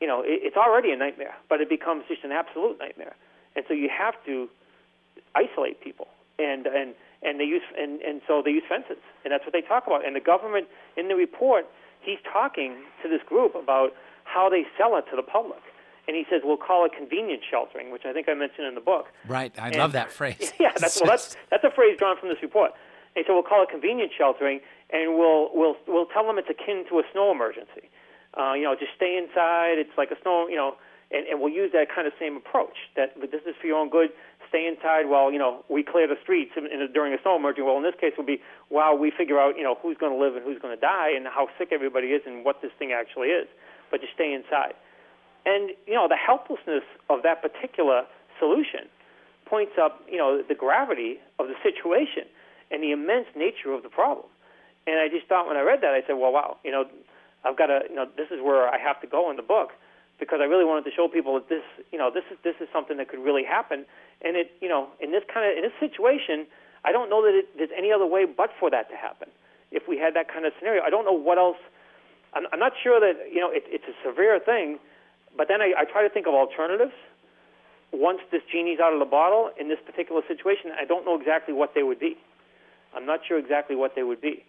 you 0.00 0.06
know, 0.06 0.20
it, 0.20 0.40
it's 0.42 0.56
already 0.56 0.90
a 0.90 0.96
nightmare, 0.96 1.34
but 1.48 1.60
it 1.60 1.68
becomes 1.68 2.04
just 2.08 2.24
an 2.24 2.32
absolute 2.32 2.78
nightmare. 2.78 3.14
And 3.54 3.64
so 3.68 3.74
you 3.74 3.88
have 3.88 4.14
to 4.26 4.48
isolate 5.34 5.80
people, 5.80 6.08
and 6.38 6.66
and 6.66 6.94
and 7.22 7.40
they 7.40 7.44
use 7.44 7.62
and 7.78 8.00
and 8.02 8.20
so 8.26 8.42
they 8.44 8.50
use 8.50 8.64
fences, 8.68 8.98
and 9.24 9.32
that's 9.32 9.44
what 9.44 9.52
they 9.52 9.62
talk 9.62 9.86
about. 9.86 10.06
And 10.06 10.14
the 10.14 10.20
government 10.20 10.68
in 10.96 11.08
the 11.08 11.16
report, 11.16 11.66
he's 12.00 12.18
talking 12.30 12.76
to 13.02 13.08
this 13.08 13.22
group 13.22 13.54
about 13.54 13.94
how 14.24 14.50
they 14.50 14.64
sell 14.76 14.96
it 14.96 15.06
to 15.10 15.16
the 15.16 15.22
public. 15.22 15.60
And 16.08 16.14
he 16.14 16.24
says 16.30 16.42
we'll 16.44 16.56
call 16.56 16.84
it 16.84 16.92
convenience 16.96 17.42
sheltering, 17.50 17.90
which 17.90 18.04
I 18.04 18.12
think 18.12 18.28
I 18.28 18.34
mentioned 18.34 18.68
in 18.68 18.76
the 18.76 18.80
book. 18.80 19.06
Right, 19.26 19.52
I 19.58 19.68
and, 19.68 19.76
love 19.76 19.92
that 19.92 20.12
phrase. 20.12 20.52
Yeah, 20.60 20.70
that's 20.78 21.00
well, 21.00 21.10
that's 21.10 21.36
that's 21.50 21.64
a 21.64 21.70
phrase 21.70 21.98
drawn 21.98 22.16
from 22.16 22.28
this 22.28 22.40
report. 22.42 22.72
And 23.16 23.24
so 23.26 23.32
we'll 23.32 23.48
call 23.48 23.64
it 23.64 23.70
convenient 23.72 24.12
sheltering, 24.12 24.60
and 24.92 25.16
we'll 25.16 25.48
we'll 25.56 25.76
we'll 25.88 26.06
tell 26.06 26.28
them 26.28 26.36
it's 26.36 26.52
akin 26.52 26.84
to 26.92 27.00
a 27.00 27.04
snow 27.12 27.32
emergency. 27.32 27.88
Uh, 28.36 28.52
you 28.52 28.68
know, 28.68 28.76
just 28.76 28.92
stay 28.94 29.16
inside. 29.16 29.80
It's 29.80 29.96
like 29.96 30.12
a 30.12 30.20
snow. 30.20 30.46
You 30.46 30.60
know, 30.60 30.76
and, 31.10 31.26
and 31.26 31.40
we'll 31.40 31.52
use 31.52 31.72
that 31.72 31.88
kind 31.88 32.06
of 32.06 32.12
same 32.20 32.36
approach. 32.36 32.76
That 32.94 33.16
this 33.16 33.40
is 33.48 33.56
for 33.58 33.66
your 33.66 33.80
own 33.80 33.88
good. 33.88 34.12
Stay 34.52 34.68
inside 34.68 35.08
while 35.08 35.32
you 35.32 35.40
know 35.40 35.64
we 35.72 35.82
clear 35.82 36.06
the 36.06 36.20
streets 36.22 36.52
in, 36.60 36.68
in, 36.68 36.92
during 36.92 37.16
a 37.16 37.20
snow 37.24 37.36
emergency. 37.40 37.64
Well, 37.64 37.80
in 37.80 37.82
this 37.88 37.96
case, 37.98 38.12
will 38.20 38.28
be 38.28 38.44
while 38.68 38.96
we 38.96 39.10
figure 39.10 39.40
out 39.40 39.56
you 39.56 39.64
know 39.64 39.80
who's 39.80 39.96
going 39.96 40.12
to 40.12 40.20
live 40.20 40.36
and 40.36 40.44
who's 40.44 40.60
going 40.60 40.76
to 40.76 40.80
die, 40.80 41.16
and 41.16 41.24
how 41.26 41.48
sick 41.56 41.72
everybody 41.72 42.12
is, 42.12 42.20
and 42.28 42.44
what 42.44 42.60
this 42.60 42.70
thing 42.78 42.92
actually 42.92 43.32
is. 43.32 43.48
But 43.90 44.04
just 44.04 44.12
stay 44.12 44.36
inside. 44.36 44.76
And 45.48 45.72
you 45.88 45.96
know 45.96 46.06
the 46.06 46.20
helplessness 46.20 46.84
of 47.08 47.24
that 47.24 47.40
particular 47.40 48.04
solution 48.38 48.92
points 49.46 49.80
up 49.80 50.04
you 50.04 50.18
know 50.18 50.42
the 50.46 50.54
gravity 50.54 51.16
of 51.40 51.48
the 51.48 51.56
situation 51.64 52.28
and 52.70 52.82
the 52.82 52.92
immense 52.92 53.26
nature 53.36 53.72
of 53.72 53.82
the 53.82 53.88
problem. 53.88 54.26
And 54.86 54.98
I 54.98 55.08
just 55.08 55.26
thought 55.26 55.46
when 55.46 55.56
I 55.56 55.62
read 55.62 55.80
that, 55.82 55.94
I 55.94 56.02
said, 56.06 56.14
well, 56.14 56.32
wow, 56.32 56.58
you 56.64 56.70
know, 56.70 56.84
I've 57.44 57.56
got 57.56 57.66
to, 57.66 57.80
you 57.88 57.96
know, 57.96 58.06
this 58.16 58.30
is 58.30 58.40
where 58.42 58.68
I 58.68 58.78
have 58.78 59.00
to 59.00 59.06
go 59.06 59.30
in 59.30 59.36
the 59.36 59.42
book 59.42 59.70
because 60.18 60.40
I 60.40 60.44
really 60.44 60.64
wanted 60.64 60.84
to 60.84 60.94
show 60.94 61.08
people 61.08 61.34
that 61.34 61.48
this, 61.48 61.62
you 61.92 61.98
know, 61.98 62.10
this 62.10 62.24
is 62.30 62.38
this 62.42 62.54
is 62.60 62.68
something 62.72 62.96
that 62.96 63.08
could 63.08 63.20
really 63.20 63.44
happen. 63.44 63.84
And 64.22 64.36
it, 64.36 64.52
you 64.60 64.68
know, 64.68 64.88
in 65.00 65.12
this 65.12 65.22
kind 65.32 65.44
of 65.44 65.56
in 65.56 65.62
this 65.62 65.76
situation, 65.78 66.46
I 66.84 66.92
don't 66.92 67.10
know 67.10 67.22
that 67.22 67.34
it, 67.34 67.46
there's 67.56 67.74
any 67.76 67.92
other 67.92 68.06
way 68.06 68.24
but 68.24 68.50
for 68.58 68.70
that 68.70 68.88
to 68.90 68.96
happen. 68.96 69.28
If 69.70 69.88
we 69.88 69.98
had 69.98 70.14
that 70.14 70.32
kind 70.32 70.46
of 70.46 70.52
scenario, 70.58 70.82
I 70.82 70.90
don't 70.90 71.04
know 71.04 71.16
what 71.16 71.38
else. 71.38 71.58
I'm, 72.32 72.46
I'm 72.52 72.58
not 72.58 72.72
sure 72.82 73.00
that 73.00 73.30
you 73.30 73.40
know 73.40 73.50
it, 73.50 73.64
it's 73.66 73.84
a 73.86 73.96
severe 74.06 74.38
thing, 74.40 74.78
but 75.36 75.48
then 75.48 75.60
I, 75.60 75.72
I 75.78 75.84
try 75.84 76.02
to 76.02 76.10
think 76.10 76.26
of 76.26 76.34
alternatives. 76.34 76.94
Once 77.92 78.20
this 78.32 78.42
genie's 78.50 78.80
out 78.80 78.92
of 78.92 78.98
the 78.98 79.06
bottle 79.06 79.50
in 79.58 79.68
this 79.68 79.78
particular 79.84 80.20
situation, 80.26 80.72
I 80.78 80.84
don't 80.84 81.04
know 81.04 81.18
exactly 81.18 81.54
what 81.54 81.72
they 81.74 81.82
would 81.82 82.00
be. 82.00 82.16
I'm 82.94 83.06
not 83.06 83.20
sure 83.26 83.38
exactly 83.38 83.76
what 83.76 83.94
they 83.94 84.02
would 84.02 84.20
be. 84.20 84.44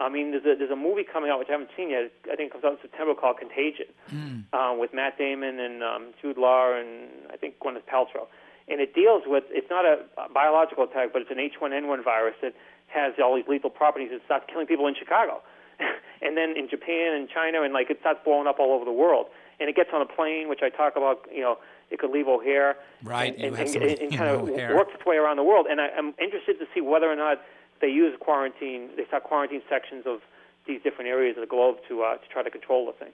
I 0.00 0.08
mean, 0.08 0.30
there's 0.30 0.44
a, 0.44 0.58
there's 0.58 0.70
a 0.70 0.76
movie 0.76 1.04
coming 1.04 1.30
out 1.30 1.38
which 1.38 1.48
I 1.48 1.52
haven't 1.52 1.70
seen 1.76 1.90
yet. 1.90 2.10
I 2.24 2.34
think 2.34 2.48
it 2.48 2.52
comes 2.52 2.64
out 2.64 2.72
in 2.72 2.78
September 2.80 3.14
called 3.14 3.36
Contagion, 3.36 3.92
mm. 4.10 4.44
uh, 4.52 4.74
with 4.74 4.94
Matt 4.94 5.18
Damon 5.18 5.60
and 5.60 5.82
um, 5.82 6.14
Jude 6.22 6.38
Law 6.38 6.72
and 6.72 7.10
I 7.30 7.36
think 7.36 7.58
Gwyneth 7.60 7.84
Paltrow. 7.84 8.26
And 8.66 8.80
it 8.80 8.94
deals 8.94 9.24
with 9.26 9.44
it's 9.50 9.68
not 9.68 9.84
a 9.84 10.06
biological 10.32 10.84
attack, 10.84 11.10
but 11.12 11.20
it's 11.22 11.30
an 11.30 11.36
H1N1 11.36 12.02
virus 12.02 12.34
that 12.40 12.54
has 12.86 13.12
all 13.22 13.36
these 13.36 13.46
lethal 13.46 13.68
properties. 13.68 14.08
It 14.10 14.22
starts 14.24 14.46
killing 14.50 14.66
people 14.66 14.86
in 14.86 14.94
Chicago, 14.94 15.42
and 16.22 16.36
then 16.36 16.54
in 16.56 16.68
Japan 16.68 17.14
and 17.14 17.28
China, 17.28 17.62
and 17.62 17.74
like 17.74 17.90
it 17.90 17.98
starts 18.00 18.20
blowing 18.24 18.46
up 18.46 18.58
all 18.58 18.72
over 18.72 18.84
the 18.84 18.92
world. 18.92 19.26
And 19.58 19.68
it 19.68 19.76
gets 19.76 19.90
on 19.92 20.00
a 20.00 20.06
plane, 20.06 20.48
which 20.48 20.60
I 20.62 20.70
talk 20.70 20.96
about. 20.96 21.26
You 21.30 21.42
know, 21.42 21.58
it 21.90 21.98
could 21.98 22.10
leave 22.10 22.28
O'Hare, 22.28 22.76
right? 23.02 23.34
And, 23.36 23.56
and, 23.56 23.76
and, 23.76 23.98
and 23.98 24.16
kind 24.16 24.30
of 24.30 24.42
works 24.48 24.92
its 24.94 25.04
way 25.04 25.16
around 25.16 25.36
the 25.36 25.44
world. 25.44 25.66
And 25.68 25.80
I, 25.80 25.88
I'm 25.88 26.14
interested 26.22 26.58
to 26.60 26.66
see 26.72 26.80
whether 26.80 27.10
or 27.10 27.16
not 27.16 27.42
they 27.80 27.88
use 27.88 28.16
quarantine. 28.20 28.90
They 28.96 29.04
start 29.06 29.24
quarantine 29.24 29.62
sections 29.68 30.04
of 30.06 30.20
these 30.66 30.80
different 30.82 31.08
areas 31.08 31.36
of 31.36 31.42
the 31.42 31.46
globe 31.46 31.76
to 31.88 32.02
uh, 32.02 32.16
to 32.16 32.28
try 32.32 32.42
to 32.42 32.50
control 32.50 32.86
the 32.86 32.92
thing. 32.92 33.12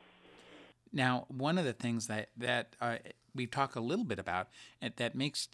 Now, 0.93 1.27
one 1.29 1.59
of 1.59 1.65
the 1.65 1.73
things 1.73 2.07
that 2.07 2.29
that 2.37 2.77
uh, 2.81 2.97
we've 3.35 3.51
talked 3.51 3.77
a 3.77 3.81
little 3.81 4.05
bit 4.05 4.19
about 4.19 4.49
that 4.97 5.15
makes 5.15 5.49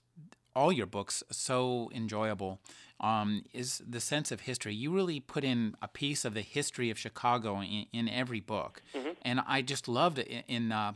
all 0.55 0.72
your 0.72 0.87
books 0.87 1.22
so 1.31 1.90
enjoyable 1.94 2.61
um, 3.01 3.44
is 3.53 3.83
the 3.88 4.01
sense 4.01 4.31
of 4.31 4.40
history. 4.40 4.75
You 4.75 4.94
really 4.94 5.18
put 5.20 5.44
in 5.44 5.75
a 5.83 5.88
piece 5.88 6.25
of 6.25 6.35
the 6.35 6.42
history 6.42 6.90
of 6.90 6.98
Chicago 6.98 7.61
in, 7.61 7.87
in 7.92 8.09
every 8.09 8.40
book, 8.40 8.83
mm-hmm. 8.94 9.11
and 9.22 9.40
I 9.46 9.62
just 9.62 9.88
loved 9.88 10.18
it 10.18 10.29
in. 10.29 10.42
in 10.48 10.72
uh, 10.72 10.92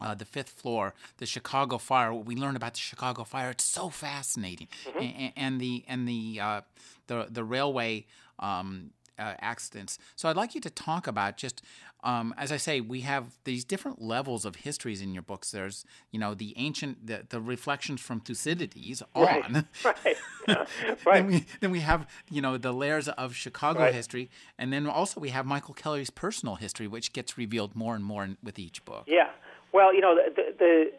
uh, 0.00 0.14
the 0.14 0.24
fifth 0.24 0.50
floor, 0.50 0.94
the 1.18 1.26
Chicago 1.26 1.78
fire. 1.78 2.12
What 2.12 2.24
we 2.26 2.36
learned 2.36 2.56
about 2.56 2.74
the 2.74 2.80
Chicago 2.80 3.24
fire, 3.24 3.50
it's 3.50 3.64
so 3.64 3.88
fascinating, 3.88 4.68
mm-hmm. 4.84 4.98
and, 4.98 5.32
and, 5.36 5.60
the 5.60 5.84
and 5.88 6.08
the 6.08 6.40
uh, 6.40 6.60
the 7.06 7.26
the 7.30 7.44
railway 7.44 8.06
um, 8.38 8.90
uh, 9.18 9.34
accidents. 9.40 9.98
So 10.14 10.28
I'd 10.28 10.36
like 10.36 10.54
you 10.54 10.60
to 10.60 10.70
talk 10.70 11.06
about 11.06 11.36
just, 11.36 11.62
um, 12.04 12.34
as 12.36 12.52
I 12.52 12.56
say, 12.56 12.80
we 12.80 13.00
have 13.02 13.38
these 13.44 13.64
different 13.64 14.00
levels 14.00 14.44
of 14.44 14.56
histories 14.56 15.00
in 15.00 15.14
your 15.14 15.22
books. 15.22 15.50
There's, 15.50 15.84
you 16.10 16.20
know, 16.20 16.34
the 16.34 16.54
ancient, 16.56 17.06
the, 17.06 17.24
the 17.28 17.40
reflections 17.40 18.00
from 18.00 18.20
Thucydides 18.20 19.02
on. 19.14 19.66
Right. 19.84 19.94
Right. 20.06 20.16
Yeah. 20.48 20.64
right. 21.04 21.14
then, 21.14 21.26
we, 21.26 21.46
then 21.60 21.70
we 21.72 21.80
have, 21.80 22.06
you 22.30 22.40
know, 22.40 22.56
the 22.56 22.72
layers 22.72 23.08
of 23.08 23.34
Chicago 23.34 23.80
right. 23.80 23.94
history, 23.94 24.30
and 24.58 24.72
then 24.72 24.86
also 24.86 25.20
we 25.20 25.30
have 25.30 25.44
Michael 25.44 25.74
Kelly's 25.74 26.10
personal 26.10 26.54
history, 26.54 26.86
which 26.86 27.12
gets 27.12 27.36
revealed 27.36 27.74
more 27.74 27.96
and 27.96 28.04
more 28.04 28.22
in, 28.22 28.36
with 28.42 28.58
each 28.58 28.84
book. 28.84 29.04
Yeah. 29.08 29.30
Well, 29.72 29.92
you 29.92 30.00
know, 30.00 30.14
the, 30.14 30.52
the, 30.56 30.92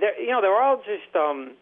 the 0.00 0.08
you 0.18 0.30
know, 0.30 0.40
they're 0.40 0.60
all 0.60 0.78
just. 0.78 1.14
Um, 1.14 1.52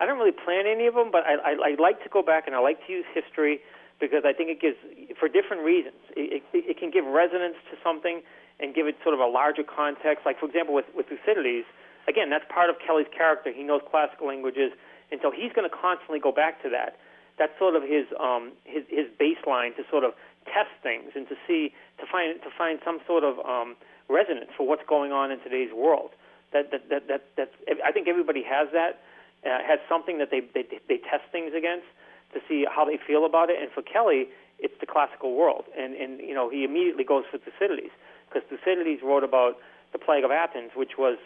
I 0.00 0.06
don't 0.06 0.18
really 0.18 0.32
plan 0.32 0.64
any 0.66 0.86
of 0.86 0.94
them, 0.94 1.10
but 1.12 1.22
I, 1.28 1.52
I, 1.52 1.52
I 1.52 1.70
like 1.78 2.02
to 2.02 2.08
go 2.08 2.22
back 2.22 2.46
and 2.46 2.56
I 2.56 2.58
like 2.58 2.80
to 2.86 2.92
use 2.92 3.04
history 3.12 3.60
because 4.00 4.24
I 4.24 4.32
think 4.32 4.48
it 4.48 4.60
gives, 4.60 4.80
for 5.20 5.28
different 5.28 5.62
reasons, 5.62 6.00
it, 6.16 6.42
it, 6.56 6.64
it 6.64 6.76
can 6.80 6.90
give 6.90 7.04
resonance 7.04 7.60
to 7.70 7.76
something 7.84 8.22
and 8.58 8.74
give 8.74 8.88
it 8.88 8.96
sort 9.04 9.12
of 9.12 9.20
a 9.20 9.28
larger 9.28 9.62
context. 9.62 10.24
Like, 10.24 10.40
for 10.40 10.46
example, 10.46 10.72
with, 10.72 10.88
with 10.96 11.06
Thucydides, 11.12 11.68
again, 12.08 12.32
that's 12.32 12.48
part 12.48 12.72
of 12.72 12.76
Kelly's 12.80 13.12
character. 13.12 13.52
He 13.52 13.62
knows 13.62 13.84
classical 13.84 14.26
languages, 14.26 14.72
and 15.12 15.20
so 15.20 15.30
he's 15.30 15.52
going 15.52 15.68
to 15.68 15.74
constantly 15.74 16.18
go 16.18 16.32
back 16.32 16.62
to 16.64 16.72
that. 16.72 16.96
That's 17.36 17.52
sort 17.60 17.76
of 17.76 17.82
his, 17.84 18.08
um, 18.16 18.52
his, 18.64 18.84
his 18.88 19.04
baseline 19.20 19.76
to 19.76 19.84
sort 19.92 20.04
of 20.04 20.16
test 20.48 20.72
things 20.82 21.12
and 21.14 21.28
to 21.28 21.36
see, 21.46 21.72
to 22.00 22.08
find, 22.08 22.40
to 22.40 22.48
find 22.56 22.80
some 22.84 23.00
sort 23.06 23.24
of 23.24 23.36
um, 23.44 23.76
resonance 24.08 24.48
for 24.56 24.66
what's 24.66 24.84
going 24.88 25.12
on 25.12 25.30
in 25.30 25.40
today's 25.40 25.72
world. 25.76 26.16
That, 26.52 26.72
that, 26.72 26.88
that, 26.88 27.06
that, 27.08 27.22
that's, 27.36 27.54
I 27.84 27.92
think 27.92 28.08
everybody 28.08 28.42
has 28.42 28.68
that 28.72 29.04
uh, 29.44 29.58
has 29.66 29.78
something 29.88 30.18
that 30.18 30.30
they, 30.30 30.40
they 30.54 30.66
they 30.88 30.98
test 30.98 31.24
things 31.32 31.52
against 31.56 31.86
to 32.34 32.40
see 32.48 32.66
how 32.68 32.84
they 32.84 32.98
feel 32.98 33.24
about 33.24 33.50
it. 33.50 33.56
And 33.60 33.70
for 33.72 33.82
Kelly, 33.82 34.28
it's 34.58 34.74
the 34.80 34.86
classical 34.86 35.34
world, 35.34 35.64
and 35.76 35.94
and 35.94 36.20
you 36.20 36.34
know 36.34 36.48
he 36.50 36.64
immediately 36.64 37.04
goes 37.04 37.24
for 37.30 37.38
Thucydides 37.38 37.94
because 38.28 38.46
Thucydides 38.48 39.02
wrote 39.02 39.24
about 39.24 39.56
the 39.92 39.98
plague 39.98 40.24
of 40.24 40.30
Athens, 40.30 40.72
which 40.76 40.98
was 40.98 41.18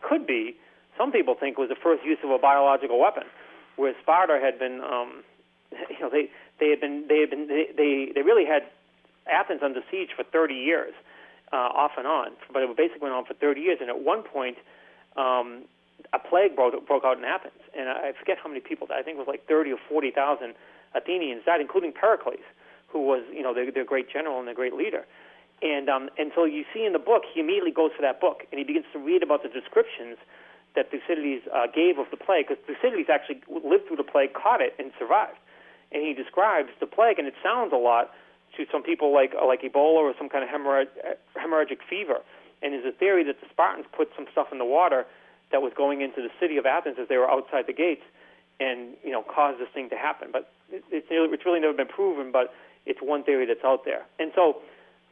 could 0.00 0.26
be 0.26 0.56
some 0.96 1.12
people 1.12 1.34
think 1.38 1.58
was 1.58 1.68
the 1.68 1.78
first 1.80 2.04
use 2.04 2.18
of 2.24 2.30
a 2.30 2.38
biological 2.38 2.98
weapon, 2.98 3.24
where 3.76 3.94
Sparta 4.02 4.40
had 4.42 4.58
been, 4.58 4.80
um, 4.80 5.22
you 5.90 6.00
know, 6.00 6.10
they 6.10 6.30
they 6.60 6.70
had 6.70 6.80
been 6.80 7.06
they 7.08 7.20
had 7.20 7.30
been 7.30 7.46
they 7.46 7.68
they, 7.76 8.12
they 8.14 8.22
really 8.22 8.44
had 8.44 8.62
Athens 9.30 9.60
under 9.62 9.80
siege 9.90 10.10
for 10.16 10.24
30 10.24 10.54
years, 10.54 10.94
uh, 11.52 11.56
off 11.56 11.92
and 11.96 12.06
on, 12.06 12.30
but 12.52 12.62
it 12.62 12.76
basically 12.76 13.02
went 13.02 13.14
on 13.14 13.24
for 13.24 13.34
30 13.34 13.60
years, 13.60 13.78
and 13.80 13.88
at 13.88 14.00
one 14.00 14.22
point. 14.22 14.56
Um, 15.16 15.64
a 16.12 16.18
plague 16.18 16.56
broke, 16.56 16.74
broke 16.86 17.04
out 17.04 17.18
in 17.18 17.24
Athens, 17.24 17.60
and 17.76 17.88
I 17.88 18.12
forget 18.18 18.38
how 18.42 18.48
many 18.48 18.60
people. 18.60 18.88
I 18.90 19.02
think 19.02 19.16
it 19.16 19.20
was 19.20 19.28
like 19.28 19.46
30 19.46 19.72
or 19.72 19.78
40 19.88 20.10
thousand 20.10 20.54
Athenians 20.94 21.44
died, 21.44 21.60
including 21.60 21.92
Pericles, 21.92 22.44
who 22.88 23.02
was 23.02 23.22
you 23.32 23.42
know 23.42 23.52
their, 23.52 23.70
their 23.70 23.84
great 23.84 24.10
general 24.10 24.38
and 24.38 24.46
their 24.46 24.54
great 24.54 24.74
leader. 24.74 25.04
And 25.60 25.88
um, 25.88 26.08
and 26.18 26.30
so 26.34 26.44
you 26.44 26.64
see 26.72 26.84
in 26.84 26.92
the 26.92 27.02
book, 27.02 27.22
he 27.26 27.40
immediately 27.40 27.72
goes 27.72 27.90
for 27.94 28.02
that 28.02 28.20
book, 28.20 28.46
and 28.50 28.58
he 28.58 28.64
begins 28.64 28.86
to 28.92 28.98
read 28.98 29.22
about 29.22 29.42
the 29.42 29.48
descriptions 29.48 30.16
that 30.76 30.90
Thucydides 30.90 31.44
uh, 31.52 31.66
gave 31.66 31.98
of 31.98 32.06
the 32.10 32.16
plague, 32.16 32.46
because 32.48 32.62
Thucydides 32.64 33.10
actually 33.10 33.42
lived 33.50 33.88
through 33.88 33.96
the 33.96 34.06
plague, 34.06 34.32
caught 34.34 34.60
it, 34.60 34.74
and 34.78 34.92
survived. 34.98 35.38
And 35.90 36.04
he 36.04 36.14
describes 36.14 36.68
the 36.78 36.86
plague, 36.86 37.18
and 37.18 37.26
it 37.26 37.34
sounds 37.42 37.72
a 37.72 37.80
lot 37.80 38.12
to 38.56 38.66
some 38.70 38.82
people 38.82 39.12
like 39.12 39.34
uh, 39.34 39.46
like 39.46 39.62
Ebola 39.62 40.06
or 40.06 40.14
some 40.16 40.28
kind 40.28 40.44
of 40.44 40.50
hemorrhag- 40.50 40.94
hemorrhagic 41.36 41.82
fever. 41.88 42.22
And 42.62 42.72
there's 42.72 42.86
a 42.86 42.96
theory 42.96 43.24
that 43.24 43.40
the 43.40 43.46
Spartans 43.50 43.86
put 43.90 44.10
some 44.16 44.26
stuff 44.32 44.48
in 44.52 44.58
the 44.58 44.64
water 44.64 45.06
that 45.52 45.62
was 45.62 45.72
going 45.76 46.00
into 46.00 46.22
the 46.22 46.30
city 46.40 46.56
of 46.56 46.66
Athens 46.66 46.96
as 47.00 47.08
they 47.08 47.16
were 47.16 47.30
outside 47.30 47.66
the 47.66 47.72
gates, 47.72 48.04
and 48.60 48.94
you 49.04 49.10
know 49.10 49.22
caused 49.22 49.60
this 49.60 49.68
thing 49.72 49.88
to 49.90 49.96
happen. 49.96 50.28
But 50.32 50.52
it, 50.70 50.84
it's 50.90 51.06
it's 51.10 51.44
really 51.46 51.60
never 51.60 51.74
been 51.74 51.88
proven, 51.88 52.32
but 52.32 52.52
it's 52.86 53.00
one 53.02 53.22
theory 53.22 53.46
that's 53.46 53.64
out 53.64 53.84
there. 53.84 54.06
And 54.18 54.32
so, 54.34 54.58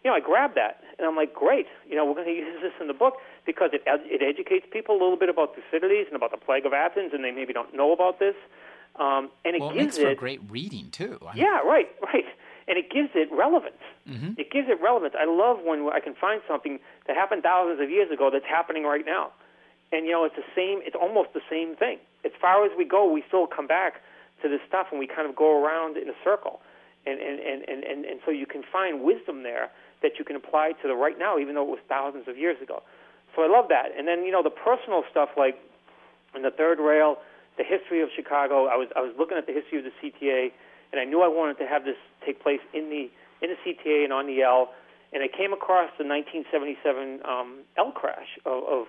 you 0.02 0.10
know, 0.10 0.16
I 0.16 0.20
grabbed 0.20 0.56
that, 0.56 0.80
and 0.98 1.06
I'm 1.06 1.14
like, 1.14 1.34
great, 1.34 1.66
you 1.88 1.94
know, 1.94 2.04
we're 2.04 2.14
going 2.14 2.26
to 2.26 2.32
use 2.32 2.60
this 2.62 2.72
in 2.80 2.88
the 2.88 2.94
book 2.94 3.14
because 3.44 3.70
it 3.72 3.82
it 3.86 4.22
educates 4.22 4.66
people 4.72 4.94
a 4.94 5.00
little 5.00 5.18
bit 5.18 5.28
about 5.28 5.54
Thucydides 5.54 6.08
and 6.08 6.16
about 6.16 6.30
the 6.30 6.38
plague 6.38 6.66
of 6.66 6.72
Athens, 6.72 7.12
and 7.12 7.22
they 7.22 7.30
maybe 7.30 7.52
don't 7.52 7.74
know 7.74 7.92
about 7.92 8.18
this. 8.18 8.34
Um, 8.98 9.30
and 9.44 9.56
it 9.56 9.60
well, 9.60 9.70
it 9.70 9.74
gives 9.74 9.98
makes 9.98 10.08
for 10.08 10.14
great 10.14 10.40
reading 10.48 10.90
too. 10.90 11.18
I 11.26 11.36
yeah, 11.36 11.60
right, 11.60 11.88
right. 12.02 12.24
And 12.68 12.78
it 12.78 12.90
gives 12.90 13.10
it 13.14 13.28
relevance. 13.30 13.82
Mm-hmm. 14.08 14.40
It 14.40 14.50
gives 14.50 14.68
it 14.68 14.80
relevance. 14.82 15.14
I 15.16 15.26
love 15.26 15.58
when 15.62 15.88
I 15.92 16.00
can 16.00 16.14
find 16.14 16.40
something 16.48 16.80
that 17.06 17.14
happened 17.14 17.44
thousands 17.44 17.80
of 17.80 17.90
years 17.90 18.10
ago 18.10 18.30
that's 18.32 18.46
happening 18.46 18.82
right 18.82 19.06
now. 19.06 19.30
And 19.92 20.06
you 20.06 20.12
know, 20.12 20.24
it's 20.24 20.36
the 20.36 20.50
same. 20.54 20.80
It's 20.82 20.96
almost 20.96 21.32
the 21.32 21.44
same 21.48 21.76
thing. 21.76 21.98
As 22.24 22.32
far 22.40 22.64
as 22.64 22.72
we 22.76 22.84
go, 22.84 23.10
we 23.10 23.22
still 23.28 23.46
come 23.46 23.66
back 23.66 24.02
to 24.42 24.48
this 24.48 24.60
stuff, 24.66 24.88
and 24.90 24.98
we 24.98 25.06
kind 25.06 25.28
of 25.28 25.36
go 25.36 25.62
around 25.62 25.96
in 25.96 26.08
a 26.08 26.16
circle. 26.24 26.60
And 27.06 27.20
and 27.20 27.38
and 27.38 27.62
and 27.68 27.84
and, 27.84 28.04
and 28.04 28.20
so 28.24 28.30
you 28.30 28.46
can 28.46 28.62
find 28.70 29.02
wisdom 29.02 29.42
there 29.42 29.70
that 30.02 30.18
you 30.18 30.24
can 30.24 30.36
apply 30.36 30.72
to 30.82 30.88
the 30.88 30.94
right 30.94 31.18
now, 31.18 31.38
even 31.38 31.54
though 31.54 31.62
it 31.62 31.70
was 31.70 31.84
thousands 31.88 32.26
of 32.26 32.36
years 32.36 32.60
ago. 32.60 32.82
So 33.34 33.42
I 33.42 33.48
love 33.48 33.68
that. 33.68 33.94
And 33.96 34.08
then 34.08 34.24
you 34.24 34.32
know, 34.32 34.42
the 34.42 34.50
personal 34.50 35.04
stuff 35.10 35.30
like 35.36 35.56
in 36.34 36.42
the 36.42 36.50
third 36.50 36.80
rail, 36.80 37.18
the 37.56 37.64
history 37.64 38.02
of 38.02 38.08
Chicago. 38.14 38.66
I 38.66 38.76
was 38.76 38.88
I 38.96 39.00
was 39.00 39.14
looking 39.18 39.38
at 39.38 39.46
the 39.46 39.52
history 39.52 39.78
of 39.78 39.84
the 39.84 39.94
CTA, 40.02 40.52
and 40.92 41.00
I 41.00 41.04
knew 41.04 41.22
I 41.22 41.28
wanted 41.28 41.58
to 41.58 41.66
have 41.66 41.84
this 41.84 41.96
take 42.24 42.42
place 42.42 42.60
in 42.74 42.90
the 42.90 43.08
in 43.40 43.54
the 43.54 43.58
CTA 43.64 44.04
and 44.04 44.12
on 44.12 44.26
the 44.26 44.42
L. 44.42 44.70
And 45.12 45.22
I 45.22 45.28
came 45.28 45.52
across 45.52 45.88
the 45.96 46.04
1977 46.04 47.22
um, 47.24 47.62
L 47.78 47.92
crash 47.92 48.36
of, 48.44 48.64
of 48.64 48.86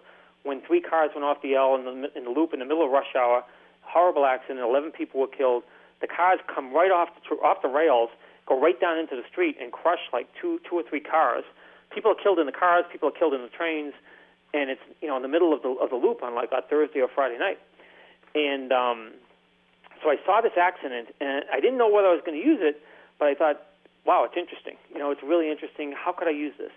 when 0.48 0.62
three 0.62 0.82
cars 0.82 1.12
went 1.14 1.26
off 1.26 1.42
the 1.42 1.56
L 1.56 1.76
in 1.76 1.84
the, 1.86 2.18
in 2.18 2.24
the 2.24 2.30
loop 2.30 2.54
in 2.54 2.60
the 2.60 2.66
middle 2.66 2.86
of 2.86 2.92
rush 2.92 3.16
hour. 3.16 3.44
Horrible 3.82 4.26
accident. 4.26 4.60
11 4.60 4.92
people 4.92 5.20
were 5.20 5.28
killed. 5.28 5.64
The 6.02 6.08
cars 6.08 6.40
come 6.54 6.74
right 6.74 6.92
off 6.92 7.10
the, 7.16 7.36
off 7.38 7.62
the 7.62 7.70
rails, 7.70 8.10
go 8.46 8.60
right 8.60 8.80
down 8.80 8.98
into 8.98 9.16
the 9.16 9.24
street, 9.30 9.58
and 9.62 9.72
crush 9.72 10.00
like 10.14 10.28
two, 10.40 10.60
two 10.68 10.76
or 10.76 10.84
three 10.84 11.00
cars. 11.00 11.44
People 11.94 12.12
are 12.12 12.16
killed 12.22 12.40
in 12.40 12.46
the 12.46 12.52
cars. 12.52 12.86
People 12.92 13.10
are 13.10 13.18
killed 13.18 13.34
in 13.34 13.42
the 13.42 13.50
trains, 13.50 13.94
and 14.54 14.70
it's 14.70 14.82
you 15.02 15.08
know 15.08 15.16
in 15.16 15.22
the 15.22 15.28
middle 15.28 15.54
of 15.54 15.62
the 15.62 15.70
of 15.70 15.90
the 15.90 15.96
loop 15.96 16.22
on 16.22 16.36
like 16.36 16.52
a 16.52 16.62
Thursday 16.62 17.00
or 17.00 17.08
Friday 17.08 17.38
night. 17.40 17.60
And 18.36 18.72
um, 18.72 19.14
so 20.04 20.10
I 20.10 20.18
saw 20.26 20.42
this 20.42 20.54
accident, 20.60 21.10
and 21.20 21.44
I 21.52 21.60
didn't 21.60 21.78
know 21.78 21.90
whether 21.90 22.08
I 22.08 22.14
was 22.14 22.22
going 22.26 22.40
to 22.40 22.46
use 22.46 22.60
it, 22.62 22.82
but 23.18 23.28
I 23.28 23.34
thought, 23.34 23.62
wow, 24.06 24.26
it's 24.26 24.38
interesting. 24.38 24.76
You 24.94 25.00
know, 25.00 25.12
it's 25.12 25.24
really 25.24 25.50
interesting. 25.50 25.94
How 25.94 26.12
could 26.12 26.28
I 26.28 26.32
use 26.32 26.54
this? 26.58 26.72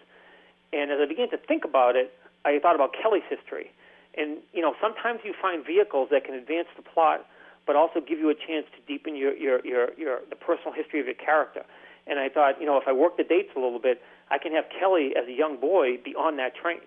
And 0.72 0.90
as 0.90 0.98
I 1.02 1.06
began 1.06 1.28
to 1.30 1.36
think 1.36 1.64
about 1.64 1.96
it, 1.96 2.14
I 2.44 2.58
thought 2.58 2.74
about 2.74 2.94
Kelly's 2.94 3.26
history. 3.28 3.70
And, 4.16 4.38
you 4.52 4.62
know, 4.62 4.74
sometimes 4.80 5.20
you 5.24 5.34
find 5.40 5.64
vehicles 5.64 6.08
that 6.10 6.24
can 6.24 6.34
advance 6.34 6.68
the 6.76 6.82
plot, 6.82 7.26
but 7.66 7.76
also 7.76 8.00
give 8.00 8.18
you 8.18 8.30
a 8.30 8.34
chance 8.34 8.66
to 8.74 8.80
deepen 8.86 9.14
your, 9.14 9.36
your, 9.36 9.64
your, 9.64 9.94
your 9.94 10.20
the 10.28 10.36
personal 10.36 10.72
history 10.72 11.00
of 11.00 11.06
your 11.06 11.14
character. 11.14 11.62
And 12.06 12.18
I 12.18 12.28
thought, 12.28 12.60
you 12.60 12.66
know, 12.66 12.76
if 12.76 12.88
I 12.88 12.92
work 12.92 13.16
the 13.16 13.24
dates 13.24 13.50
a 13.54 13.60
little 13.60 13.78
bit, 13.78 14.02
I 14.30 14.38
can 14.38 14.52
have 14.52 14.64
Kelly 14.70 15.14
as 15.16 15.28
a 15.28 15.32
young 15.32 15.60
boy 15.60 15.98
be 16.02 16.14
on 16.14 16.36
that 16.38 16.56
train. 16.56 16.80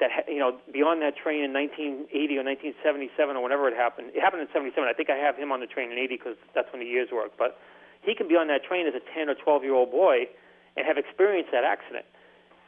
That 0.00 0.28
you 0.28 0.40
know, 0.40 0.58
beyond 0.72 1.00
that 1.02 1.16
train 1.16 1.44
in 1.44 1.52
1980 1.52 2.10
or 2.36 2.44
1977 2.44 3.36
or 3.36 3.42
whenever 3.42 3.68
it 3.68 3.76
happened. 3.76 4.10
It 4.12 4.20
happened 4.20 4.42
in 4.42 4.48
77. 4.52 4.82
I 4.82 4.92
think 4.92 5.08
I 5.08 5.16
have 5.16 5.36
him 5.36 5.52
on 5.52 5.60
the 5.60 5.70
train 5.70 5.92
in 5.92 5.98
80 5.98 6.16
because 6.16 6.36
that's 6.54 6.68
when 6.72 6.80
the 6.80 6.88
years 6.88 7.08
work. 7.12 7.32
But 7.38 7.56
he 8.02 8.14
can 8.14 8.26
be 8.26 8.34
on 8.34 8.48
that 8.48 8.64
train 8.64 8.86
as 8.86 8.94
a 8.94 9.04
10 9.14 9.30
or 9.30 9.36
12 9.36 9.62
year 9.62 9.74
old 9.74 9.92
boy 9.92 10.26
and 10.76 10.84
have 10.84 10.98
experienced 10.98 11.52
that 11.52 11.64
accident. 11.64 12.04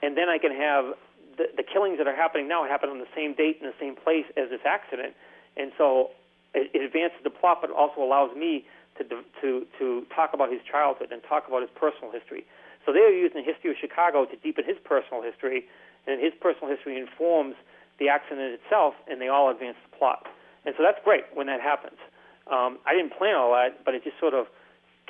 And 0.03 0.17
then 0.17 0.29
I 0.29 0.39
can 0.39 0.55
have 0.55 0.95
the, 1.37 1.49
the 1.57 1.63
killings 1.63 1.99
that 1.99 2.07
are 2.07 2.17
happening 2.17 2.49
now 2.49 2.67
happen 2.67 2.89
on 2.91 2.99
the 2.99 3.11
same 3.15 3.35
date 3.35 3.59
in 3.61 3.67
the 3.67 3.79
same 3.81 3.97
place 3.97 4.27
as 4.37 4.51
this 4.51 4.61
accident, 4.65 5.15
and 5.57 5.73
so 5.77 6.11
it, 6.55 6.71
it 6.75 6.83
advances 6.83 7.19
the 7.23 7.31
plot, 7.31 7.59
but 7.61 7.71
it 7.71 7.77
also 7.77 8.03
allows 8.03 8.35
me 8.37 8.65
to 8.99 9.05
to 9.41 9.67
to 9.79 10.07
talk 10.15 10.31
about 10.33 10.51
his 10.51 10.61
childhood 10.63 11.11
and 11.11 11.23
talk 11.23 11.49
about 11.49 11.63
his 11.63 11.71
personal 11.75 12.11
history. 12.11 12.45
So 12.87 12.93
they 12.93 13.01
are 13.01 13.11
using 13.11 13.43
the 13.43 13.47
history 13.47 13.71
of 13.71 13.77
Chicago 13.81 14.25
to 14.27 14.37
deepen 14.37 14.65
his 14.65 14.77
personal 14.85 15.23
history, 15.23 15.65
and 16.07 16.21
his 16.21 16.33
personal 16.41 16.69
history 16.69 16.99
informs 16.99 17.57
the 17.99 18.09
accident 18.09 18.61
itself, 18.61 18.95
and 19.09 19.21
they 19.21 19.29
all 19.29 19.51
advance 19.51 19.77
the 19.91 19.97
plot. 19.97 20.27
And 20.67 20.75
so 20.77 20.83
that's 20.83 20.99
great 21.05 21.25
when 21.33 21.47
that 21.47 21.61
happens. 21.61 21.99
Um, 22.47 22.79
I 22.85 22.93
didn't 22.93 23.17
plan 23.17 23.37
all 23.37 23.53
that, 23.53 23.85
but 23.85 23.95
it 23.95 24.05
just 24.05 24.19
sort 24.21 24.35
of 24.35 24.47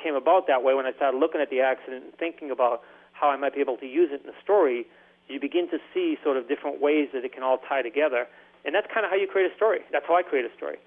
came 0.01 0.15
about 0.15 0.47
that 0.47 0.63
way 0.63 0.73
when 0.73 0.85
I 0.85 0.93
started 0.93 1.17
looking 1.17 1.41
at 1.41 1.49
the 1.49 1.61
accident 1.61 2.03
and 2.05 2.13
thinking 2.15 2.51
about 2.51 2.81
how 3.11 3.29
I 3.29 3.37
might 3.37 3.55
be 3.55 3.61
able 3.61 3.77
to 3.77 3.85
use 3.87 4.09
it 4.11 4.21
in 4.21 4.27
the 4.27 4.37
story 4.43 4.85
you 5.27 5.39
begin 5.39 5.69
to 5.69 5.79
see 5.93 6.17
sort 6.23 6.37
of 6.37 6.47
different 6.47 6.81
ways 6.81 7.09
that 7.13 7.25
it 7.25 7.33
can 7.33 7.43
all 7.43 7.57
tie 7.57 7.81
together. 7.81 8.27
And 8.65 8.73
that's 8.73 8.87
kind 8.93 9.05
of 9.05 9.11
how 9.11 9.17
you 9.17 9.27
create 9.27 9.51
a 9.51 9.55
story. 9.55 9.79
That's 9.91 10.05
how 10.07 10.15
I 10.15 10.23
create 10.23 10.45
a 10.45 10.53
story. 10.55 10.77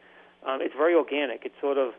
Um, 0.46 0.61
it's 0.61 0.74
very 0.74 0.94
organic. 0.94 1.42
It's 1.44 1.55
sort 1.61 1.79
of, 1.79 1.92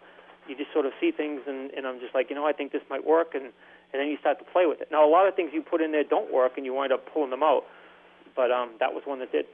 you 0.48 0.56
just 0.56 0.72
sort 0.74 0.86
of 0.86 0.94
see 1.00 1.12
things, 1.12 1.42
and, 1.48 1.72
and 1.72 1.86
I'm 1.86 2.00
just 2.00 2.16
like, 2.16 2.30
you 2.30 2.36
know, 2.36 2.46
I 2.46 2.54
think 2.54 2.72
this 2.72 2.82
might 2.90 3.06
work, 3.06 3.36
and, 3.36 3.46
and 3.92 4.00
then 4.00 4.08
you 4.08 4.18
start 4.18 4.40
to 4.40 4.46
play 4.46 4.66
with 4.66 4.82
it. 4.82 4.88
Now, 4.92 5.08
a 5.08 5.12
lot 5.12 5.28
of 5.28 5.36
things 5.36 5.52
you 5.54 5.62
put 5.62 5.82
in 5.82 5.92
there 5.92 6.04
don't 6.04 6.32
work, 6.34 6.54
and 6.58 6.66
you 6.66 6.74
wind 6.74 6.92
up 6.92 7.06
pulling 7.12 7.30
them 7.30 7.44
out. 7.44 7.64
But 8.36 8.52
um, 8.52 8.72
that 8.80 8.94
was 8.94 9.04
one 9.06 9.20
that 9.20 9.32
did. 9.32 9.46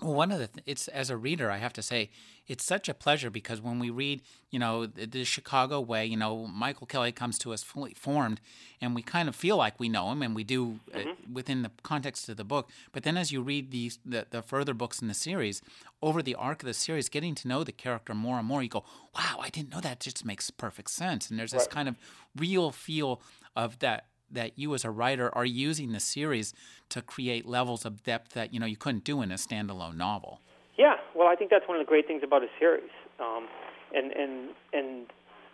Well, 0.00 0.14
one 0.14 0.32
of 0.32 0.38
the 0.38 0.48
th- 0.48 0.64
it's 0.66 0.88
as 0.88 1.08
a 1.08 1.16
reader, 1.16 1.50
I 1.50 1.58
have 1.58 1.72
to 1.74 1.82
say, 1.82 2.10
it's 2.46 2.64
such 2.64 2.88
a 2.88 2.94
pleasure 2.94 3.30
because 3.30 3.60
when 3.60 3.78
we 3.78 3.90
read, 3.90 4.20
you 4.50 4.58
know, 4.58 4.86
the, 4.86 5.06
the, 5.06 5.24
Chicago 5.24 5.80
way, 5.80 6.04
you 6.04 6.16
know, 6.16 6.46
Michael 6.46 6.86
Kelly 6.86 7.12
comes 7.12 7.38
to 7.38 7.52
us 7.52 7.62
fully 7.62 7.94
formed, 7.94 8.40
and 8.80 8.94
we 8.94 9.02
kind 9.02 9.28
of 9.28 9.36
feel 9.36 9.56
like 9.56 9.80
we 9.80 9.88
know 9.88 10.10
him, 10.10 10.22
and 10.22 10.34
we 10.34 10.44
do 10.44 10.80
uh, 10.92 10.98
mm-hmm. 10.98 11.08
uh, 11.08 11.14
within 11.32 11.62
the 11.62 11.70
context 11.82 12.28
of 12.28 12.36
the 12.36 12.44
book. 12.44 12.68
But 12.92 13.04
then, 13.04 13.16
as 13.16 13.32
you 13.32 13.40
read 13.40 13.70
these 13.70 13.98
the, 14.04 14.26
the 14.28 14.42
further 14.42 14.74
books 14.74 15.00
in 15.00 15.08
the 15.08 15.14
series, 15.14 15.62
over 16.02 16.22
the 16.22 16.34
arc 16.34 16.62
of 16.62 16.66
the 16.66 16.74
series, 16.74 17.08
getting 17.08 17.34
to 17.36 17.48
know 17.48 17.64
the 17.64 17.72
character 17.72 18.14
more 18.14 18.38
and 18.38 18.46
more, 18.46 18.62
you 18.62 18.68
go, 18.68 18.84
"Wow, 19.16 19.38
I 19.40 19.48
didn't 19.48 19.70
know 19.70 19.80
that." 19.80 19.92
It 19.92 20.00
just 20.00 20.24
makes 20.24 20.50
perfect 20.50 20.90
sense, 20.90 21.30
and 21.30 21.38
there's 21.38 21.52
this 21.52 21.62
right. 21.62 21.70
kind 21.70 21.88
of 21.88 21.96
real 22.36 22.72
feel 22.72 23.22
of 23.56 23.78
that 23.78 24.06
that 24.34 24.58
you 24.58 24.74
as 24.74 24.84
a 24.84 24.90
writer 24.90 25.34
are 25.34 25.44
using 25.44 25.92
the 25.92 26.00
series 26.00 26.52
to 26.90 27.02
create 27.02 27.46
levels 27.46 27.84
of 27.84 28.02
depth 28.02 28.32
that 28.34 28.52
you 28.52 28.60
know 28.60 28.66
you 28.66 28.76
couldn't 28.76 29.04
do 29.04 29.22
in 29.22 29.30
a 29.30 29.36
standalone 29.36 29.96
novel. 29.96 30.40
Yeah, 30.76 30.96
well, 31.14 31.28
I 31.28 31.36
think 31.36 31.50
that's 31.50 31.68
one 31.68 31.78
of 31.78 31.86
the 31.86 31.88
great 31.88 32.06
things 32.06 32.22
about 32.24 32.42
a 32.42 32.48
series, 32.58 32.90
um, 33.20 33.46
and 33.94 34.12
and 34.12 34.50
and 34.72 35.06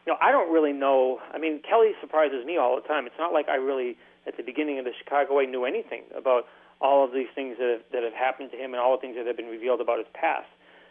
you 0.06 0.12
know 0.12 0.16
I 0.20 0.32
don't 0.32 0.52
really 0.52 0.72
know. 0.72 1.18
I 1.32 1.38
mean, 1.38 1.60
Kelly 1.68 1.92
surprises 2.00 2.44
me 2.44 2.56
all 2.56 2.76
the 2.76 2.86
time. 2.86 3.06
It's 3.06 3.18
not 3.18 3.32
like 3.32 3.48
I 3.48 3.56
really 3.56 3.96
at 4.26 4.36
the 4.36 4.42
beginning 4.42 4.78
of 4.78 4.84
the 4.84 4.92
Chicago 4.98 5.36
Way 5.36 5.46
knew 5.46 5.64
anything 5.64 6.02
about 6.16 6.46
all 6.80 7.04
of 7.04 7.12
these 7.12 7.28
things 7.34 7.56
that 7.58 7.68
have, 7.68 7.82
that 7.92 8.02
have 8.02 8.14
happened 8.14 8.50
to 8.52 8.56
him 8.56 8.72
and 8.72 8.80
all 8.80 8.96
the 8.96 9.00
things 9.00 9.16
that 9.16 9.26
have 9.26 9.36
been 9.36 9.52
revealed 9.52 9.80
about 9.80 9.98
his 9.98 10.08
past. 10.14 10.48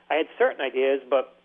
I 0.10 0.16
had 0.16 0.28
certain 0.38 0.62
ideas, 0.62 1.02
but 1.10 1.40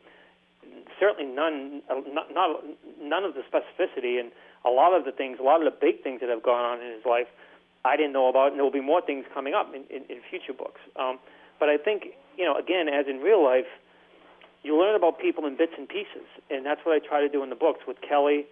certainly 1.01 1.31
none, 1.31 1.83
not, 2.13 2.33
not 2.33 2.65
none 3.01 3.25
of 3.25 3.35
the 3.35 3.43
specificity 3.49 4.21
and 4.21 4.33
a 4.65 4.71
lot 4.71 4.95
of 4.95 5.05
the 5.05 5.13
things, 5.13 5.39
a 5.41 5.43
lot 5.43 5.65
of 5.65 5.71
the 5.71 5.77
big 5.79 6.03
things 6.03 6.21
that 6.21 6.29
have 6.29 6.43
gone 6.43 6.65
on 6.65 6.81
in 6.81 6.93
his 6.93 7.05
life, 7.05 7.27
I 7.85 7.97
didn't 7.97 8.13
know 8.13 8.29
about, 8.29 8.49
and 8.49 8.57
there 8.57 8.65
will 8.65 8.73
be 8.73 8.81
more 8.81 9.03
things 9.03 9.25
coming 9.35 9.55
up 9.55 9.75
in, 9.75 9.85
in, 9.95 10.05
in 10.09 10.21
future 10.29 10.53
books. 10.53 10.81
Um, 10.97 11.19
but 11.61 11.69
I 11.69 11.77
think, 11.77 12.17
you 12.37 12.45
know, 12.45 12.57
again, 12.57 12.89
as 12.89 13.07
in 13.07 13.21
real 13.21 13.45
life, 13.45 13.69
you 14.63 14.79
learn 14.79 14.97
about 14.97 15.19
people 15.19 15.45
in 15.47 15.57
bits 15.57 15.73
and 15.77 15.89
pieces, 15.89 16.25
and 16.51 16.65
that's 16.65 16.81
what 16.85 16.95
I 16.95 17.07
try 17.07 17.21
to 17.21 17.29
do 17.29 17.43
in 17.43 17.51
the 17.51 17.57
books 17.57 17.81
with 17.87 18.01
Kelly, 18.01 18.47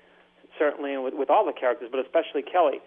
certainly, 0.58 0.92
and 0.92 1.02
with, 1.02 1.14
with 1.14 1.30
all 1.30 1.46
the 1.46 1.54
characters, 1.54 1.88
but 1.90 2.00
especially 2.00 2.42
Kelly 2.42 2.80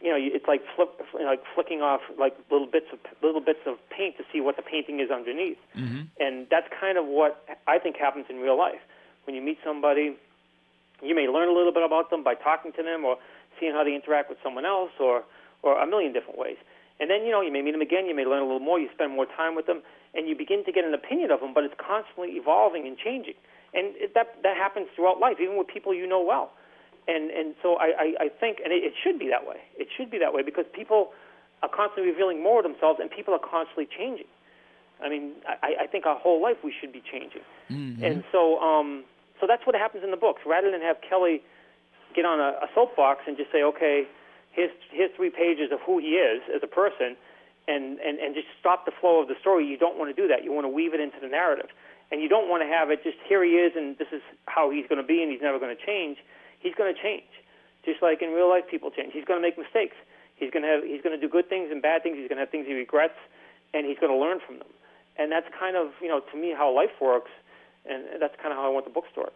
you 0.00 0.10
know, 0.10 0.16
it's 0.18 0.46
like 0.46 0.62
flip, 0.74 0.90
like 1.14 1.42
flicking 1.54 1.80
off 1.80 2.00
like 2.18 2.36
little 2.50 2.66
bits 2.66 2.86
of 2.92 2.98
little 3.22 3.40
bits 3.40 3.60
of 3.66 3.76
paint 3.88 4.16
to 4.18 4.24
see 4.32 4.40
what 4.40 4.56
the 4.56 4.62
painting 4.62 5.00
is 5.00 5.10
underneath, 5.10 5.56
mm-hmm. 5.76 6.02
and 6.20 6.46
that's 6.50 6.66
kind 6.78 6.98
of 6.98 7.06
what 7.06 7.44
I 7.66 7.78
think 7.78 7.96
happens 7.96 8.26
in 8.28 8.36
real 8.36 8.58
life. 8.58 8.80
When 9.24 9.34
you 9.34 9.42
meet 9.42 9.58
somebody, 9.64 10.16
you 11.02 11.14
may 11.14 11.28
learn 11.28 11.48
a 11.48 11.52
little 11.52 11.72
bit 11.72 11.82
about 11.82 12.10
them 12.10 12.22
by 12.22 12.34
talking 12.34 12.72
to 12.72 12.82
them 12.82 13.04
or 13.04 13.16
seeing 13.58 13.72
how 13.72 13.84
they 13.84 13.94
interact 13.94 14.28
with 14.28 14.38
someone 14.42 14.64
else, 14.64 14.92
or 15.00 15.24
or 15.62 15.80
a 15.80 15.86
million 15.86 16.12
different 16.12 16.38
ways. 16.38 16.56
And 16.98 17.10
then 17.10 17.24
you 17.24 17.30
know 17.30 17.40
you 17.40 17.52
may 17.52 17.62
meet 17.62 17.72
them 17.72 17.82
again, 17.82 18.06
you 18.06 18.14
may 18.14 18.24
learn 18.24 18.40
a 18.40 18.46
little 18.46 18.60
more, 18.60 18.78
you 18.78 18.88
spend 18.94 19.12
more 19.12 19.26
time 19.26 19.54
with 19.54 19.66
them, 19.66 19.82
and 20.14 20.28
you 20.28 20.34
begin 20.36 20.64
to 20.64 20.72
get 20.72 20.84
an 20.84 20.94
opinion 20.94 21.30
of 21.30 21.40
them. 21.40 21.52
But 21.52 21.64
it's 21.64 21.76
constantly 21.76 22.36
evolving 22.36 22.86
and 22.86 22.96
changing, 22.96 23.36
and 23.74 23.94
it, 23.96 24.14
that 24.14 24.40
that 24.42 24.56
happens 24.56 24.88
throughout 24.94 25.20
life, 25.20 25.36
even 25.40 25.56
with 25.56 25.68
people 25.68 25.92
you 25.92 26.06
know 26.06 26.22
well 26.22 26.52
and 27.08 27.30
and 27.30 27.54
so 27.62 27.76
I, 27.76 27.92
I, 27.98 28.24
I 28.24 28.28
think, 28.28 28.58
and 28.62 28.72
it, 28.72 28.82
it 28.82 28.92
should 29.02 29.18
be 29.18 29.28
that 29.28 29.46
way. 29.46 29.60
It 29.78 29.88
should 29.96 30.10
be 30.10 30.18
that 30.18 30.32
way 30.32 30.42
because 30.42 30.64
people 30.72 31.10
are 31.62 31.68
constantly 31.68 32.10
revealing 32.10 32.42
more 32.42 32.58
of 32.58 32.64
themselves, 32.64 32.98
and 33.00 33.10
people 33.10 33.34
are 33.34 33.40
constantly 33.40 33.86
changing. 33.86 34.26
I 35.02 35.08
mean, 35.08 35.32
I, 35.46 35.84
I 35.84 35.86
think 35.86 36.06
our 36.06 36.18
whole 36.18 36.42
life 36.42 36.56
we 36.64 36.72
should 36.78 36.92
be 36.92 37.02
changing, 37.02 37.42
mm-hmm. 37.70 38.02
and 38.02 38.24
so 38.32 38.58
um, 38.58 39.04
so 39.40 39.46
that's 39.46 39.66
what 39.66 39.74
happens 39.74 40.04
in 40.04 40.10
the 40.10 40.16
books. 40.16 40.42
Rather 40.46 40.70
than 40.70 40.80
have 40.80 40.96
Kelly 41.00 41.42
get 42.14 42.24
on 42.24 42.40
a, 42.40 42.56
a 42.64 42.68
soapbox 42.74 43.22
and 43.26 43.36
just 43.36 43.52
say, 43.52 43.62
okay, 43.62 44.06
here's 44.52 44.72
here's 44.90 45.10
three 45.16 45.30
pages 45.30 45.70
of 45.72 45.80
who 45.80 45.98
he 45.98 46.16
is 46.16 46.42
as 46.54 46.62
a 46.62 46.70
person, 46.70 47.16
and 47.68 47.98
and 48.00 48.18
and 48.18 48.34
just 48.34 48.48
stop 48.58 48.86
the 48.86 48.92
flow 48.92 49.20
of 49.22 49.28
the 49.28 49.36
story. 49.40 49.66
You 49.66 49.76
don't 49.76 49.98
want 49.98 50.14
to 50.14 50.16
do 50.20 50.28
that. 50.28 50.44
You 50.44 50.52
want 50.52 50.64
to 50.64 50.72
weave 50.72 50.94
it 50.94 51.00
into 51.00 51.20
the 51.20 51.28
narrative, 51.28 51.68
and 52.10 52.22
you 52.22 52.28
don't 52.28 52.48
want 52.48 52.62
to 52.62 52.68
have 52.68 52.90
it 52.90 53.02
just 53.02 53.18
here 53.28 53.44
he 53.44 53.60
is, 53.60 53.72
and 53.76 53.98
this 53.98 54.08
is 54.12 54.22
how 54.46 54.70
he's 54.70 54.86
going 54.88 55.00
to 55.00 55.06
be, 55.06 55.22
and 55.22 55.30
he's 55.30 55.42
never 55.42 55.58
going 55.58 55.74
to 55.74 55.82
change 55.84 56.18
he's 56.66 56.74
going 56.74 56.92
to 56.92 56.98
change. 57.00 57.30
Just 57.84 58.02
like 58.02 58.20
in 58.22 58.30
real 58.34 58.48
life, 58.50 58.64
people 58.68 58.90
change. 58.90 59.12
He's 59.14 59.24
going 59.24 59.38
to 59.38 59.44
make 59.44 59.54
mistakes. 59.54 59.94
He's 60.34 60.50
going 60.50 60.64
to 60.64 60.68
have. 60.68 60.82
He's 60.82 61.00
going 61.00 61.14
to 61.14 61.22
do 61.22 61.30
good 61.30 61.48
things 61.48 61.70
and 61.70 61.80
bad 61.80 62.02
things. 62.02 62.18
He's 62.18 62.28
going 62.28 62.36
to 62.36 62.44
have 62.44 62.50
things 62.50 62.66
he 62.66 62.74
regrets, 62.74 63.16
and 63.72 63.86
he's 63.86 63.98
going 63.98 64.10
to 64.10 64.18
learn 64.18 64.42
from 64.44 64.58
them. 64.58 64.68
And 65.16 65.30
that's 65.30 65.46
kind 65.54 65.76
of 65.76 65.94
you 66.02 66.08
know 66.08 66.20
to 66.20 66.36
me 66.36 66.52
how 66.52 66.74
life 66.74 66.92
works, 67.00 67.30
and 67.88 68.20
that's 68.20 68.34
kind 68.36 68.52
of 68.52 68.58
how 68.58 68.66
I 68.66 68.68
want 68.68 68.84
the 68.84 68.92
book 68.92 69.04
story. 69.12 69.30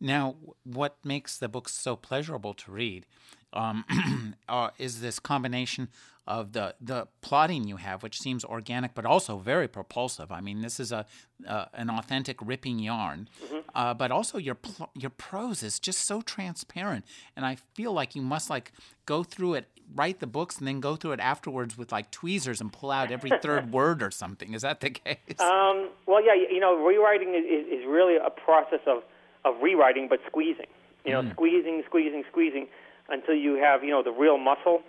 Now, 0.00 0.36
what 0.64 0.96
makes 1.04 1.38
the 1.38 1.48
books 1.48 1.74
so 1.74 1.96
pleasurable 1.96 2.54
to 2.54 2.70
read 2.70 3.06
um, 3.52 4.34
uh, 4.48 4.70
is 4.78 5.00
this 5.00 5.18
combination 5.18 5.88
of 6.28 6.52
the 6.52 6.74
the 6.80 7.08
plotting 7.22 7.66
you 7.66 7.76
have, 7.76 8.02
which 8.02 8.20
seems 8.20 8.44
organic 8.44 8.94
but 8.94 9.06
also 9.06 9.38
very 9.38 9.66
propulsive. 9.66 10.30
I 10.30 10.40
mean, 10.42 10.60
this 10.60 10.78
is 10.78 10.92
a 10.92 11.06
uh, 11.46 11.64
an 11.72 11.88
authentic 11.88 12.36
ripping 12.42 12.78
yarn, 12.78 13.28
mm-hmm. 13.42 13.58
uh, 13.74 13.94
but 13.94 14.12
also 14.12 14.36
your 14.36 14.54
pl- 14.54 14.90
your 14.94 15.10
prose 15.10 15.62
is 15.62 15.80
just 15.80 16.06
so 16.06 16.20
transparent, 16.20 17.06
and 17.34 17.46
I 17.46 17.56
feel 17.74 17.92
like 17.94 18.14
you 18.14 18.20
must 18.20 18.50
like 18.50 18.72
go 19.06 19.22
through 19.24 19.54
it, 19.54 19.68
write 19.94 20.20
the 20.20 20.26
books, 20.26 20.58
and 20.58 20.68
then 20.68 20.80
go 20.80 20.96
through 20.96 21.12
it 21.12 21.20
afterwards 21.20 21.78
with 21.78 21.90
like 21.90 22.10
tweezers 22.10 22.60
and 22.60 22.70
pull 22.70 22.90
out 22.90 23.10
every 23.10 23.30
third 23.40 23.72
word 23.78 24.02
or 24.02 24.10
something. 24.10 24.52
Is 24.52 24.62
that 24.62 24.80
the 24.80 24.90
case? 24.90 25.40
Um, 25.40 25.88
well, 26.06 26.22
yeah, 26.22 26.34
you 26.34 26.60
know, 26.60 26.76
rewriting 26.76 27.34
is, 27.34 27.80
is 27.80 27.86
really 27.88 28.16
a 28.16 28.30
process 28.30 28.80
of 28.86 29.02
of 29.46 29.62
rewriting, 29.62 30.08
but 30.10 30.20
squeezing. 30.26 30.66
You 31.06 31.12
know, 31.12 31.22
mm. 31.22 31.32
squeezing, 31.32 31.82
squeezing, 31.86 32.24
squeezing 32.30 32.66
until 33.08 33.34
you 33.34 33.54
have 33.54 33.82
you 33.82 33.90
know 33.90 34.02
the 34.02 34.12
real 34.12 34.36
muscle 34.36 34.82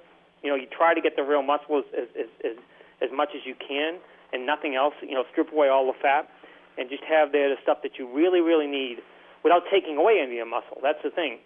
you 0.44 0.50
know, 0.50 0.56
you 0.56 0.68
try 0.68 0.94
to 0.94 1.02
get 1.02 1.16
the 1.16 1.24
real 1.24 1.44
muscle 1.44 1.80
as, 1.80 2.08
as, 2.16 2.28
as, 2.46 2.56
as 3.02 3.10
much 3.14 3.30
as 3.36 3.42
you 3.46 3.56
can 3.56 4.00
and 4.34 4.46
nothing 4.46 4.76
else. 4.76 4.94
You 5.02 5.14
know, 5.14 5.24
strip 5.32 5.52
away 5.52 5.68
all 5.68 5.88
the 5.88 5.98
fat 6.02 6.30
and 6.78 6.90
just 6.90 7.04
have 7.04 7.32
there 7.32 7.50
the 7.50 7.58
stuff 7.62 7.80
that 7.84 8.00
you 8.00 8.08
really, 8.08 8.40
really 8.40 8.68
need 8.68 9.00
without 9.44 9.64
taking 9.72 9.98
away 9.98 10.20
any 10.22 10.40
of 10.40 10.48
the 10.48 10.52
muscle. 10.52 10.78
That's 10.82 11.02
the 11.04 11.12
thing. 11.12 11.40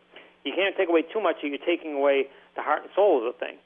You 0.45 0.53
can't 0.55 0.75
take 0.75 0.89
away 0.89 1.03
too 1.03 1.21
much, 1.21 1.37
or 1.43 1.47
you're 1.47 1.65
taking 1.65 1.93
away 1.95 2.27
the 2.55 2.61
heart 2.61 2.83
and 2.83 2.91
soul 2.95 3.17
of 3.17 3.33
the 3.33 3.37
thing. 3.39 3.57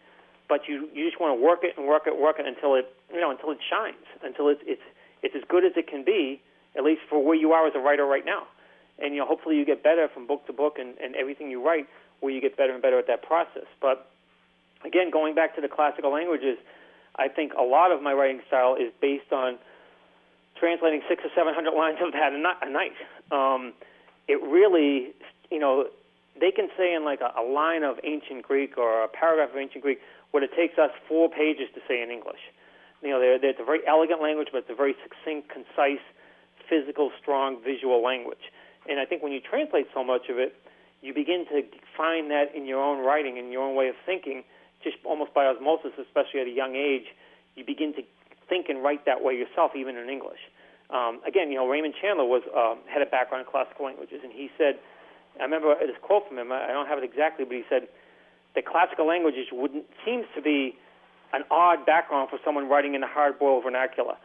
But 0.48 0.68
you 0.68 0.88
you 0.94 1.04
just 1.04 1.20
want 1.20 1.36
to 1.36 1.42
work 1.44 1.60
it 1.64 1.76
and 1.76 1.88
work 1.88 2.04
it, 2.08 2.16
work 2.16 2.38
it 2.40 2.46
until 2.46 2.76
it 2.76 2.88
you 3.12 3.20
know 3.20 3.32
until 3.32 3.52
it 3.52 3.58
shines, 3.68 4.06
until 4.24 4.48
it's 4.48 4.62
it's 4.66 4.86
it's 5.24 5.36
as 5.36 5.44
good 5.50 5.66
as 5.66 5.74
it 5.76 5.88
can 5.88 6.06
be, 6.06 6.40
at 6.78 6.84
least 6.84 7.02
for 7.10 7.24
where 7.24 7.36
you 7.36 7.52
are 7.52 7.68
as 7.68 7.74
a 7.76 7.80
writer 7.80 8.06
right 8.06 8.26
now. 8.26 8.48
And 9.00 9.14
you 9.14 9.20
know, 9.20 9.28
hopefully 9.28 9.58
you 9.58 9.66
get 9.66 9.84
better 9.84 10.08
from 10.08 10.26
book 10.26 10.46
to 10.48 10.54
book 10.54 10.78
and, 10.80 10.96
and 11.04 11.16
everything 11.16 11.52
you 11.52 11.64
write, 11.66 11.88
where 12.22 12.32
you 12.32 12.40
get 12.40 12.56
better 12.56 12.74
and 12.74 12.82
better 12.82 12.98
at 12.98 13.08
that 13.08 13.24
process. 13.24 13.68
But 13.82 14.10
again, 14.86 15.10
going 15.12 15.36
back 15.36 15.56
to 15.56 15.62
the 15.62 15.68
classical 15.68 16.12
languages, 16.12 16.58
I 17.16 17.28
think 17.28 17.54
a 17.54 17.64
lot 17.64 17.92
of 17.92 18.02
my 18.02 18.14
writing 18.14 18.42
style 18.48 18.76
is 18.76 18.92
based 19.02 19.32
on 19.32 19.58
translating 20.60 21.02
six 21.08 21.24
or 21.24 21.30
seven 21.36 21.54
hundred 21.54 21.74
lines 21.74 21.98
of 22.02 22.14
that 22.14 22.34
a 22.34 22.70
night. 22.70 22.94
Um, 23.32 23.74
it 24.28 24.42
really, 24.42 25.14
you 25.50 25.60
know, 25.60 25.88
they 26.40 26.52
can 26.52 26.70
say 26.78 26.94
in 26.94 27.06
like 27.06 27.22
a, 27.22 27.34
a 27.40 27.44
line 27.44 27.84
of 27.84 27.98
ancient 28.04 28.44
Greek 28.44 28.78
or 28.78 29.04
a 29.04 29.08
paragraph 29.08 29.52
of 29.52 29.58
ancient 29.58 29.84
Greek 29.84 30.00
what 30.32 30.44
it 30.44 30.52
takes 30.56 30.78
us 30.78 30.92
four 31.08 31.30
pages 31.30 31.70
to 31.74 31.82
say 31.88 32.02
in 32.02 32.12
English. 32.12 32.42
You 33.02 33.10
know, 33.10 33.20
they're, 33.20 33.40
they're, 33.40 33.52
it's 33.52 33.60
a 33.60 33.66
very 33.66 33.80
elegant 33.88 34.22
language, 34.22 34.50
but 34.52 34.60
it's 34.60 34.70
a 34.70 34.76
very 34.76 34.96
succinct, 35.02 35.50
concise, 35.50 36.04
physical, 36.68 37.12
strong, 37.22 37.58
visual 37.64 38.04
language. 38.04 38.52
And 38.90 39.00
I 39.00 39.06
think 39.06 39.24
when 39.24 39.32
you 39.32 39.40
translate 39.40 39.88
so 39.94 40.04
much 40.04 40.30
of 40.30 40.38
it, 40.38 40.56
you 41.02 41.14
begin 41.14 41.46
to 41.52 41.62
find 41.96 42.32
that 42.32 42.56
in 42.56 42.66
your 42.66 42.82
own 42.82 43.06
writing, 43.06 43.38
in 43.38 43.52
your 43.52 43.64
own 43.64 43.76
way 43.76 43.88
of 43.88 43.96
thinking, 44.06 44.44
just 44.88 45.04
almost 45.04 45.34
by 45.34 45.46
osmosis, 45.46 45.92
especially 46.00 46.40
at 46.40 46.48
a 46.48 46.56
young 46.56 46.76
age, 46.76 47.12
you 47.56 47.66
begin 47.66 47.94
to 47.96 48.04
think 48.48 48.70
and 48.70 48.84
write 48.84 49.04
that 49.06 49.24
way 49.24 49.36
yourself, 49.36 49.76
even 49.76 49.98
in 49.98 50.08
English. 50.08 50.40
Um, 50.90 51.20
again, 51.28 51.52
you 51.52 51.60
know, 51.60 51.68
Raymond 51.68 51.96
Chandler 52.00 52.24
was 52.24 52.44
um, 52.56 52.80
had 52.88 53.02
a 53.02 53.10
background 53.10 53.44
in 53.44 53.52
classical 53.52 53.86
languages, 53.86 54.24
and 54.24 54.32
he 54.32 54.50
said, 54.58 54.80
I 55.40 55.44
remember 55.44 55.76
this 55.84 56.00
quote 56.02 56.28
from 56.28 56.40
him. 56.40 56.52
I 56.52 56.72
don't 56.72 56.88
have 56.88 56.98
it 56.98 57.04
exactly, 57.04 57.44
but 57.44 57.56
he 57.56 57.64
said 57.68 57.92
that 58.56 58.66
classical 58.66 59.06
languages 59.06 59.52
wouldn't 59.52 59.86
seems 60.06 60.26
to 60.36 60.42
be 60.42 60.80
an 61.34 61.44
odd 61.52 61.86
background 61.86 62.30
for 62.30 62.40
someone 62.44 62.70
writing 62.70 62.96
in 62.96 63.04
a 63.04 63.08
hard-boiled 63.08 63.64
vernacular, 63.64 64.16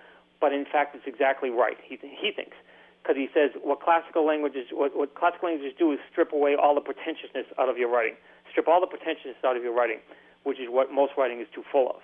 but 0.41 0.53
in 0.53 0.65
fact, 0.65 0.95
it's 0.95 1.07
exactly 1.07 1.51
right. 1.51 1.77
He 1.83 1.99
he 1.99 2.31
thinks 2.31 2.55
because 3.03 3.19
he 3.19 3.27
says 3.35 3.51
what 3.59 3.83
classical 3.83 4.25
languages 4.25 4.71
what, 4.71 4.97
what 4.97 5.19
classical 5.19 5.51
languages 5.51 5.75
do 5.77 5.91
is 5.91 5.99
strip 6.13 6.33
away 6.33 6.55
all 6.55 6.77
the 6.79 6.81
pretentiousness 6.81 7.51
out 7.59 7.69
of 7.69 7.77
your 7.77 7.91
writing, 7.91 8.15
strip 8.55 8.69
all 8.69 8.81
the 8.81 8.87
pretentiousness 8.87 9.43
out 9.43 9.57
of 9.57 9.67
your 9.67 9.75
writing 9.75 9.99
which 10.45 10.59
is 10.59 10.67
what 10.69 10.93
most 10.93 11.13
writing 11.17 11.41
is 11.41 11.47
too 11.55 11.65
full 11.71 11.89
of. 11.89 12.01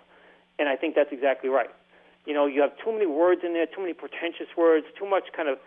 And 0.59 0.69
I 0.69 0.77
think 0.77 0.95
that's 0.95 1.13
exactly 1.13 1.49
right. 1.49 1.71
You 2.27 2.35
know, 2.35 2.47
you 2.47 2.61
have 2.61 2.73
too 2.85 2.93
many 2.93 3.07
words 3.07 3.43
in 3.45 3.53
there, 3.55 3.67
too 3.67 3.81
many 3.81 3.95
pretentious 3.95 4.49
words, 4.57 4.87
too 4.99 5.09
much 5.09 5.33
kind 5.35 5.49
of 5.49 5.59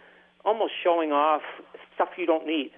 almost 0.45 0.73
showing 0.83 1.11
off 1.11 1.41
stuff 1.95 2.09
you 2.17 2.25
don't 2.25 2.45
need. 2.45 2.71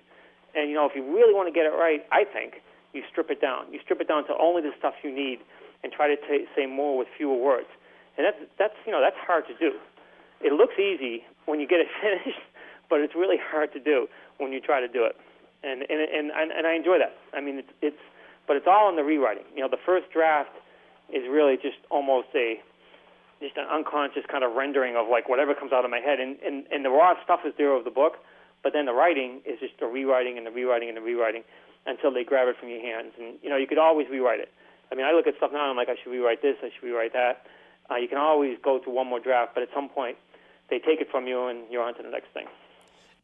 And 0.56 0.70
you 0.70 0.76
know, 0.76 0.86
if 0.86 0.96
you 0.96 1.04
really 1.04 1.34
want 1.34 1.48
to 1.48 1.54
get 1.54 1.66
it 1.66 1.76
right, 1.76 2.06
I 2.12 2.24
think 2.24 2.62
you 2.94 3.02
strip 3.10 3.30
it 3.32 3.42
down. 3.42 3.74
You 3.74 3.80
strip 3.84 4.00
it 4.02 4.08
down 4.08 4.26
to 4.28 4.34
only 4.40 4.62
the 4.62 4.72
stuff 4.78 4.94
you 5.04 5.12
need, 5.12 5.40
and 5.84 5.92
try 5.92 6.08
to 6.08 6.16
t- 6.16 6.46
say 6.56 6.66
more 6.66 6.98
with 6.98 7.08
fewer 7.18 7.36
words. 7.36 7.68
And 8.18 8.26
that's 8.26 8.38
that's 8.60 8.78
you 8.86 8.92
know 8.92 9.02
that's 9.02 9.18
hard 9.18 9.48
to 9.48 9.56
do. 9.58 9.74
It 10.42 10.54
looks 10.54 10.78
easy 10.78 11.26
when 11.46 11.60
you 11.60 11.68
get 11.68 11.80
it 11.80 11.88
finished, 12.02 12.40
but 12.90 13.02
it's 13.02 13.16
really 13.16 13.38
hard 13.42 13.74
to 13.74 13.80
do 13.80 14.08
when 14.38 14.52
you 14.52 14.62
try 14.62 14.80
to 14.80 14.88
do 14.88 15.06
it. 15.06 15.18
And 15.64 15.82
and 15.90 16.00
and 16.00 16.32
and, 16.32 16.52
and 16.52 16.68
I 16.68 16.76
enjoy 16.76 17.00
that. 17.00 17.18
I 17.34 17.42
mean, 17.42 17.58
it's 17.58 17.74
it's 17.82 18.04
but 18.48 18.56
it's 18.56 18.68
all 18.68 18.90
in 18.90 18.96
the 18.96 19.04
rewriting. 19.04 19.46
You 19.56 19.62
know, 19.62 19.70
the 19.70 19.82
first 19.86 20.12
draft 20.12 20.52
is 21.12 21.24
really 21.30 21.56
just 21.56 21.78
almost 21.90 22.28
a 22.36 22.60
just 23.42 23.58
an 23.58 23.66
unconscious 23.68 24.24
kind 24.32 24.44
of 24.44 24.54
rendering 24.56 24.96
of 24.96 25.10
like 25.10 25.28
whatever 25.28 25.54
comes 25.54 25.74
out 25.74 25.84
of 25.84 25.92
my 25.92 26.00
head, 26.00 26.20
and 26.20 26.38
and, 26.46 26.66
and 26.72 26.86
the 26.86 26.90
raw 26.90 27.14
stuff 27.24 27.42
is 27.46 27.54
there 27.58 27.74
of 27.76 27.84
the 27.84 27.92
book, 27.92 28.18
but 28.64 28.74
then 28.74 28.86
the 28.86 28.94
writing 28.94 29.42
is 29.46 29.60
just 29.60 29.74
the 29.80 29.88
rewriting 29.88 30.38
and 30.38 30.48
the 30.48 30.52
rewriting 30.52 30.88
and 30.88 30.98
the 30.98 31.02
rewriting 31.02 31.44
until 31.86 32.14
they 32.14 32.24
grab 32.24 32.48
it 32.48 32.56
from 32.60 32.70
your 32.70 32.82
hands, 32.82 33.14
and 33.20 33.36
you 33.42 33.50
know 33.50 33.58
you 33.58 33.68
could 33.68 33.78
always 33.78 34.08
rewrite 34.10 34.40
it. 34.40 34.52
I 34.92 34.96
mean, 34.96 35.06
I 35.06 35.12
look 35.12 35.26
at 35.26 35.36
stuff 35.38 35.52
now 35.52 35.62
and 35.62 35.72
I'm 35.72 35.76
like, 35.76 35.90
I 35.90 35.96
should 36.02 36.12
rewrite 36.12 36.44
this, 36.44 36.56
I 36.62 36.70
should 36.70 36.86
rewrite 36.86 37.14
that. 37.14 37.48
Uh, 37.90 37.96
you 37.96 38.08
can 38.08 38.20
always 38.20 38.58
go 38.64 38.80
to 38.80 38.90
one 38.90 39.08
more 39.08 39.20
draft, 39.20 39.54
but 39.56 39.64
at 39.64 39.70
some 39.74 39.90
point 39.90 40.18
they 40.70 40.78
take 40.78 41.02
it 41.02 41.08
from 41.10 41.28
you 41.28 41.48
and 41.48 41.70
you're 41.72 41.82
on 41.82 41.96
to 41.96 42.04
the 42.04 42.10
next 42.10 42.28
thing. 42.34 42.46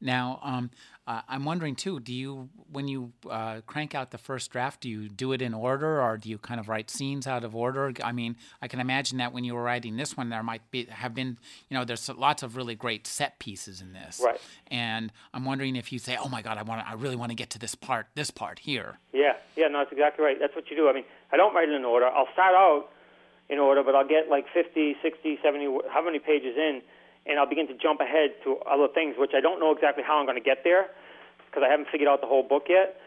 Now, 0.02 0.40
um, 0.42 0.72
uh, 1.10 1.22
I'm 1.28 1.43
wondering 1.43 1.74
too. 1.74 1.99
Do 1.99 2.14
you, 2.14 2.49
when 2.72 2.88
you 2.88 3.12
uh, 3.28 3.62
crank 3.66 3.95
out 3.95 4.12
the 4.12 4.20
first 4.20 4.51
draft, 4.51 4.82
do 4.82 4.89
you 4.89 5.10
do 5.10 5.32
it 5.32 5.41
in 5.41 5.55
order, 5.55 5.99
or 5.99 6.18
do 6.18 6.30
you 6.30 6.38
kind 6.38 6.60
of 6.60 6.70
write 6.70 6.91
scenes 6.91 7.26
out 7.26 7.43
of 7.43 7.55
order? 7.55 7.91
I 8.03 8.12
mean, 8.12 8.36
I 8.62 8.68
can 8.68 8.80
imagine 8.80 9.18
that 9.18 9.34
when 9.34 9.43
you 9.43 9.55
were 9.55 9.64
writing 9.64 9.97
this 9.97 10.16
one, 10.16 10.30
there 10.30 10.43
might 10.43 10.70
be 10.70 10.86
have 10.86 11.16
been, 11.16 11.39
you 11.68 11.76
know, 11.76 11.84
there's 11.84 12.07
lots 12.10 12.43
of 12.43 12.55
really 12.55 12.76
great 12.76 13.07
set 13.07 13.39
pieces 13.39 13.82
in 13.82 13.91
this. 13.91 14.22
Right. 14.24 14.39
And 14.68 15.12
I'm 15.34 15.45
wondering 15.45 15.76
if 15.76 15.91
you 15.91 15.97
say, 15.97 16.16
"Oh 16.16 16.30
my 16.30 16.43
God, 16.43 16.60
I 16.60 16.62
want, 16.62 16.88
I 16.88 16.93
really 16.93 17.16
want 17.16 17.32
to 17.32 17.36
get 17.36 17.49
to 17.51 17.60
this 17.60 17.74
part, 17.74 18.05
this 18.14 18.30
part 18.30 18.60
here." 18.60 18.99
Yeah, 19.12 19.34
yeah, 19.55 19.68
no, 19.68 19.80
that's 19.80 19.91
exactly 19.91 20.24
right. 20.24 20.38
That's 20.39 20.55
what 20.55 20.70
you 20.70 20.76
do. 20.76 20.89
I 20.89 20.93
mean, 20.93 21.05
I 21.32 21.38
don't 21.38 21.55
write 21.55 21.70
it 21.70 21.76
in 21.76 21.86
order. 21.86 22.05
I'll 22.05 22.32
start 22.34 22.53
out 22.53 22.89
in 23.49 23.57
order, 23.57 23.82
but 23.82 23.95
I'll 23.95 24.07
get 24.07 24.30
like 24.30 24.45
50, 24.53 24.97
60, 25.01 25.39
70, 25.41 25.80
how 25.91 26.05
many 26.05 26.20
pages 26.20 26.55
in 26.55 26.84
and 27.30 27.38
I'll 27.38 27.48
begin 27.48 27.68
to 27.68 27.78
jump 27.78 28.02
ahead 28.02 28.34
to 28.44 28.58
other 28.66 28.88
things, 28.90 29.16
which 29.18 29.32
I 29.38 29.40
don't 29.40 29.60
know 29.60 29.72
exactly 29.72 30.04
how 30.04 30.18
I'm 30.18 30.26
going 30.26 30.42
to 30.42 30.44
get 30.44 30.66
there 30.66 30.90
because 31.46 31.62
I 31.62 31.70
haven't 31.70 31.88
figured 31.92 32.10
out 32.10 32.22
the 32.22 32.28
whole 32.28 32.44
book 32.44 32.66
yet. 32.68 32.98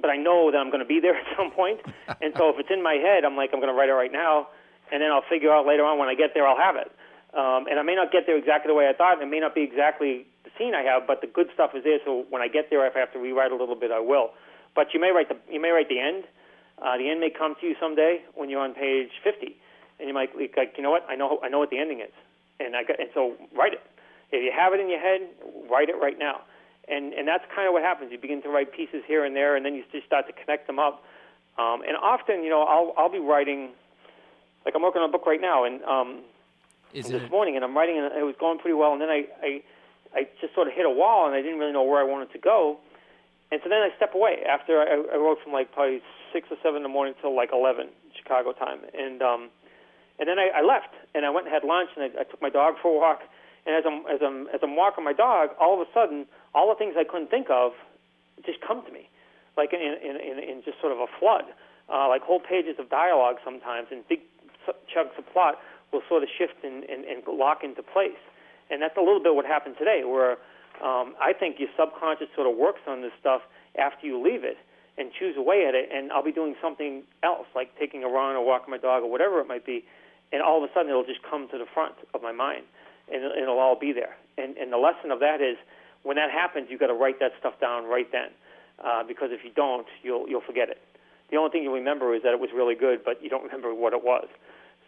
But 0.00 0.10
I 0.10 0.16
know 0.16 0.50
that 0.50 0.58
I'm 0.58 0.70
going 0.70 0.82
to 0.82 0.88
be 0.88 0.98
there 1.04 1.14
at 1.14 1.26
some 1.38 1.50
point. 1.54 1.80
and 2.20 2.34
so 2.36 2.50
if 2.50 2.58
it's 2.58 2.70
in 2.70 2.82
my 2.82 2.98
head, 2.98 3.24
I'm 3.24 3.36
like, 3.36 3.50
I'm 3.54 3.62
going 3.62 3.72
to 3.72 3.78
write 3.78 3.88
it 3.88 3.94
right 3.94 4.12
now, 4.12 4.48
and 4.90 5.00
then 5.00 5.10
I'll 5.10 5.26
figure 5.30 5.54
out 5.54 5.66
later 5.66 5.86
on 5.86 5.98
when 5.98 6.08
I 6.08 6.14
get 6.14 6.34
there, 6.34 6.46
I'll 6.46 6.58
have 6.58 6.74
it. 6.76 6.90
Um, 7.36 7.68
and 7.68 7.78
I 7.78 7.82
may 7.82 7.94
not 7.94 8.10
get 8.10 8.24
there 8.26 8.36
exactly 8.36 8.72
the 8.72 8.74
way 8.74 8.88
I 8.88 8.96
thought, 8.96 9.20
and 9.20 9.22
it 9.22 9.30
may 9.30 9.38
not 9.38 9.54
be 9.54 9.62
exactly 9.62 10.26
the 10.44 10.50
scene 10.58 10.74
I 10.74 10.82
have, 10.82 11.06
but 11.06 11.20
the 11.20 11.28
good 11.28 11.48
stuff 11.52 11.70
is 11.76 11.84
there. 11.84 12.00
So 12.04 12.24
when 12.30 12.40
I 12.40 12.48
get 12.48 12.70
there, 12.70 12.84
if 12.86 12.96
I 12.96 13.00
have 13.00 13.12
to 13.12 13.20
rewrite 13.20 13.52
a 13.52 13.56
little 13.56 13.76
bit, 13.76 13.92
I 13.92 14.00
will. 14.00 14.32
But 14.74 14.94
you 14.94 15.00
may 15.00 15.10
write 15.10 15.28
the 15.28 15.36
you 15.52 15.60
may 15.60 15.68
write 15.68 15.88
the 15.88 16.00
end. 16.00 16.24
Uh, 16.80 16.96
the 16.96 17.10
end 17.10 17.20
may 17.20 17.28
come 17.28 17.54
to 17.60 17.66
you 17.66 17.74
someday 17.78 18.22
when 18.34 18.48
you're 18.48 18.62
on 18.62 18.72
page 18.72 19.10
50, 19.24 19.56
and 19.98 20.08
you 20.08 20.14
might 20.14 20.30
like, 20.56 20.72
you 20.76 20.82
know 20.82 20.90
what? 20.90 21.04
I 21.08 21.16
know 21.16 21.38
I 21.42 21.48
know 21.48 21.58
what 21.58 21.68
the 21.68 21.78
ending 21.78 22.00
is 22.00 22.14
and 22.60 22.76
I 22.76 22.82
got, 22.84 22.98
and 23.00 23.08
so 23.14 23.34
write 23.56 23.72
it. 23.72 23.82
If 24.30 24.42
you 24.44 24.52
have 24.54 24.72
it 24.74 24.80
in 24.80 24.88
your 24.90 25.00
head, 25.00 25.22
write 25.70 25.88
it 25.88 25.96
right 26.00 26.18
now. 26.18 26.40
And 26.88 27.12
and 27.12 27.28
that's 27.28 27.44
kind 27.54 27.66
of 27.68 27.72
what 27.74 27.82
happens. 27.82 28.12
You 28.12 28.18
begin 28.18 28.42
to 28.42 28.48
write 28.48 28.72
pieces 28.72 29.02
here 29.06 29.24
and 29.24 29.36
there, 29.36 29.56
and 29.56 29.64
then 29.64 29.74
you 29.74 29.84
just 29.92 30.06
start 30.06 30.26
to 30.26 30.32
connect 30.32 30.66
them 30.66 30.78
up. 30.78 31.04
Um, 31.58 31.82
and 31.86 31.96
often, 32.00 32.42
you 32.42 32.50
know, 32.50 32.62
I'll 32.62 32.94
I'll 32.96 33.12
be 33.12 33.18
writing, 33.18 33.70
like 34.64 34.74
I'm 34.74 34.82
working 34.82 35.02
on 35.02 35.08
a 35.08 35.12
book 35.12 35.26
right 35.26 35.40
now, 35.40 35.64
and 35.64 35.82
um, 35.84 36.20
Is 36.94 37.08
this 37.08 37.22
it? 37.22 37.30
morning, 37.30 37.56
and 37.56 37.64
I'm 37.64 37.76
writing, 37.76 37.98
and 37.98 38.06
it 38.06 38.24
was 38.24 38.36
going 38.40 38.58
pretty 38.58 38.74
well, 38.74 38.92
and 38.92 39.00
then 39.02 39.10
I, 39.10 39.26
I 39.42 39.62
I 40.14 40.28
just 40.40 40.54
sort 40.54 40.66
of 40.68 40.72
hit 40.72 40.86
a 40.86 40.90
wall, 40.90 41.26
and 41.26 41.34
I 41.34 41.42
didn't 41.42 41.58
really 41.58 41.72
know 41.72 41.82
where 41.82 42.00
I 42.00 42.04
wanted 42.04 42.32
to 42.32 42.38
go. 42.38 42.78
And 43.50 43.60
so 43.62 43.68
then 43.68 43.80
I 43.80 43.90
step 43.96 44.14
away 44.14 44.44
after 44.48 44.78
I, 44.80 45.02
I 45.12 45.16
wrote 45.16 45.38
from 45.42 45.52
like 45.52 45.72
probably 45.72 46.00
six 46.32 46.48
or 46.50 46.56
seven 46.62 46.78
in 46.78 46.82
the 46.84 46.88
morning 46.88 47.14
till 47.20 47.34
like 47.36 47.50
eleven 47.52 47.88
Chicago 48.16 48.52
time, 48.52 48.80
and 48.96 49.20
um, 49.20 49.50
and 50.18 50.28
then 50.28 50.38
I, 50.38 50.60
I 50.60 50.62
left 50.62 50.94
and 51.14 51.24
I 51.24 51.30
went 51.30 51.46
and 51.46 51.54
had 51.54 51.64
lunch 51.64 51.90
and 51.96 52.04
I, 52.04 52.20
I 52.20 52.24
took 52.24 52.42
my 52.42 52.50
dog 52.50 52.74
for 52.82 52.94
a 52.94 52.98
walk. 52.98 53.20
And 53.66 53.76
as 53.76 53.84
I'm 53.86 54.06
as 54.06 54.20
I'm 54.24 54.46
as 54.48 54.60
I'm 54.62 54.76
walking 54.76 55.04
my 55.04 55.12
dog, 55.12 55.50
all 55.60 55.74
of 55.74 55.80
a 55.80 55.90
sudden, 55.92 56.26
all 56.54 56.68
the 56.68 56.78
things 56.78 56.94
I 56.98 57.04
couldn't 57.04 57.28
think 57.28 57.48
of 57.50 57.72
just 58.46 58.60
come 58.60 58.84
to 58.86 58.92
me, 58.92 59.08
like 59.56 59.72
in 59.72 59.80
in 59.80 60.16
in, 60.16 60.36
in 60.38 60.62
just 60.64 60.80
sort 60.80 60.92
of 60.92 60.98
a 60.98 61.06
flood, 61.18 61.44
uh, 61.92 62.08
like 62.08 62.22
whole 62.22 62.40
pages 62.40 62.76
of 62.78 62.88
dialogue 62.88 63.36
sometimes 63.44 63.88
and 63.90 64.06
big 64.08 64.20
chunks 64.92 65.14
of 65.18 65.24
plot 65.32 65.56
will 65.92 66.02
sort 66.08 66.22
of 66.22 66.28
shift 66.36 66.64
and, 66.64 66.84
and, 66.84 67.04
and 67.04 67.22
lock 67.26 67.64
into 67.64 67.82
place. 67.82 68.20
And 68.70 68.82
that's 68.82 68.96
a 68.96 69.00
little 69.00 69.22
bit 69.22 69.34
what 69.34 69.46
happened 69.46 69.76
today, 69.78 70.02
where 70.04 70.32
um, 70.84 71.16
I 71.20 71.32
think 71.32 71.56
your 71.58 71.70
subconscious 71.78 72.28
sort 72.34 72.46
of 72.46 72.56
works 72.56 72.80
on 72.86 73.00
this 73.00 73.12
stuff 73.18 73.42
after 73.76 74.06
you 74.06 74.22
leave 74.22 74.44
it 74.44 74.58
and 74.98 75.10
chews 75.18 75.36
away 75.36 75.64
at 75.66 75.74
it. 75.74 75.88
And 75.92 76.12
I'll 76.12 76.24
be 76.24 76.32
doing 76.32 76.54
something 76.60 77.02
else, 77.22 77.46
like 77.54 77.70
taking 77.78 78.04
a 78.04 78.08
run 78.08 78.36
or 78.36 78.44
walking 78.44 78.70
my 78.70 78.78
dog 78.78 79.02
or 79.02 79.10
whatever 79.10 79.40
it 79.40 79.48
might 79.48 79.64
be, 79.64 79.84
and 80.32 80.42
all 80.42 80.62
of 80.62 80.68
a 80.68 80.72
sudden 80.72 80.90
it'll 80.90 81.04
just 81.06 81.22
come 81.22 81.48
to 81.50 81.58
the 81.58 81.66
front 81.72 81.94
of 82.14 82.22
my 82.22 82.32
mind, 82.32 82.64
and 83.12 83.24
it'll, 83.24 83.58
all 83.58 83.78
be 83.78 83.92
there. 83.92 84.16
And, 84.36 84.56
and 84.56 84.72
the 84.72 84.78
lesson 84.78 85.10
of 85.10 85.20
that 85.20 85.40
is, 85.40 85.56
when 86.02 86.16
that 86.16 86.30
happens, 86.30 86.68
you've 86.70 86.80
got 86.80 86.88
to 86.88 86.94
write 86.94 87.18
that 87.20 87.32
stuff 87.40 87.54
down 87.60 87.84
right 87.84 88.10
then, 88.12 88.30
uh, 88.84 89.02
because 89.02 89.30
if 89.32 89.44
you 89.44 89.50
don't, 89.50 89.86
you'll 90.02 90.28
you'll 90.28 90.44
forget 90.44 90.68
it. 90.68 90.78
The 91.30 91.36
only 91.36 91.50
thing 91.50 91.62
you 91.62 91.74
remember 91.74 92.14
is 92.14 92.22
that 92.22 92.32
it 92.32 92.40
was 92.40 92.50
really 92.54 92.74
good, 92.74 93.04
but 93.04 93.22
you 93.22 93.28
don't 93.28 93.44
remember 93.48 93.74
what 93.74 93.92
it 93.92 94.04
was. 94.04 94.28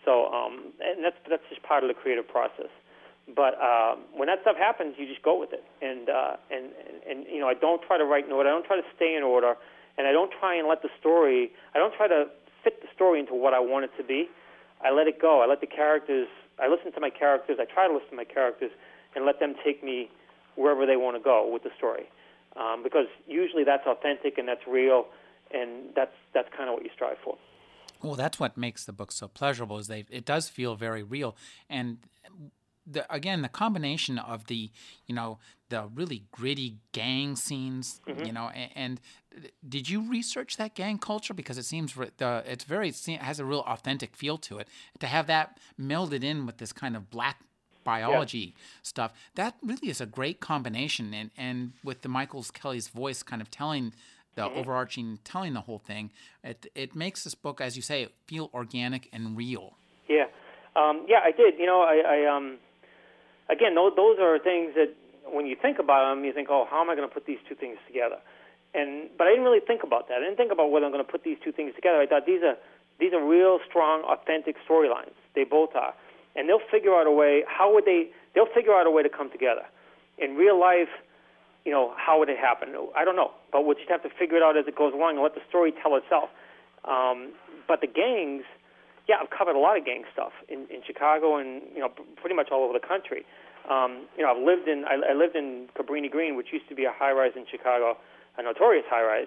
So, 0.05 0.33
um, 0.33 0.73
and 0.81 1.05
that's 1.05 1.17
that's 1.29 1.43
just 1.49 1.63
part 1.63 1.85
of 1.85 1.89
the 1.89 1.95
creative 1.95 2.29
process. 2.29 2.71
But 3.29 3.55
uh, 3.61 3.97
when 4.15 4.27
that 4.27 4.41
stuff 4.43 4.57
happens, 4.57 4.95
you 4.99 5.07
just 5.07 5.23
go 5.23 5.39
with 5.39 5.53
it. 5.53 5.65
And 5.83 6.09
uh, 6.09 6.37
and 6.51 6.71
and 7.09 7.27
you 7.27 7.41
know, 7.41 7.49
I 7.49 7.55
don't 7.55 7.83
try 7.83 7.99
to 7.99 8.05
write 8.05 8.27
in 8.27 8.33
order. 8.33 8.49
I 8.49 8.53
don't 8.53 8.65
try 8.65 8.77
to 8.77 8.87
stay 8.97 9.15
in 9.15 9.23
order, 9.23 9.55
and 9.99 10.07
I 10.07 10.13
don't 10.13 10.33
try 10.39 10.57
and 10.57 10.69
let 10.69 10.83
the 10.83 10.89
story. 10.99 11.51
I 11.75 11.79
don't 11.79 11.95
try 11.95 12.09
to 12.09 12.27
fit 12.65 12.81
the 12.81 12.89
story 12.95 13.21
into 13.21 13.35
what 13.35 13.55
I 13.55 13.61
want 13.61 13.85
it 13.85 13.91
to 13.99 14.05
be. 14.05 14.29
I 14.83 14.91
let 14.91 15.07
it 15.07 15.21
go. 15.21 15.43
I 15.43 15.47
let 15.47 15.61
the 15.61 15.67
characters. 15.67 16.29
I 16.59 16.69
listen 16.69 16.93
to 16.93 17.01
my 17.01 17.11
characters. 17.11 17.59
I 17.61 17.65
try 17.65 17.87
to 17.87 17.95
listen 17.95 18.11
to 18.11 18.17
my 18.17 18.25
characters 18.25 18.71
and 19.15 19.25
let 19.25 19.41
them 19.41 19.55
take 19.65 19.83
me 19.83 20.11
wherever 20.57 20.87
they 20.87 20.97
want 20.97 21.17
to 21.17 21.23
go 21.23 21.51
with 21.51 21.63
the 21.63 21.71
story, 21.77 22.09
um, 22.57 22.83
because 22.83 23.07
usually 23.27 23.65
that's 23.65 23.87
authentic 23.87 24.39
and 24.39 24.47
that's 24.49 24.67
real, 24.67 25.07
and 25.53 25.95
that's 25.95 26.15
that's 26.35 26.49
kind 26.57 26.69
of 26.69 26.75
what 26.75 26.85
you 26.85 26.91
strive 26.95 27.17
for. 27.25 27.37
Well, 28.03 28.15
that's 28.15 28.41
what 28.41 28.57
makes 28.57 28.85
the 28.85 28.93
book 28.93 29.13
so 29.13 29.29
pleasurable. 29.29 29.79
Is 29.79 29.89
they 29.89 30.05
it 30.11 30.25
does 30.25 30.49
feel 30.49 30.77
very 30.77 31.03
real, 31.03 31.37
and 31.69 31.99
the, 32.91 33.15
again 33.15 33.43
the 33.43 33.49
combination 33.49 34.19
of 34.19 34.47
the 34.47 34.71
you 35.07 35.15
know 35.15 35.39
the 35.69 35.89
really 35.95 36.25
gritty 36.33 36.79
gang 36.93 37.37
scenes, 37.37 38.01
Mm-hmm. 38.07 38.27
you 38.27 38.33
know, 38.33 38.49
and, 38.49 38.71
and 38.75 39.01
did 39.67 39.89
you 39.89 40.03
research 40.03 40.57
that 40.57 40.75
gang 40.75 40.99
culture 40.99 41.33
because 41.33 41.59
it 41.59 41.65
seems 41.65 41.95
the 41.95 42.43
it's 42.47 42.65
very 42.65 42.89
it 42.89 43.23
has 43.23 43.39
a 43.41 43.45
real 43.45 43.61
authentic 43.67 44.17
feel 44.17 44.37
to 44.39 44.59
it. 44.59 44.69
To 44.99 45.07
have 45.07 45.27
that 45.29 45.59
melded 45.81 46.25
in 46.25 46.47
with 46.47 46.59
this 46.59 46.73
kind 46.73 46.97
of 46.97 47.11
black 47.11 47.39
biology 47.85 48.55
stuff, 48.83 49.13
that 49.37 49.55
really 49.63 49.89
is 49.89 50.01
a 50.01 50.07
great 50.07 50.41
combination, 50.41 51.15
and 51.15 51.31
and 51.37 51.73
with 51.85 52.03
the 52.03 52.09
Michaels 52.09 52.51
Kelly's 52.51 52.89
voice 52.89 53.23
kind 53.23 53.41
of 53.41 53.51
telling 53.51 53.95
the 54.35 54.43
Mm-hmm. 54.43 54.59
overarching 54.59 55.19
telling 55.25 55.55
the 55.55 55.61
whole 55.63 55.79
thing 55.81 56.11
it 56.45 56.67
it 56.75 56.95
makes 56.95 57.25
this 57.25 57.35
book 57.35 57.61
as 57.61 57.75
you 57.75 57.83
say 57.83 58.09
feel 58.27 58.49
organic 58.55 59.09
and 59.13 59.37
real 59.37 59.77
Yeah, 60.09 60.27
um, 60.77 61.05
yeah, 61.09 61.19
I 61.25 61.33
did. 61.33 61.59
You 61.59 61.67
know, 61.67 61.81
I, 61.83 61.97
I 62.07 62.37
um, 62.37 62.59
again, 63.51 63.75
those, 63.75 64.19
are 64.19 64.39
things 64.39 64.75
that 64.75 64.95
when 65.27 65.47
you 65.47 65.57
think 65.61 65.79
about 65.79 66.09
them, 66.09 66.25
you 66.25 66.33
think, 66.33 66.49
oh, 66.51 66.67
how 66.71 66.81
am 66.81 66.91
I 66.91 66.95
going 66.95 67.09
to 67.09 67.13
put 67.13 67.27
these 67.27 67.39
two 67.49 67.55
things 67.55 67.77
together? 67.87 68.17
And 68.75 69.11
but 69.19 69.27
I 69.27 69.31
didn't 69.31 69.45
really 69.45 69.61
think 69.61 69.83
about 69.83 70.09
that. 70.09 70.19
I 70.19 70.21
didn't 70.21 70.37
think 70.37 70.53
about 70.53 70.71
whether 70.71 70.87
I'm 70.87 70.93
going 70.93 71.05
to 71.05 71.11
put 71.11 71.25
these 71.25 71.39
two 71.43 71.51
things 71.51 71.75
together. 71.75 71.99
I 71.99 72.07
thought 72.07 72.25
these 72.25 72.43
are 72.43 72.55
these 73.01 73.13
are 73.13 73.25
real 73.25 73.59
strong, 73.69 74.03
authentic 74.03 74.55
storylines. 74.63 75.17
They 75.35 75.43
both 75.43 75.75
are, 75.75 75.93
and 76.37 76.49
they'll 76.49 76.63
figure 76.71 76.95
out 76.95 77.07
a 77.07 77.11
way. 77.11 77.43
How 77.49 77.73
would 77.75 77.85
they? 77.85 78.11
They'll 78.35 78.53
figure 78.55 78.73
out 78.73 78.87
a 78.87 78.91
way 78.91 79.03
to 79.03 79.09
come 79.09 79.29
together. 79.31 79.67
In 80.19 80.37
real 80.37 80.59
life, 80.59 80.93
you 81.65 81.73
know, 81.73 81.93
how 81.97 82.21
would 82.21 82.29
it 82.29 82.39
happen? 82.39 82.69
I 82.97 83.05
don't 83.05 83.17
know, 83.17 83.33
but 83.51 83.67
we'll 83.67 83.75
just 83.75 83.91
have 83.91 84.05
to 84.05 84.11
figure 84.11 84.37
it 84.37 84.43
out 84.43 84.57
as 84.57 84.67
it 84.69 84.77
goes 84.77 84.95
along 84.95 85.15
and 85.15 85.23
let 85.23 85.35
the 85.35 85.43
story 85.49 85.73
tell 85.83 85.97
itself. 85.97 86.31
Um, 86.85 87.33
but 87.67 87.81
the 87.81 87.89
gangs, 87.89 88.45
yeah, 89.11 89.19
I've 89.19 89.35
covered 89.35 89.57
a 89.57 89.59
lot 89.59 89.77
of 89.77 89.85
gang 89.85 90.05
stuff 90.15 90.31
in, 90.49 90.71
in 90.71 90.87
Chicago 90.87 91.35
and 91.35 91.63
you 91.75 91.83
know 91.83 91.91
pretty 92.23 92.37
much 92.37 92.55
all 92.55 92.63
over 92.63 92.73
the 92.73 92.87
country. 92.87 93.27
Um, 93.69 94.07
you 94.17 94.23
know, 94.23 94.31
I've 94.31 94.43
lived 94.43 94.71
in 94.71 94.87
I, 94.87 95.11
I 95.11 95.15
lived 95.19 95.35
in 95.35 95.67
Cabrini 95.75 96.09
Green, 96.09 96.37
which 96.37 96.55
used 96.55 96.69
to 96.69 96.77
be 96.79 96.85
a 96.85 96.95
high 96.95 97.11
rise 97.11 97.35
in 97.35 97.45
Chicago, 97.51 97.99
a 98.39 98.43
notorious 98.43 98.87
high 98.89 99.03
rise. 99.03 99.27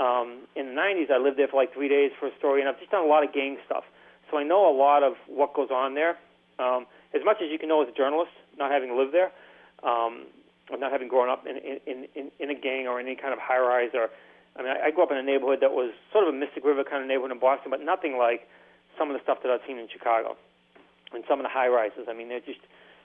Um, 0.00 0.48
in 0.56 0.72
the 0.72 0.76
90s, 0.80 1.10
I 1.12 1.18
lived 1.18 1.36
there 1.36 1.48
for 1.48 1.60
like 1.60 1.74
three 1.74 1.88
days 1.88 2.10
for 2.18 2.28
a 2.28 2.34
story, 2.38 2.60
and 2.60 2.68
I've 2.70 2.78
just 2.78 2.90
done 2.90 3.04
a 3.04 3.06
lot 3.06 3.22
of 3.22 3.34
gang 3.34 3.58
stuff. 3.66 3.84
So 4.30 4.38
I 4.38 4.44
know 4.44 4.64
a 4.64 4.72
lot 4.72 5.02
of 5.02 5.14
what 5.26 5.52
goes 5.52 5.68
on 5.70 5.94
there. 5.94 6.16
Um, 6.58 6.86
as 7.12 7.20
much 7.24 7.36
as 7.42 7.50
you 7.50 7.58
can 7.58 7.68
know 7.68 7.82
as 7.82 7.88
a 7.88 7.96
journalist, 7.96 8.32
not 8.56 8.70
having 8.70 8.96
lived 8.96 9.12
there, 9.12 9.30
um, 9.82 10.26
or 10.70 10.78
not 10.78 10.92
having 10.92 11.08
grown 11.08 11.28
up 11.28 11.46
in, 11.46 11.56
in, 11.56 12.08
in, 12.14 12.30
in 12.38 12.50
a 12.50 12.54
gang 12.54 12.86
or 12.86 13.00
any 13.00 13.16
kind 13.16 13.32
of 13.32 13.40
high 13.40 13.58
rise. 13.58 13.90
Or, 13.92 14.08
I 14.56 14.62
mean, 14.62 14.72
I, 14.72 14.88
I 14.88 14.90
grew 14.90 15.04
up 15.04 15.10
in 15.10 15.16
a 15.16 15.22
neighborhood 15.22 15.58
that 15.60 15.72
was 15.72 15.92
sort 16.12 16.26
of 16.26 16.34
a 16.34 16.36
Mystic 16.36 16.64
River 16.64 16.84
kind 16.84 17.02
of 17.02 17.08
neighborhood 17.08 17.32
in 17.32 17.40
Boston, 17.40 17.70
but 17.70 17.80
nothing 17.82 18.18
like 18.18 18.46
some 18.98 19.10
of 19.10 19.16
the 19.16 19.22
stuff 19.22 19.38
that 19.42 19.50
I've 19.50 19.60
seen 19.66 19.78
in 19.78 19.88
Chicago 19.88 20.36
and 21.12 21.24
some 21.28 21.38
of 21.40 21.44
the 21.44 21.48
high 21.50 21.68
rises. 21.68 22.06
I 22.08 22.12
mean, 22.14 22.28
they're 22.28 22.40
just, 22.40 22.60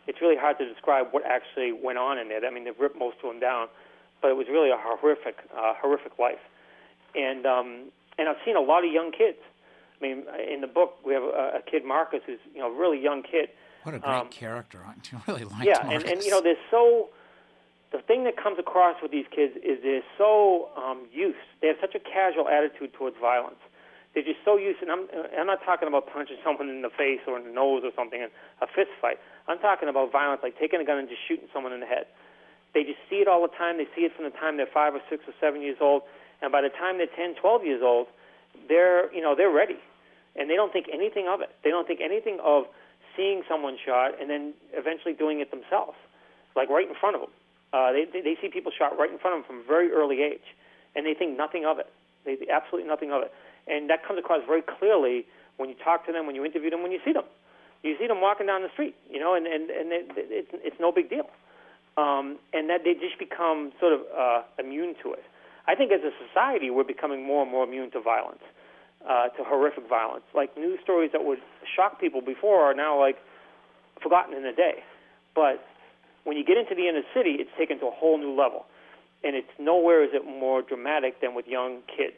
it's 0.07 0.19
really 0.21 0.35
hard 0.35 0.57
to 0.57 0.67
describe 0.67 1.07
what 1.11 1.23
actually 1.25 1.71
went 1.71 1.97
on 1.97 2.17
in 2.17 2.27
there. 2.27 2.45
I 2.45 2.49
mean, 2.49 2.65
they've 2.65 2.79
ripped 2.79 2.97
most 2.97 3.17
of 3.23 3.29
them 3.29 3.39
down, 3.39 3.67
but 4.21 4.31
it 4.31 4.35
was 4.35 4.47
really 4.49 4.69
a 4.69 4.77
horrific, 4.77 5.37
uh, 5.55 5.73
horrific 5.79 6.19
life. 6.19 6.41
And 7.15 7.45
um, 7.45 7.91
and 8.17 8.27
I've 8.27 8.37
seen 8.45 8.55
a 8.55 8.61
lot 8.61 8.85
of 8.85 8.91
young 8.91 9.11
kids. 9.11 9.37
I 9.99 10.03
mean, 10.03 10.23
in 10.51 10.61
the 10.61 10.67
book 10.67 10.97
we 11.05 11.13
have 11.13 11.23
a, 11.23 11.59
a 11.59 11.61
kid, 11.69 11.85
Marcus, 11.85 12.21
who's 12.25 12.39
you 12.53 12.59
know 12.59 12.73
a 12.73 12.77
really 12.77 13.01
young 13.01 13.21
kid. 13.23 13.49
what 13.83 13.93
a 13.95 13.99
great 13.99 14.11
Um, 14.11 14.29
character 14.29 14.79
I 14.85 14.95
really 15.27 15.43
liked 15.43 15.65
Yeah, 15.65 15.87
and, 15.87 16.03
and 16.03 16.23
you 16.23 16.31
know, 16.31 16.41
they're 16.41 16.55
so. 16.71 17.09
The 17.91 17.99
thing 17.99 18.23
that 18.23 18.35
comes 18.37 18.57
across 18.57 18.95
with 19.03 19.11
these 19.11 19.27
kids 19.29 19.53
is 19.57 19.77
they're 19.83 20.01
so 20.17 20.69
um, 20.75 21.05
used. 21.13 21.37
They 21.61 21.67
have 21.67 21.77
such 21.79 21.93
a 21.93 21.99
casual 21.99 22.49
attitude 22.49 22.93
towards 22.93 23.15
violence. 23.21 23.61
They're 24.13 24.23
just 24.23 24.45
so 24.45 24.57
used, 24.57 24.77
and 24.81 24.91
I'm 24.91 25.09
I'm 25.33 25.47
not 25.47 25.65
talking 25.65 25.87
about 25.87 26.05
punching 26.05 26.37
someone 26.45 26.69
in 26.69 26.81
the 26.85 26.93
face 26.93 27.21
or 27.25 27.37
in 27.37 27.49
the 27.49 27.53
nose 27.53 27.81
or 27.83 27.89
something, 27.97 28.21
in 28.21 28.29
a 28.61 28.67
fist 28.67 28.93
fight. 29.01 29.17
I'm 29.47 29.57
talking 29.57 29.89
about 29.89 30.11
violence, 30.11 30.41
like 30.45 30.57
taking 30.59 30.79
a 30.79 30.85
gun 30.85 30.99
and 30.99 31.09
just 31.09 31.21
shooting 31.27 31.49
someone 31.51 31.73
in 31.73 31.81
the 31.81 31.89
head. 31.89 32.05
They 32.73 32.83
just 32.83 33.01
see 33.09 33.25
it 33.25 33.27
all 33.27 33.41
the 33.41 33.53
time. 33.57 33.77
They 33.77 33.89
see 33.95 34.05
it 34.05 34.13
from 34.15 34.25
the 34.25 34.35
time 34.37 34.57
they're 34.57 34.69
five 34.69 34.93
or 34.93 35.01
six 35.09 35.25
or 35.25 35.33
seven 35.41 35.61
years 35.61 35.77
old, 35.81 36.03
and 36.41 36.51
by 36.51 36.61
the 36.61 36.69
time 36.69 36.97
they're 36.97 37.09
10, 37.09 37.35
12 37.41 37.65
years 37.65 37.81
old, 37.81 38.07
they're 38.69 39.11
you 39.13 39.21
know 39.21 39.33
they're 39.33 39.53
ready, 39.53 39.81
and 40.35 40.49
they 40.49 40.55
don't 40.55 40.71
think 40.71 40.85
anything 40.93 41.27
of 41.27 41.41
it. 41.41 41.49
They 41.63 41.69
don't 41.73 41.87
think 41.87 41.99
anything 41.99 42.37
of 42.43 42.65
seeing 43.17 43.41
someone 43.49 43.77
shot 43.83 44.19
and 44.19 44.29
then 44.29 44.53
eventually 44.73 45.13
doing 45.13 45.39
it 45.39 45.49
themselves, 45.49 45.97
like 46.55 46.69
right 46.69 46.87
in 46.87 46.95
front 46.95 47.15
of 47.15 47.21
them. 47.21 47.33
Uh, 47.73 47.91
they, 47.91 48.05
they 48.05 48.37
see 48.41 48.49
people 48.49 48.71
shot 48.71 48.97
right 48.97 49.09
in 49.09 49.17
front 49.17 49.37
of 49.37 49.41
them 49.41 49.47
from 49.49 49.65
a 49.65 49.67
very 49.67 49.89
early 49.91 50.21
age, 50.21 50.45
and 50.95 51.05
they 51.05 51.13
think 51.13 51.35
nothing 51.37 51.65
of 51.65 51.79
it. 51.79 51.89
They 52.25 52.37
absolutely 52.49 52.87
nothing 52.87 53.11
of 53.11 53.23
it, 53.23 53.33
and 53.67 53.89
that 53.89 54.05
comes 54.05 54.19
across 54.19 54.41
very 54.45 54.61
clearly 54.61 55.25
when 55.57 55.69
you 55.69 55.75
talk 55.83 56.05
to 56.05 56.11
them, 56.11 56.25
when 56.25 56.35
you 56.35 56.43
interview 56.45 56.69
them, 56.69 56.81
when 56.81 56.91
you 56.91 56.99
see 57.05 57.13
them. 57.13 57.25
You 57.83 57.95
see 57.99 58.07
them 58.07 58.21
walking 58.21 58.47
down 58.47 58.61
the 58.61 58.69
street, 58.71 58.95
you 59.09 59.19
know, 59.19 59.35
and 59.35 59.45
and 59.45 59.69
and 59.69 59.91
it, 59.91 60.07
it's 60.15 60.49
it's 60.53 60.79
no 60.79 60.91
big 60.91 61.09
deal, 61.09 61.29
um, 61.97 62.39
and 62.53 62.69
that 62.69 62.85
they 62.85 62.93
just 62.93 63.19
become 63.19 63.73
sort 63.79 63.91
of 63.91 64.01
uh, 64.17 64.41
immune 64.57 64.95
to 65.03 65.11
it. 65.11 65.23
I 65.67 65.75
think 65.75 65.91
as 65.91 65.99
a 66.01 66.11
society, 66.27 66.69
we're 66.69 66.83
becoming 66.87 67.25
more 67.25 67.43
and 67.43 67.51
more 67.51 67.65
immune 67.65 67.91
to 67.91 68.01
violence, 68.01 68.43
uh, 69.07 69.29
to 69.35 69.43
horrific 69.43 69.87
violence. 69.89 70.23
Like 70.33 70.57
news 70.57 70.79
stories 70.81 71.11
that 71.11 71.25
would 71.25 71.39
shock 71.75 71.99
people 71.99 72.21
before 72.21 72.63
are 72.63 72.73
now 72.73 72.99
like 72.99 73.17
forgotten 74.01 74.33
in 74.33 74.45
a 74.45 74.55
day. 74.55 74.83
But 75.35 75.65
when 76.23 76.37
you 76.37 76.45
get 76.45 76.57
into 76.57 76.75
the 76.75 76.87
inner 76.87 77.03
city, 77.13 77.35
it's 77.39 77.51
taken 77.57 77.79
to 77.79 77.87
a 77.87 77.91
whole 77.91 78.17
new 78.17 78.31
level, 78.31 78.65
and 79.25 79.35
it's 79.35 79.51
nowhere 79.59 80.03
is 80.03 80.11
it 80.13 80.25
more 80.25 80.61
dramatic 80.61 81.19
than 81.19 81.35
with 81.35 81.47
young 81.47 81.81
kids. 81.87 82.15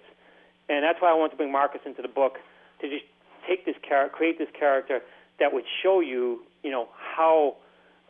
And 0.70 0.84
that's 0.84 1.02
why 1.02 1.12
I 1.12 1.14
want 1.14 1.32
to 1.32 1.38
bring 1.38 1.52
Marcus 1.52 1.82
into 1.86 2.02
the 2.02 2.08
book 2.08 2.38
to 2.82 2.90
just 2.90 3.06
take 3.48 3.66
this 3.66 3.76
character, 3.88 4.16
create 4.16 4.38
this 4.38 4.50
character 4.58 5.02
that 5.40 5.54
would 5.54 5.66
show 5.84 6.00
you, 6.00 6.42
you 6.64 6.72
know, 6.72 6.90
how 6.96 7.56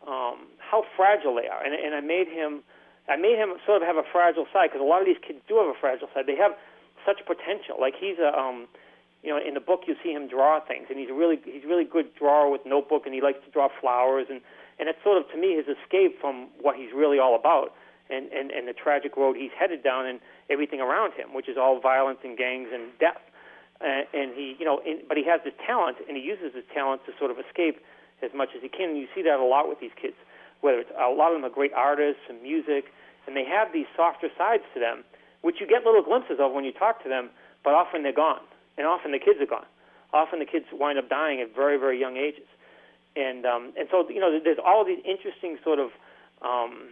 um, 0.07 0.47
how 0.59 0.83
fragile 0.95 1.35
they 1.35 1.47
are. 1.47 1.63
And, 1.63 1.73
and 1.73 1.95
I 1.95 2.01
made 2.01 2.27
him, 2.27 2.61
I 3.09 3.17
made 3.17 3.37
him 3.37 3.53
sort 3.65 3.81
of 3.81 3.87
have 3.87 3.97
a 3.97 4.05
fragile 4.11 4.45
side 4.53 4.69
because 4.69 4.81
a 4.81 4.87
lot 4.87 5.01
of 5.01 5.07
these 5.07 5.21
kids 5.25 5.39
do 5.47 5.57
have 5.57 5.67
a 5.67 5.77
fragile 5.79 6.07
side. 6.13 6.25
They 6.27 6.37
have 6.37 6.53
such 7.05 7.25
potential. 7.25 7.77
Like 7.79 7.95
he's 7.99 8.17
a, 8.19 8.33
um, 8.37 8.67
you 9.23 9.29
know, 9.29 9.41
in 9.41 9.53
the 9.53 9.59
book 9.59 9.81
you 9.87 9.95
see 10.03 10.11
him 10.11 10.27
draw 10.27 10.59
things, 10.61 10.87
and 10.89 10.99
he's 10.99 11.09
really 11.09 11.41
he's 11.43 11.65
really 11.65 11.85
good 11.85 12.13
drawer 12.15 12.49
with 12.49 12.61
notebook, 12.65 13.05
and 13.05 13.13
he 13.13 13.21
likes 13.21 13.39
to 13.45 13.51
draw 13.51 13.69
flowers, 13.81 14.27
and 14.29 14.41
and 14.79 14.89
it's 14.89 15.01
sort 15.03 15.17
of 15.17 15.29
to 15.31 15.37
me 15.37 15.55
his 15.55 15.65
escape 15.65 16.21
from 16.21 16.49
what 16.61 16.75
he's 16.75 16.93
really 16.93 17.17
all 17.17 17.35
about, 17.35 17.73
and 18.09 18.31
and 18.31 18.51
and 18.51 18.67
the 18.67 18.73
tragic 18.73 19.17
road 19.17 19.35
he's 19.35 19.53
headed 19.57 19.83
down, 19.83 20.05
and 20.05 20.19
everything 20.49 20.81
around 20.81 21.13
him, 21.13 21.33
which 21.33 21.49
is 21.49 21.57
all 21.57 21.79
violence 21.79 22.19
and 22.23 22.37
gangs 22.37 22.69
and 22.73 22.91
death. 22.99 23.21
Uh, 23.81 24.07
and 24.13 24.33
he, 24.33 24.55
you 24.57 24.63
know, 24.63 24.79
in, 24.85 25.01
but 25.07 25.17
he 25.17 25.25
has 25.25 25.41
this 25.43 25.53
talent, 25.65 25.97
and 26.07 26.15
he 26.15 26.23
uses 26.23 26.55
his 26.55 26.63
talent 26.73 27.01
to 27.05 27.11
sort 27.19 27.29
of 27.29 27.37
escape 27.39 27.83
as 28.23 28.31
much 28.33 28.49
as 28.55 28.61
he 28.61 28.69
can. 28.69 28.95
And 28.95 28.97
you 28.97 29.07
see 29.13 29.21
that 29.23 29.39
a 29.39 29.43
lot 29.43 29.67
with 29.67 29.79
these 29.79 29.91
kids. 29.99 30.15
Whether 30.61 30.79
it's 30.79 30.91
a 30.95 31.11
lot 31.11 31.35
of 31.35 31.41
them 31.41 31.45
are 31.45 31.53
great 31.53 31.73
artists 31.73 32.23
and 32.29 32.41
music, 32.41 32.85
and 33.27 33.35
they 33.35 33.43
have 33.43 33.73
these 33.73 33.85
softer 33.95 34.29
sides 34.37 34.63
to 34.73 34.79
them, 34.79 35.03
which 35.41 35.59
you 35.59 35.67
get 35.67 35.83
little 35.83 36.01
glimpses 36.01 36.39
of 36.39 36.53
when 36.53 36.63
you 36.63 36.71
talk 36.71 37.03
to 37.03 37.09
them, 37.09 37.29
but 37.63 37.73
often 37.73 38.03
they're 38.03 38.15
gone, 38.15 38.41
and 38.77 38.87
often 38.87 39.11
the 39.11 39.19
kids 39.19 39.41
are 39.41 39.45
gone. 39.45 39.67
Often 40.13 40.39
the 40.39 40.45
kids 40.45 40.65
wind 40.71 40.97
up 40.97 41.09
dying 41.09 41.41
at 41.41 41.53
very, 41.53 41.77
very 41.77 41.99
young 41.99 42.15
ages, 42.15 42.47
and 43.17 43.45
um, 43.45 43.73
and 43.77 43.89
so 43.91 44.07
you 44.07 44.21
know, 44.21 44.39
there's 44.41 44.61
all 44.63 44.85
these 44.85 45.03
interesting 45.03 45.57
sort 45.63 45.79
of. 45.79 45.91
Um, 46.41 46.89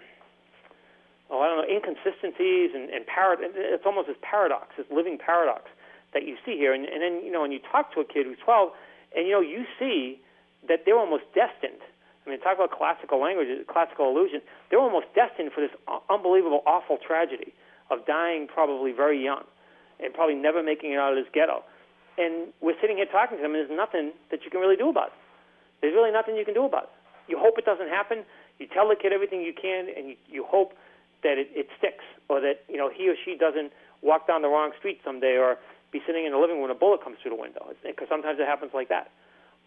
oh, 1.30 1.40
I 1.40 1.48
don't 1.48 1.58
know, 1.58 1.70
inconsistencies 1.70 2.72
and, 2.74 2.90
and 2.90 3.06
parad- 3.06 3.42
it's 3.56 3.86
almost 3.86 4.08
this 4.08 4.18
paradox, 4.22 4.76
this 4.78 4.88
living 4.92 5.18
paradox 5.18 5.70
that 6.14 6.28
you 6.28 6.38
see 6.46 6.58
here. 6.58 6.74
And, 6.74 6.86
and 6.86 7.02
then, 7.02 7.22
you 7.24 7.32
know, 7.32 7.42
when 7.42 7.52
you 7.52 7.60
talk 7.60 7.94
to 7.94 8.02
a 8.02 8.06
kid 8.06 8.26
who's 8.26 8.38
12, 8.44 8.70
and, 9.16 9.28
you 9.28 9.34
know, 9.34 9.42
you 9.42 9.66
see 9.80 10.20
that 10.68 10.84
they're 10.86 10.98
almost 10.98 11.24
destined. 11.36 11.82
I 12.26 12.30
mean, 12.30 12.40
talk 12.40 12.56
about 12.56 12.72
classical 12.72 13.20
language, 13.20 13.48
classical 13.68 14.10
illusion. 14.10 14.42
They're 14.70 14.80
almost 14.80 15.08
destined 15.14 15.52
for 15.52 15.62
this 15.62 15.72
unbelievable, 16.10 16.64
awful 16.66 16.98
tragedy 16.98 17.54
of 17.92 18.06
dying 18.06 18.48
probably 18.48 18.92
very 18.94 19.22
young 19.22 19.44
and 20.00 20.14
probably 20.14 20.36
never 20.36 20.64
making 20.64 20.94
it 20.94 21.00
out 21.00 21.18
of 21.18 21.20
this 21.20 21.32
ghetto. 21.34 21.64
And 22.18 22.54
we're 22.62 22.80
sitting 22.80 22.98
here 22.98 23.08
talking 23.12 23.38
to 23.38 23.42
them, 23.42 23.56
and 23.56 23.68
there's 23.68 23.78
nothing 23.78 24.14
that 24.32 24.46
you 24.46 24.52
can 24.52 24.62
really 24.62 24.78
do 24.78 24.90
about 24.90 25.08
it. 25.08 25.14
There's 25.82 25.94
really 25.94 26.12
nothing 26.12 26.36
you 26.36 26.46
can 26.46 26.54
do 26.54 26.66
about 26.66 26.84
it. 26.84 26.90
You 27.28 27.38
hope 27.40 27.58
it 27.58 27.66
doesn't 27.66 27.90
happen. 27.90 28.24
You 28.60 28.68
tell 28.68 28.88
the 28.88 28.96
kid 28.96 29.12
everything 29.12 29.42
you 29.42 29.54
can, 29.54 29.88
and 29.96 30.10
you, 30.10 30.16
you 30.30 30.46
hope 30.48 30.74
that 31.24 31.38
it, 31.38 31.50
it 31.54 31.68
sticks, 31.78 32.06
or 32.30 32.40
that 32.42 32.64
you 32.70 32.78
know 32.78 32.90
he 32.94 33.10
or 33.10 33.16
she 33.24 33.36
doesn't 33.36 33.72
walk 34.02 34.28
down 34.28 34.42
the 34.42 34.48
wrong 34.48 34.72
street 34.78 35.00
someday, 35.04 35.38
or 35.38 35.58
be 35.92 36.02
sitting 36.06 36.26
in 36.26 36.32
the 36.32 36.38
living 36.38 36.58
room 36.58 36.64
when 36.64 36.72
a 36.72 36.80
bullet 36.80 37.04
comes 37.04 37.18
through 37.22 37.32
the 37.32 37.42
window. 37.42 37.68
Because 37.84 38.08
sometimes 38.10 38.40
it 38.40 38.48
happens 38.48 38.72
like 38.74 38.90
that, 38.90 39.12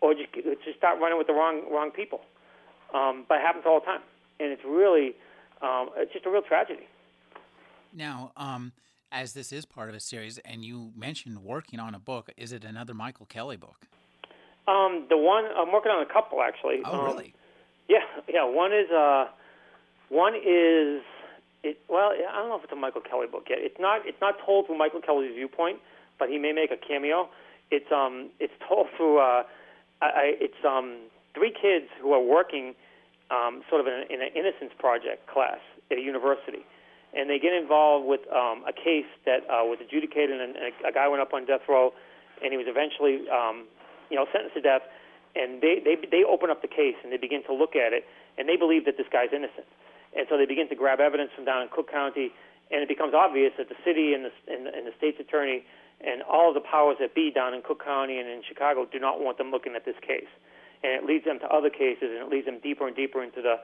or 0.01 0.15
just 0.15 0.33
just 0.65 0.79
start 0.79 1.01
running 1.01 1.19
with 1.19 1.27
the 1.27 1.35
wrong 1.35 1.63
wrong 1.71 1.91
people. 1.91 2.21
Um, 2.95 3.25
but 3.29 3.39
it 3.39 3.43
happens 3.43 3.65
all 3.67 3.81
the 3.81 3.87
time, 3.87 4.03
and 4.39 4.53
it's 4.53 4.65
really 4.65 5.17
um, 5.63 5.91
it's 5.97 6.13
just 6.13 6.27
a 6.27 6.31
real 6.31 6.43
tragedy. 6.43 6.87
Now, 7.93 8.33
um, 8.37 8.73
as 9.11 9.33
this 9.33 9.53
is 9.53 9.65
part 9.65 9.89
of 9.89 9.95
a 9.95 10.01
series, 10.01 10.39
and 10.39 10.65
you 10.65 10.93
mentioned 10.97 11.39
working 11.39 11.81
on 11.81 11.95
a 11.95 11.99
book, 11.99 12.31
is 12.37 12.53
it 12.53 12.65
another 12.65 12.95
Michael 12.95 13.27
Kelly 13.27 13.57
book? 13.57 13.87
Um, 14.69 15.07
the 15.09 15.17
one 15.17 15.45
I'm 15.57 15.73
working 15.73 15.93
on 15.93 16.03
a 16.03 16.13
couple 16.13 16.43
actually. 16.43 16.81
Oh, 16.85 17.05
really? 17.05 17.35
Yeah, 17.89 17.99
yeah. 18.29 18.45
One 18.45 18.73
is 18.73 18.91
uh, 18.91 19.27
one 20.09 20.35
is 20.35 21.03
it. 21.63 21.79
Well, 21.89 22.13
I 22.13 22.37
don't 22.37 22.49
know 22.49 22.57
if 22.57 22.65
it's 22.65 22.73
a 22.73 22.77
Michael 22.77 23.03
Kelly 23.03 23.27
book 23.27 23.47
yet. 23.49 23.59
It's 23.61 23.79
not. 23.79 24.03
It's 24.05 24.21
not 24.21 24.37
told 24.45 24.67
from 24.67 24.79
Michael 24.79 25.01
Kelly's 25.01 25.35
viewpoint 25.35 25.79
but 26.19 26.29
he 26.29 26.39
may 26.39 26.53
make 26.53 26.71
a 26.71 26.77
cameo. 26.77 27.29
It's 27.71 27.91
um 27.93 28.31
it's 28.41 28.53
told 28.69 28.89
through 28.97 29.19
uh, 29.19 29.43
I, 30.03 30.37
it's 30.41 30.61
um 30.67 31.09
three 31.35 31.53
kids 31.53 31.87
who 32.01 32.13
are 32.13 32.23
working 32.23 32.75
um, 33.31 33.63
sort 33.69 33.81
of 33.81 33.87
in, 33.89 34.05
in 34.09 34.23
an 34.23 34.31
innocence 34.35 34.73
project 34.79 35.27
class 35.27 35.59
at 35.91 35.99
a 35.99 36.01
university, 36.01 36.65
and 37.13 37.29
they 37.29 37.39
get 37.39 37.53
involved 37.53 38.07
with 38.07 38.21
um, 38.31 38.63
a 38.69 38.73
case 38.73 39.09
that 39.27 39.43
uh, 39.51 39.67
was 39.67 39.79
adjudicated, 39.83 40.41
and 40.41 40.55
a, 40.57 40.89
a 40.89 40.93
guy 40.93 41.09
went 41.09 41.21
up 41.21 41.35
on 41.35 41.45
death 41.45 41.67
row, 41.69 41.93
and 42.43 42.53
he 42.53 42.57
was 42.57 42.67
eventually 42.69 43.29
um, 43.29 43.67
you 44.11 44.17
know 44.17 44.27
sentenced 44.33 44.55
to 44.55 44.61
death. 44.61 44.83
And 45.35 45.61
they, 45.61 45.83
they 45.85 46.01
they 46.09 46.25
open 46.25 46.49
up 46.49 46.63
the 46.63 46.69
case 46.69 46.97
and 47.05 47.13
they 47.13 47.19
begin 47.19 47.45
to 47.45 47.53
look 47.53 47.77
at 47.77 47.93
it, 47.93 48.07
and 48.39 48.49
they 48.49 48.57
believe 48.57 48.87
that 48.87 48.97
this 48.97 49.07
guy's 49.13 49.29
innocent, 49.37 49.69
and 50.17 50.27
so 50.29 50.37
they 50.37 50.47
begin 50.47 50.69
to 50.69 50.75
grab 50.75 51.01
evidence 51.01 51.31
from 51.35 51.45
down 51.45 51.63
in 51.63 51.69
Cook 51.69 51.91
County, 51.91 52.33
and 52.71 52.83
it 52.83 52.89
becomes 52.89 53.15
obvious 53.15 53.53
that 53.59 53.69
the 53.69 53.79
city 53.85 54.15
and 54.15 54.25
the 54.25 54.33
and, 54.49 54.67
and 54.67 54.87
the 54.87 54.93
state's 54.97 55.21
attorney 55.21 55.65
and 56.01 56.23
all 56.23 56.53
the 56.53 56.61
powers 56.61 56.97
that 57.01 57.15
be 57.15 57.31
down 57.31 57.55
in 57.55 57.63
Cook 57.63 57.85
County 57.85 58.19
and 58.19 58.29
in 58.29 58.43
Chicago 58.47 58.87
do 58.91 58.99
not 58.99 59.21
want 59.21 59.39
them 59.39 59.51
looking 59.51 59.75
at 59.75 59.85
this 59.85 59.97
case, 60.01 60.29
and 60.83 60.93
it 60.93 61.05
leads 61.05 61.25
them 61.25 61.39
to 61.41 61.47
other 61.49 61.71
cases, 61.71 62.13
and 62.13 62.21
it 62.21 62.29
leads 62.29 62.47
them 62.47 62.61
deeper 62.63 62.87
and 62.87 62.97
deeper 62.97 63.23
into 63.23 63.41
the 63.41 63.57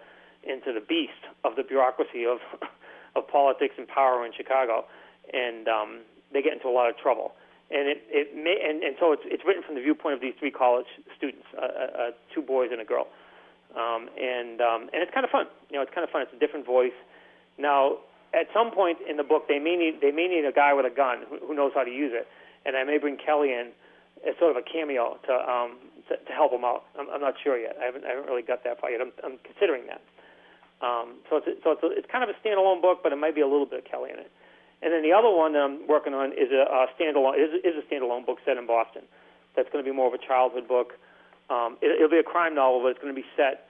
into 0.44 0.72
the 0.72 0.80
beast 0.80 1.22
of 1.44 1.56
the 1.56 1.62
bureaucracy 1.62 2.24
of 2.24 2.38
of 3.16 3.28
politics 3.28 3.74
and 3.76 3.88
power 3.88 4.24
in 4.24 4.32
Chicago, 4.32 4.84
and 5.32 5.68
um, 5.68 6.00
they 6.32 6.42
get 6.42 6.52
into 6.52 6.68
a 6.68 6.74
lot 6.74 6.88
of 6.88 6.96
trouble. 6.96 7.32
And 7.70 7.88
it, 7.88 8.04
it 8.08 8.36
may, 8.36 8.60
and, 8.60 8.82
and 8.82 8.96
so 9.00 9.12
it's 9.12 9.22
it's 9.24 9.44
written 9.46 9.62
from 9.62 9.74
the 9.74 9.80
viewpoint 9.80 10.14
of 10.14 10.20
these 10.20 10.34
three 10.38 10.50
college 10.50 10.88
students, 11.16 11.46
uh, 11.56 11.64
uh, 11.64 12.10
two 12.34 12.42
boys 12.42 12.68
and 12.72 12.80
a 12.80 12.84
girl, 12.84 13.08
um, 13.76 14.08
and 14.20 14.60
um, 14.60 14.82
and 14.92 15.02
it's 15.02 15.12
kind 15.12 15.24
of 15.24 15.30
fun. 15.30 15.46
You 15.70 15.76
know, 15.76 15.82
it's 15.82 15.94
kind 15.94 16.04
of 16.04 16.10
fun. 16.10 16.22
It's 16.22 16.32
a 16.32 16.38
different 16.38 16.66
voice. 16.66 16.96
Now, 17.58 17.98
at 18.34 18.48
some 18.52 18.70
point 18.70 18.98
in 19.08 19.16
the 19.16 19.24
book, 19.24 19.48
they 19.48 19.58
may 19.58 19.76
need 19.76 20.00
they 20.00 20.10
may 20.10 20.28
need 20.28 20.44
a 20.44 20.52
guy 20.52 20.72
with 20.72 20.86
a 20.86 20.94
gun 20.94 21.24
who, 21.28 21.38
who 21.46 21.54
knows 21.54 21.72
how 21.74 21.84
to 21.84 21.90
use 21.90 22.12
it, 22.14 22.26
and 22.64 22.76
I 22.76 22.84
may 22.84 22.98
bring 22.98 23.16
Kelly 23.16 23.52
in 23.52 23.72
as 24.26 24.34
sort 24.38 24.54
of 24.54 24.56
a 24.56 24.62
cameo 24.62 25.18
to 25.26 25.32
um, 25.32 25.78
to, 26.08 26.16
to 26.16 26.32
help 26.32 26.52
him 26.52 26.64
out. 26.64 26.84
I'm, 26.98 27.08
I'm 27.10 27.20
not 27.20 27.34
sure 27.42 27.58
yet. 27.58 27.76
I 27.80 27.84
haven't 27.84 28.04
I 28.04 28.10
haven't 28.10 28.26
really 28.26 28.42
got 28.42 28.64
that 28.64 28.80
far 28.80 28.90
yet. 28.90 29.00
I'm, 29.00 29.12
I'm 29.24 29.38
considering 29.44 29.86
that. 29.86 30.02
Um, 30.82 31.22
so 31.30 31.38
it's 31.38 31.62
so 31.62 31.72
it's, 31.72 31.82
a, 31.82 31.90
it's 31.92 32.08
kind 32.10 32.24
of 32.24 32.30
a 32.30 32.36
standalone 32.40 32.82
book, 32.82 33.00
but 33.02 33.12
it 33.12 33.16
might 33.16 33.34
be 33.34 33.40
a 33.40 33.48
little 33.48 33.66
bit 33.66 33.80
of 33.80 33.84
Kelly 33.84 34.10
in 34.10 34.18
it. 34.18 34.30
And 34.82 34.92
then 34.92 35.02
the 35.02 35.12
other 35.12 35.30
one 35.30 35.52
that 35.52 35.62
I'm 35.62 35.86
working 35.86 36.12
on 36.12 36.32
is 36.32 36.50
a, 36.50 36.66
a 36.66 36.86
standalone 36.98 37.38
is, 37.38 37.54
is 37.62 37.78
a 37.78 37.86
standalone 37.86 38.26
book 38.26 38.38
set 38.44 38.56
in 38.56 38.66
Boston. 38.66 39.02
That's 39.54 39.68
going 39.70 39.84
to 39.84 39.88
be 39.88 39.94
more 39.94 40.08
of 40.08 40.14
a 40.14 40.18
childhood 40.18 40.66
book. 40.66 40.98
Um, 41.50 41.76
it, 41.82 41.96
it'll 41.96 42.10
be 42.10 42.18
a 42.18 42.22
crime 42.22 42.54
novel, 42.54 42.82
but 42.82 42.88
it's 42.88 43.00
going 43.00 43.14
to 43.14 43.20
be 43.20 43.26
set 43.36 43.68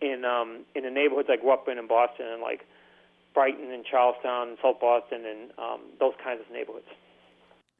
in 0.00 0.24
um, 0.24 0.64
in 0.74 0.84
the 0.84 0.90
neighborhoods 0.90 1.28
I 1.30 1.36
grew 1.36 1.52
up 1.52 1.68
in 1.68 1.78
in 1.78 1.86
Boston, 1.86 2.26
and 2.26 2.42
like 2.42 2.66
Brighton 3.34 3.70
and 3.70 3.84
Charlestown 3.84 4.48
and 4.48 4.58
South 4.62 4.80
Boston 4.80 5.24
and 5.24 5.50
um, 5.58 5.80
those 5.98 6.14
kinds 6.22 6.40
of 6.40 6.52
neighborhoods. 6.52 6.88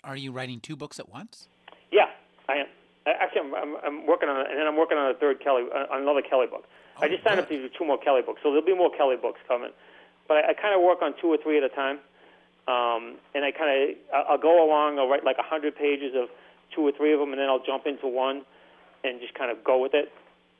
Are 0.04 0.16
you 0.16 0.32
writing 0.32 0.60
two 0.60 0.76
books 0.76 0.98
at 0.98 1.08
once? 1.08 1.48
Yeah, 1.90 2.06
I 2.48 2.56
am. 2.56 2.66
Actually, 3.06 3.42
I'm, 3.42 3.54
I'm, 3.54 3.76
I'm 3.84 4.06
working 4.06 4.28
on, 4.28 4.46
and 4.46 4.58
then 4.58 4.66
I'm 4.66 4.76
working 4.76 4.96
on 4.96 5.10
a 5.10 5.14
third 5.14 5.42
Kelly, 5.42 5.64
uh, 5.74 5.86
another 5.90 6.22
Kelly 6.22 6.46
book. 6.46 6.64
Oh, 6.96 7.02
I 7.02 7.08
just 7.08 7.24
signed 7.24 7.36
good. 7.36 7.44
up 7.44 7.48
to 7.48 7.68
do 7.68 7.68
two 7.76 7.84
more 7.84 7.98
Kelly 7.98 8.22
books, 8.22 8.40
so 8.42 8.50
there'll 8.50 8.64
be 8.64 8.74
more 8.74 8.90
Kelly 8.96 9.16
books 9.16 9.40
coming. 9.46 9.70
But 10.28 10.38
I, 10.38 10.50
I 10.50 10.54
kind 10.54 10.74
of 10.74 10.82
work 10.82 11.02
on 11.02 11.14
two 11.20 11.28
or 11.28 11.36
three 11.36 11.58
at 11.58 11.64
a 11.64 11.68
time, 11.68 11.98
um, 12.68 13.18
and 13.34 13.44
I 13.44 13.50
kind 13.50 13.70
of 13.70 13.96
I'll 14.14 14.38
go 14.38 14.64
along. 14.64 14.98
I'll 14.98 15.08
write 15.08 15.24
like 15.24 15.38
a 15.38 15.42
hundred 15.42 15.76
pages 15.76 16.14
of 16.14 16.28
two 16.74 16.82
or 16.82 16.92
three 16.92 17.12
of 17.12 17.18
them, 17.18 17.30
and 17.30 17.40
then 17.40 17.48
I'll 17.48 17.62
jump 17.64 17.86
into 17.86 18.06
one 18.06 18.42
and 19.04 19.20
just 19.20 19.34
kind 19.34 19.50
of 19.50 19.62
go 19.64 19.80
with 19.80 19.94
it. 19.94 20.12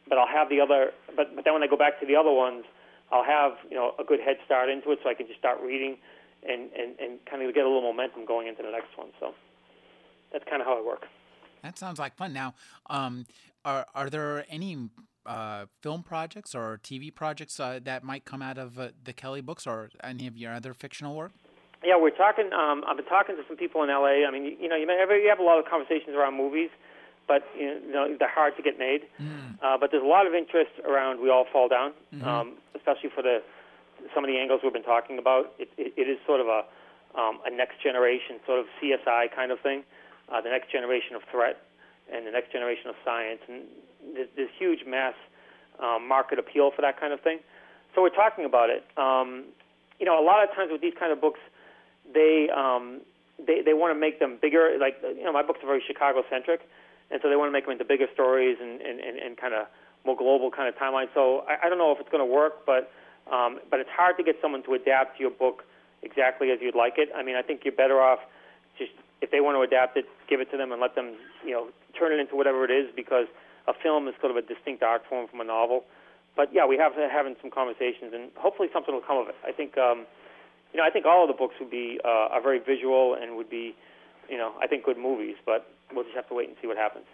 But 0.09 0.19
I'll 0.19 0.29
have 0.29 0.49
the 0.49 0.61
other. 0.61 0.93
But 1.17 1.35
but 1.35 1.45
then 1.45 1.55
when 1.55 1.63
I 1.63 1.67
go 1.67 1.77
back 1.77 2.01
to 2.01 2.07
the 2.07 2.17
other 2.17 2.33
ones, 2.33 2.65
I'll 3.11 3.25
have 3.25 3.53
you 3.71 3.77
know 3.77 3.93
a 3.99 4.05
good 4.05 4.21
head 4.21 4.37
start 4.45 4.69
into 4.69 4.91
it, 4.91 4.99
so 5.03 5.11
I 5.11 5.15
can 5.15 5.27
just 5.27 5.39
start 5.39 5.61
reading 5.63 5.97
and 6.43 6.71
and 6.73 6.99
and 6.99 7.19
kind 7.29 7.43
of 7.43 7.55
get 7.55 7.65
a 7.65 7.69
little 7.69 7.83
momentum 7.83 8.27
going 8.27 8.49
into 8.49 8.63
the 8.63 8.71
next 8.71 8.97
one. 8.97 9.09
So 9.21 9.35
that's 10.33 10.45
kind 10.49 10.61
of 10.61 10.67
how 10.67 10.79
I 10.79 10.85
work. 10.85 11.07
That 11.63 11.79
sounds 11.79 11.99
like 11.99 12.17
fun. 12.17 12.33
Now, 12.33 12.55
um, 12.91 13.27
are 13.65 13.87
are 13.95 14.11
there 14.11 14.45
any 14.49 14.91
uh, 15.27 15.67
film 15.83 16.03
projects 16.03 16.55
or 16.55 16.81
TV 16.83 17.15
projects 17.15 17.61
uh, 17.61 17.79
that 17.85 18.03
might 18.03 18.25
come 18.25 18.43
out 18.43 18.59
of 18.59 18.79
uh, 18.79 18.89
the 19.05 19.13
Kelly 19.13 19.41
books 19.41 19.67
or 19.67 19.91
any 20.03 20.27
of 20.27 20.37
your 20.37 20.53
other 20.53 20.75
fictional 20.75 21.15
work? 21.15 21.33
Yeah, 21.85 21.99
we're 21.99 22.11
talking. 22.11 22.51
Um, 22.53 22.85
I've 22.87 22.97
been 22.97 23.07
talking 23.07 23.37
to 23.37 23.43
some 23.49 23.57
people 23.57 23.83
in 23.83 23.89
LA. 23.89 24.27
I 24.27 24.31
mean, 24.31 24.45
you, 24.45 24.57
you 24.61 24.69
know, 24.69 24.77
you, 24.77 24.87
may, 24.87 24.95
you 25.23 25.29
have 25.29 25.41
a 25.41 25.43
lot 25.43 25.59
of 25.59 25.65
conversations 25.67 26.15
around 26.15 26.37
movies, 26.37 26.71
but 27.29 27.43
you 27.59 27.81
know 27.93 28.15
they're 28.19 28.29
hard 28.29 28.57
to 28.57 28.63
get 28.63 28.79
made. 28.79 29.03
Mm. 29.21 29.59
Uh, 29.63 29.79
but 29.79 29.91
there's 29.91 30.03
a 30.03 30.07
lot 30.07 30.27
of 30.27 30.35
interest 30.35 30.73
around 30.87 31.21
"We 31.21 31.31
All 31.31 31.47
Fall 31.53 31.69
Down," 31.69 31.93
mm-hmm. 32.15 32.27
um, 32.27 32.55
especially 32.75 33.11
for 33.15 33.23
the 33.23 33.43
some 34.15 34.25
of 34.25 34.29
the 34.29 34.39
angles 34.39 34.61
we've 34.63 34.73
been 34.73 34.83
talking 34.83 35.19
about. 35.19 35.53
It, 35.59 35.71
it, 35.77 35.95
it 35.97 36.09
is 36.09 36.19
sort 36.27 36.41
of 36.41 36.47
a 36.49 36.65
um, 37.19 37.41
a 37.45 37.51
next 37.51 37.83
generation 37.83 38.41
sort 38.47 38.59
of 38.59 38.67
CSI 38.81 39.35
kind 39.35 39.53
of 39.53 39.61
thing, 39.61 39.85
uh, 40.33 40.41
the 40.41 40.49
next 40.49 40.71
generation 40.73 41.15
of 41.15 41.23
threat 41.31 41.61
and 42.13 42.27
the 42.27 42.31
next 42.31 42.53
generation 42.53 42.89
of 42.89 42.95
science, 43.05 43.41
and 43.49 43.63
there's, 44.15 44.29
there's 44.37 44.51
huge 44.59 44.81
mass 44.87 45.15
um, 45.81 46.07
market 46.07 46.39
appeal 46.39 46.71
for 46.75 46.83
that 46.83 46.99
kind 46.99 47.13
of 47.13 47.21
thing. 47.21 47.39
So 47.95 48.03
we're 48.03 48.11
talking 48.11 48.45
about 48.45 48.71
it. 48.71 48.85
Um, 48.97 49.45
you 49.99 50.07
know, 50.07 50.19
a 50.19 50.25
lot 50.25 50.43
of 50.43 50.55
times 50.55 50.71
with 50.73 50.81
these 50.81 50.95
kind 50.99 51.13
of 51.13 51.21
books, 51.21 51.41
they 52.13 52.49
um, 52.55 53.01
they 53.39 53.63
they 53.63 53.75
want 53.75 53.95
to 53.95 53.99
make 53.99 54.19
them 54.19 54.39
bigger. 54.41 54.77
Like 54.81 54.97
you 55.03 55.25
know, 55.25 55.33
my 55.33 55.43
books 55.43 55.61
are 55.63 55.67
very 55.67 55.83
Chicago 55.87 56.23
centric, 56.31 56.61
and 57.13 57.21
so 57.23 57.29
they 57.29 57.37
want 57.37 57.49
to 57.49 57.53
make 57.53 57.65
them 57.65 57.73
into 57.73 57.85
bigger 57.85 58.07
stories 58.13 58.57
and 58.61 58.81
and, 58.81 59.01
and, 59.01 59.19
and 59.19 59.37
kind 59.37 59.55
of 59.55 59.67
more 60.05 60.17
global 60.17 60.51
kind 60.51 60.69
of 60.69 60.75
timeline. 60.75 61.07
So 61.15 61.45
I, 61.47 61.67
I 61.67 61.69
don't 61.69 61.79
know 61.79 61.93
if 61.93 62.01
it's 62.01 62.11
going 62.11 62.25
to 62.25 62.33
work, 62.33 62.67
but 62.67 62.91
um, 63.31 63.61
but 63.71 63.81
it's 63.81 63.91
hard 63.91 64.17
to 64.17 64.25
get 64.25 64.37
someone 64.43 64.63
to 64.65 64.75
adapt 64.75 65.21
your 65.21 65.31
book 65.31 65.65
exactly 66.03 66.51
as 66.51 66.59
you'd 66.61 66.75
like 66.75 66.95
it. 66.97 67.09
I 67.15 67.23
mean, 67.23 67.37
I 67.37 67.43
think 67.43 67.63
you're 67.65 67.75
better 67.75 68.01
off 68.01 68.19
just 68.79 68.91
if 69.21 69.31
they 69.31 69.41
want 69.41 69.57
to 69.57 69.63
adapt 69.63 69.97
it, 69.97 70.07
give 70.29 70.41
it 70.41 70.51
to 70.51 70.57
them 70.57 70.73
and 70.73 70.81
let 70.81 70.95
them 70.95 71.15
you 71.45 71.53
know 71.53 71.69
turn 71.99 72.13
it 72.13 72.19
into 72.19 72.35
whatever 72.35 72.65
it 72.65 72.71
is 72.71 72.91
because 72.95 73.27
a 73.69 73.73
film 73.75 74.09
is 74.09 74.15
sort 74.21 74.33
of 74.33 74.37
a 74.37 74.43
distinct 74.43 74.83
art 74.83 75.03
form 75.09 75.29
from 75.29 75.41
a 75.41 75.45
novel. 75.45 75.85
But 76.35 76.49
yeah, 76.53 76.67
we 76.67 76.77
have 76.79 76.95
having 76.95 77.37
some 77.41 77.51
conversations 77.51 78.13
and 78.15 78.31
hopefully 78.37 78.69
something 78.73 78.95
will 78.95 79.05
come 79.07 79.19
of 79.19 79.29
it. 79.29 79.37
I 79.47 79.53
think 79.53 79.79
um, 79.79 80.07
you 80.73 80.79
know 80.79 80.85
I 80.85 80.91
think 80.91 81.07
all 81.07 81.23
of 81.23 81.29
the 81.29 81.39
books 81.39 81.55
would 81.61 81.71
be 81.71 82.01
uh, 82.05 82.35
are 82.35 82.43
very 82.43 82.59
visual 82.59 83.15
and 83.15 83.37
would 83.37 83.51
be 83.51 83.75
you 84.29 84.39
know 84.39 84.53
I 84.61 84.67
think 84.67 84.85
good 84.85 84.99
movies, 84.99 85.37
but 85.47 85.71
we'll 85.95 86.05
just 86.05 86.17
have 86.17 86.29
to 86.29 86.35
wait 86.35 86.49
and 86.49 86.57
see 86.61 86.67
what 86.67 86.77
happens 86.77 87.07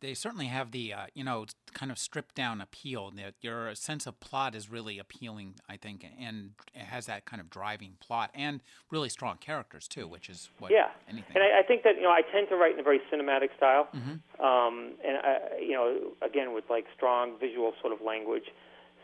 they 0.00 0.14
certainly 0.14 0.46
have 0.46 0.70
the 0.70 0.92
uh, 0.92 1.06
you 1.14 1.24
know 1.24 1.46
kind 1.72 1.92
of 1.92 1.98
stripped 1.98 2.34
down 2.34 2.60
appeal. 2.60 3.10
That 3.10 3.34
your 3.40 3.74
sense 3.74 4.06
of 4.06 4.18
plot 4.20 4.54
is 4.54 4.70
really 4.70 4.98
appealing, 4.98 5.54
I 5.68 5.76
think, 5.76 6.04
and 6.20 6.50
it 6.74 6.82
has 6.82 7.06
that 7.06 7.24
kind 7.24 7.40
of 7.40 7.50
driving 7.50 7.96
plot 8.00 8.30
and 8.34 8.60
really 8.90 9.08
strong 9.08 9.36
characters 9.38 9.88
too, 9.88 10.06
which 10.06 10.28
is 10.28 10.50
what 10.58 10.70
yeah. 10.70 10.88
Anything. 11.08 11.36
And 11.36 11.44
I, 11.44 11.60
I 11.60 11.62
think 11.62 11.82
that 11.84 11.96
you 11.96 12.02
know 12.02 12.10
I 12.10 12.22
tend 12.32 12.48
to 12.48 12.56
write 12.56 12.74
in 12.74 12.80
a 12.80 12.82
very 12.82 13.00
cinematic 13.12 13.56
style, 13.56 13.88
mm-hmm. 13.94 14.44
um, 14.44 14.94
and 15.04 15.18
I, 15.22 15.60
you 15.60 15.72
know 15.72 16.12
again 16.22 16.54
with 16.54 16.64
like 16.70 16.86
strong 16.96 17.34
visual 17.40 17.72
sort 17.80 17.92
of 17.92 18.00
language. 18.04 18.44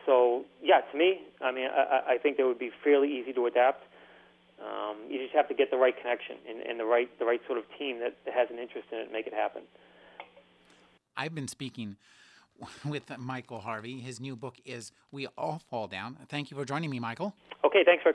So 0.06 0.44
yeah, 0.62 0.80
to 0.92 0.98
me, 0.98 1.20
I 1.40 1.52
mean, 1.52 1.66
I, 1.66 2.14
I 2.14 2.18
think 2.18 2.36
they 2.36 2.44
would 2.44 2.58
be 2.58 2.70
fairly 2.82 3.08
easy 3.08 3.32
to 3.32 3.46
adapt. 3.46 3.84
Um, 4.60 4.96
you 5.10 5.18
just 5.18 5.34
have 5.34 5.48
to 5.48 5.54
get 5.54 5.70
the 5.70 5.76
right 5.76 5.94
connection 5.96 6.36
and, 6.48 6.60
and 6.60 6.78
the 6.78 6.84
right 6.84 7.08
the 7.18 7.24
right 7.24 7.40
sort 7.46 7.58
of 7.58 7.64
team 7.78 8.00
that 8.00 8.16
has 8.32 8.48
an 8.50 8.58
interest 8.58 8.88
in 8.92 8.98
it 8.98 9.02
and 9.02 9.12
make 9.12 9.26
it 9.26 9.34
happen. 9.34 9.62
I've 11.16 11.34
been 11.34 11.48
speaking 11.48 11.96
with 12.84 13.10
Michael 13.18 13.60
Harvey. 13.60 14.00
His 14.00 14.20
new 14.20 14.36
book 14.36 14.56
is 14.64 14.92
We 15.10 15.26
All 15.38 15.60
Fall 15.70 15.86
Down. 15.86 16.16
Thank 16.28 16.50
you 16.50 16.56
for 16.56 16.64
joining 16.64 16.90
me, 16.90 17.00
Michael. 17.00 17.34
Okay, 17.64 17.82
thanks 17.84 18.02
for. 18.02 18.14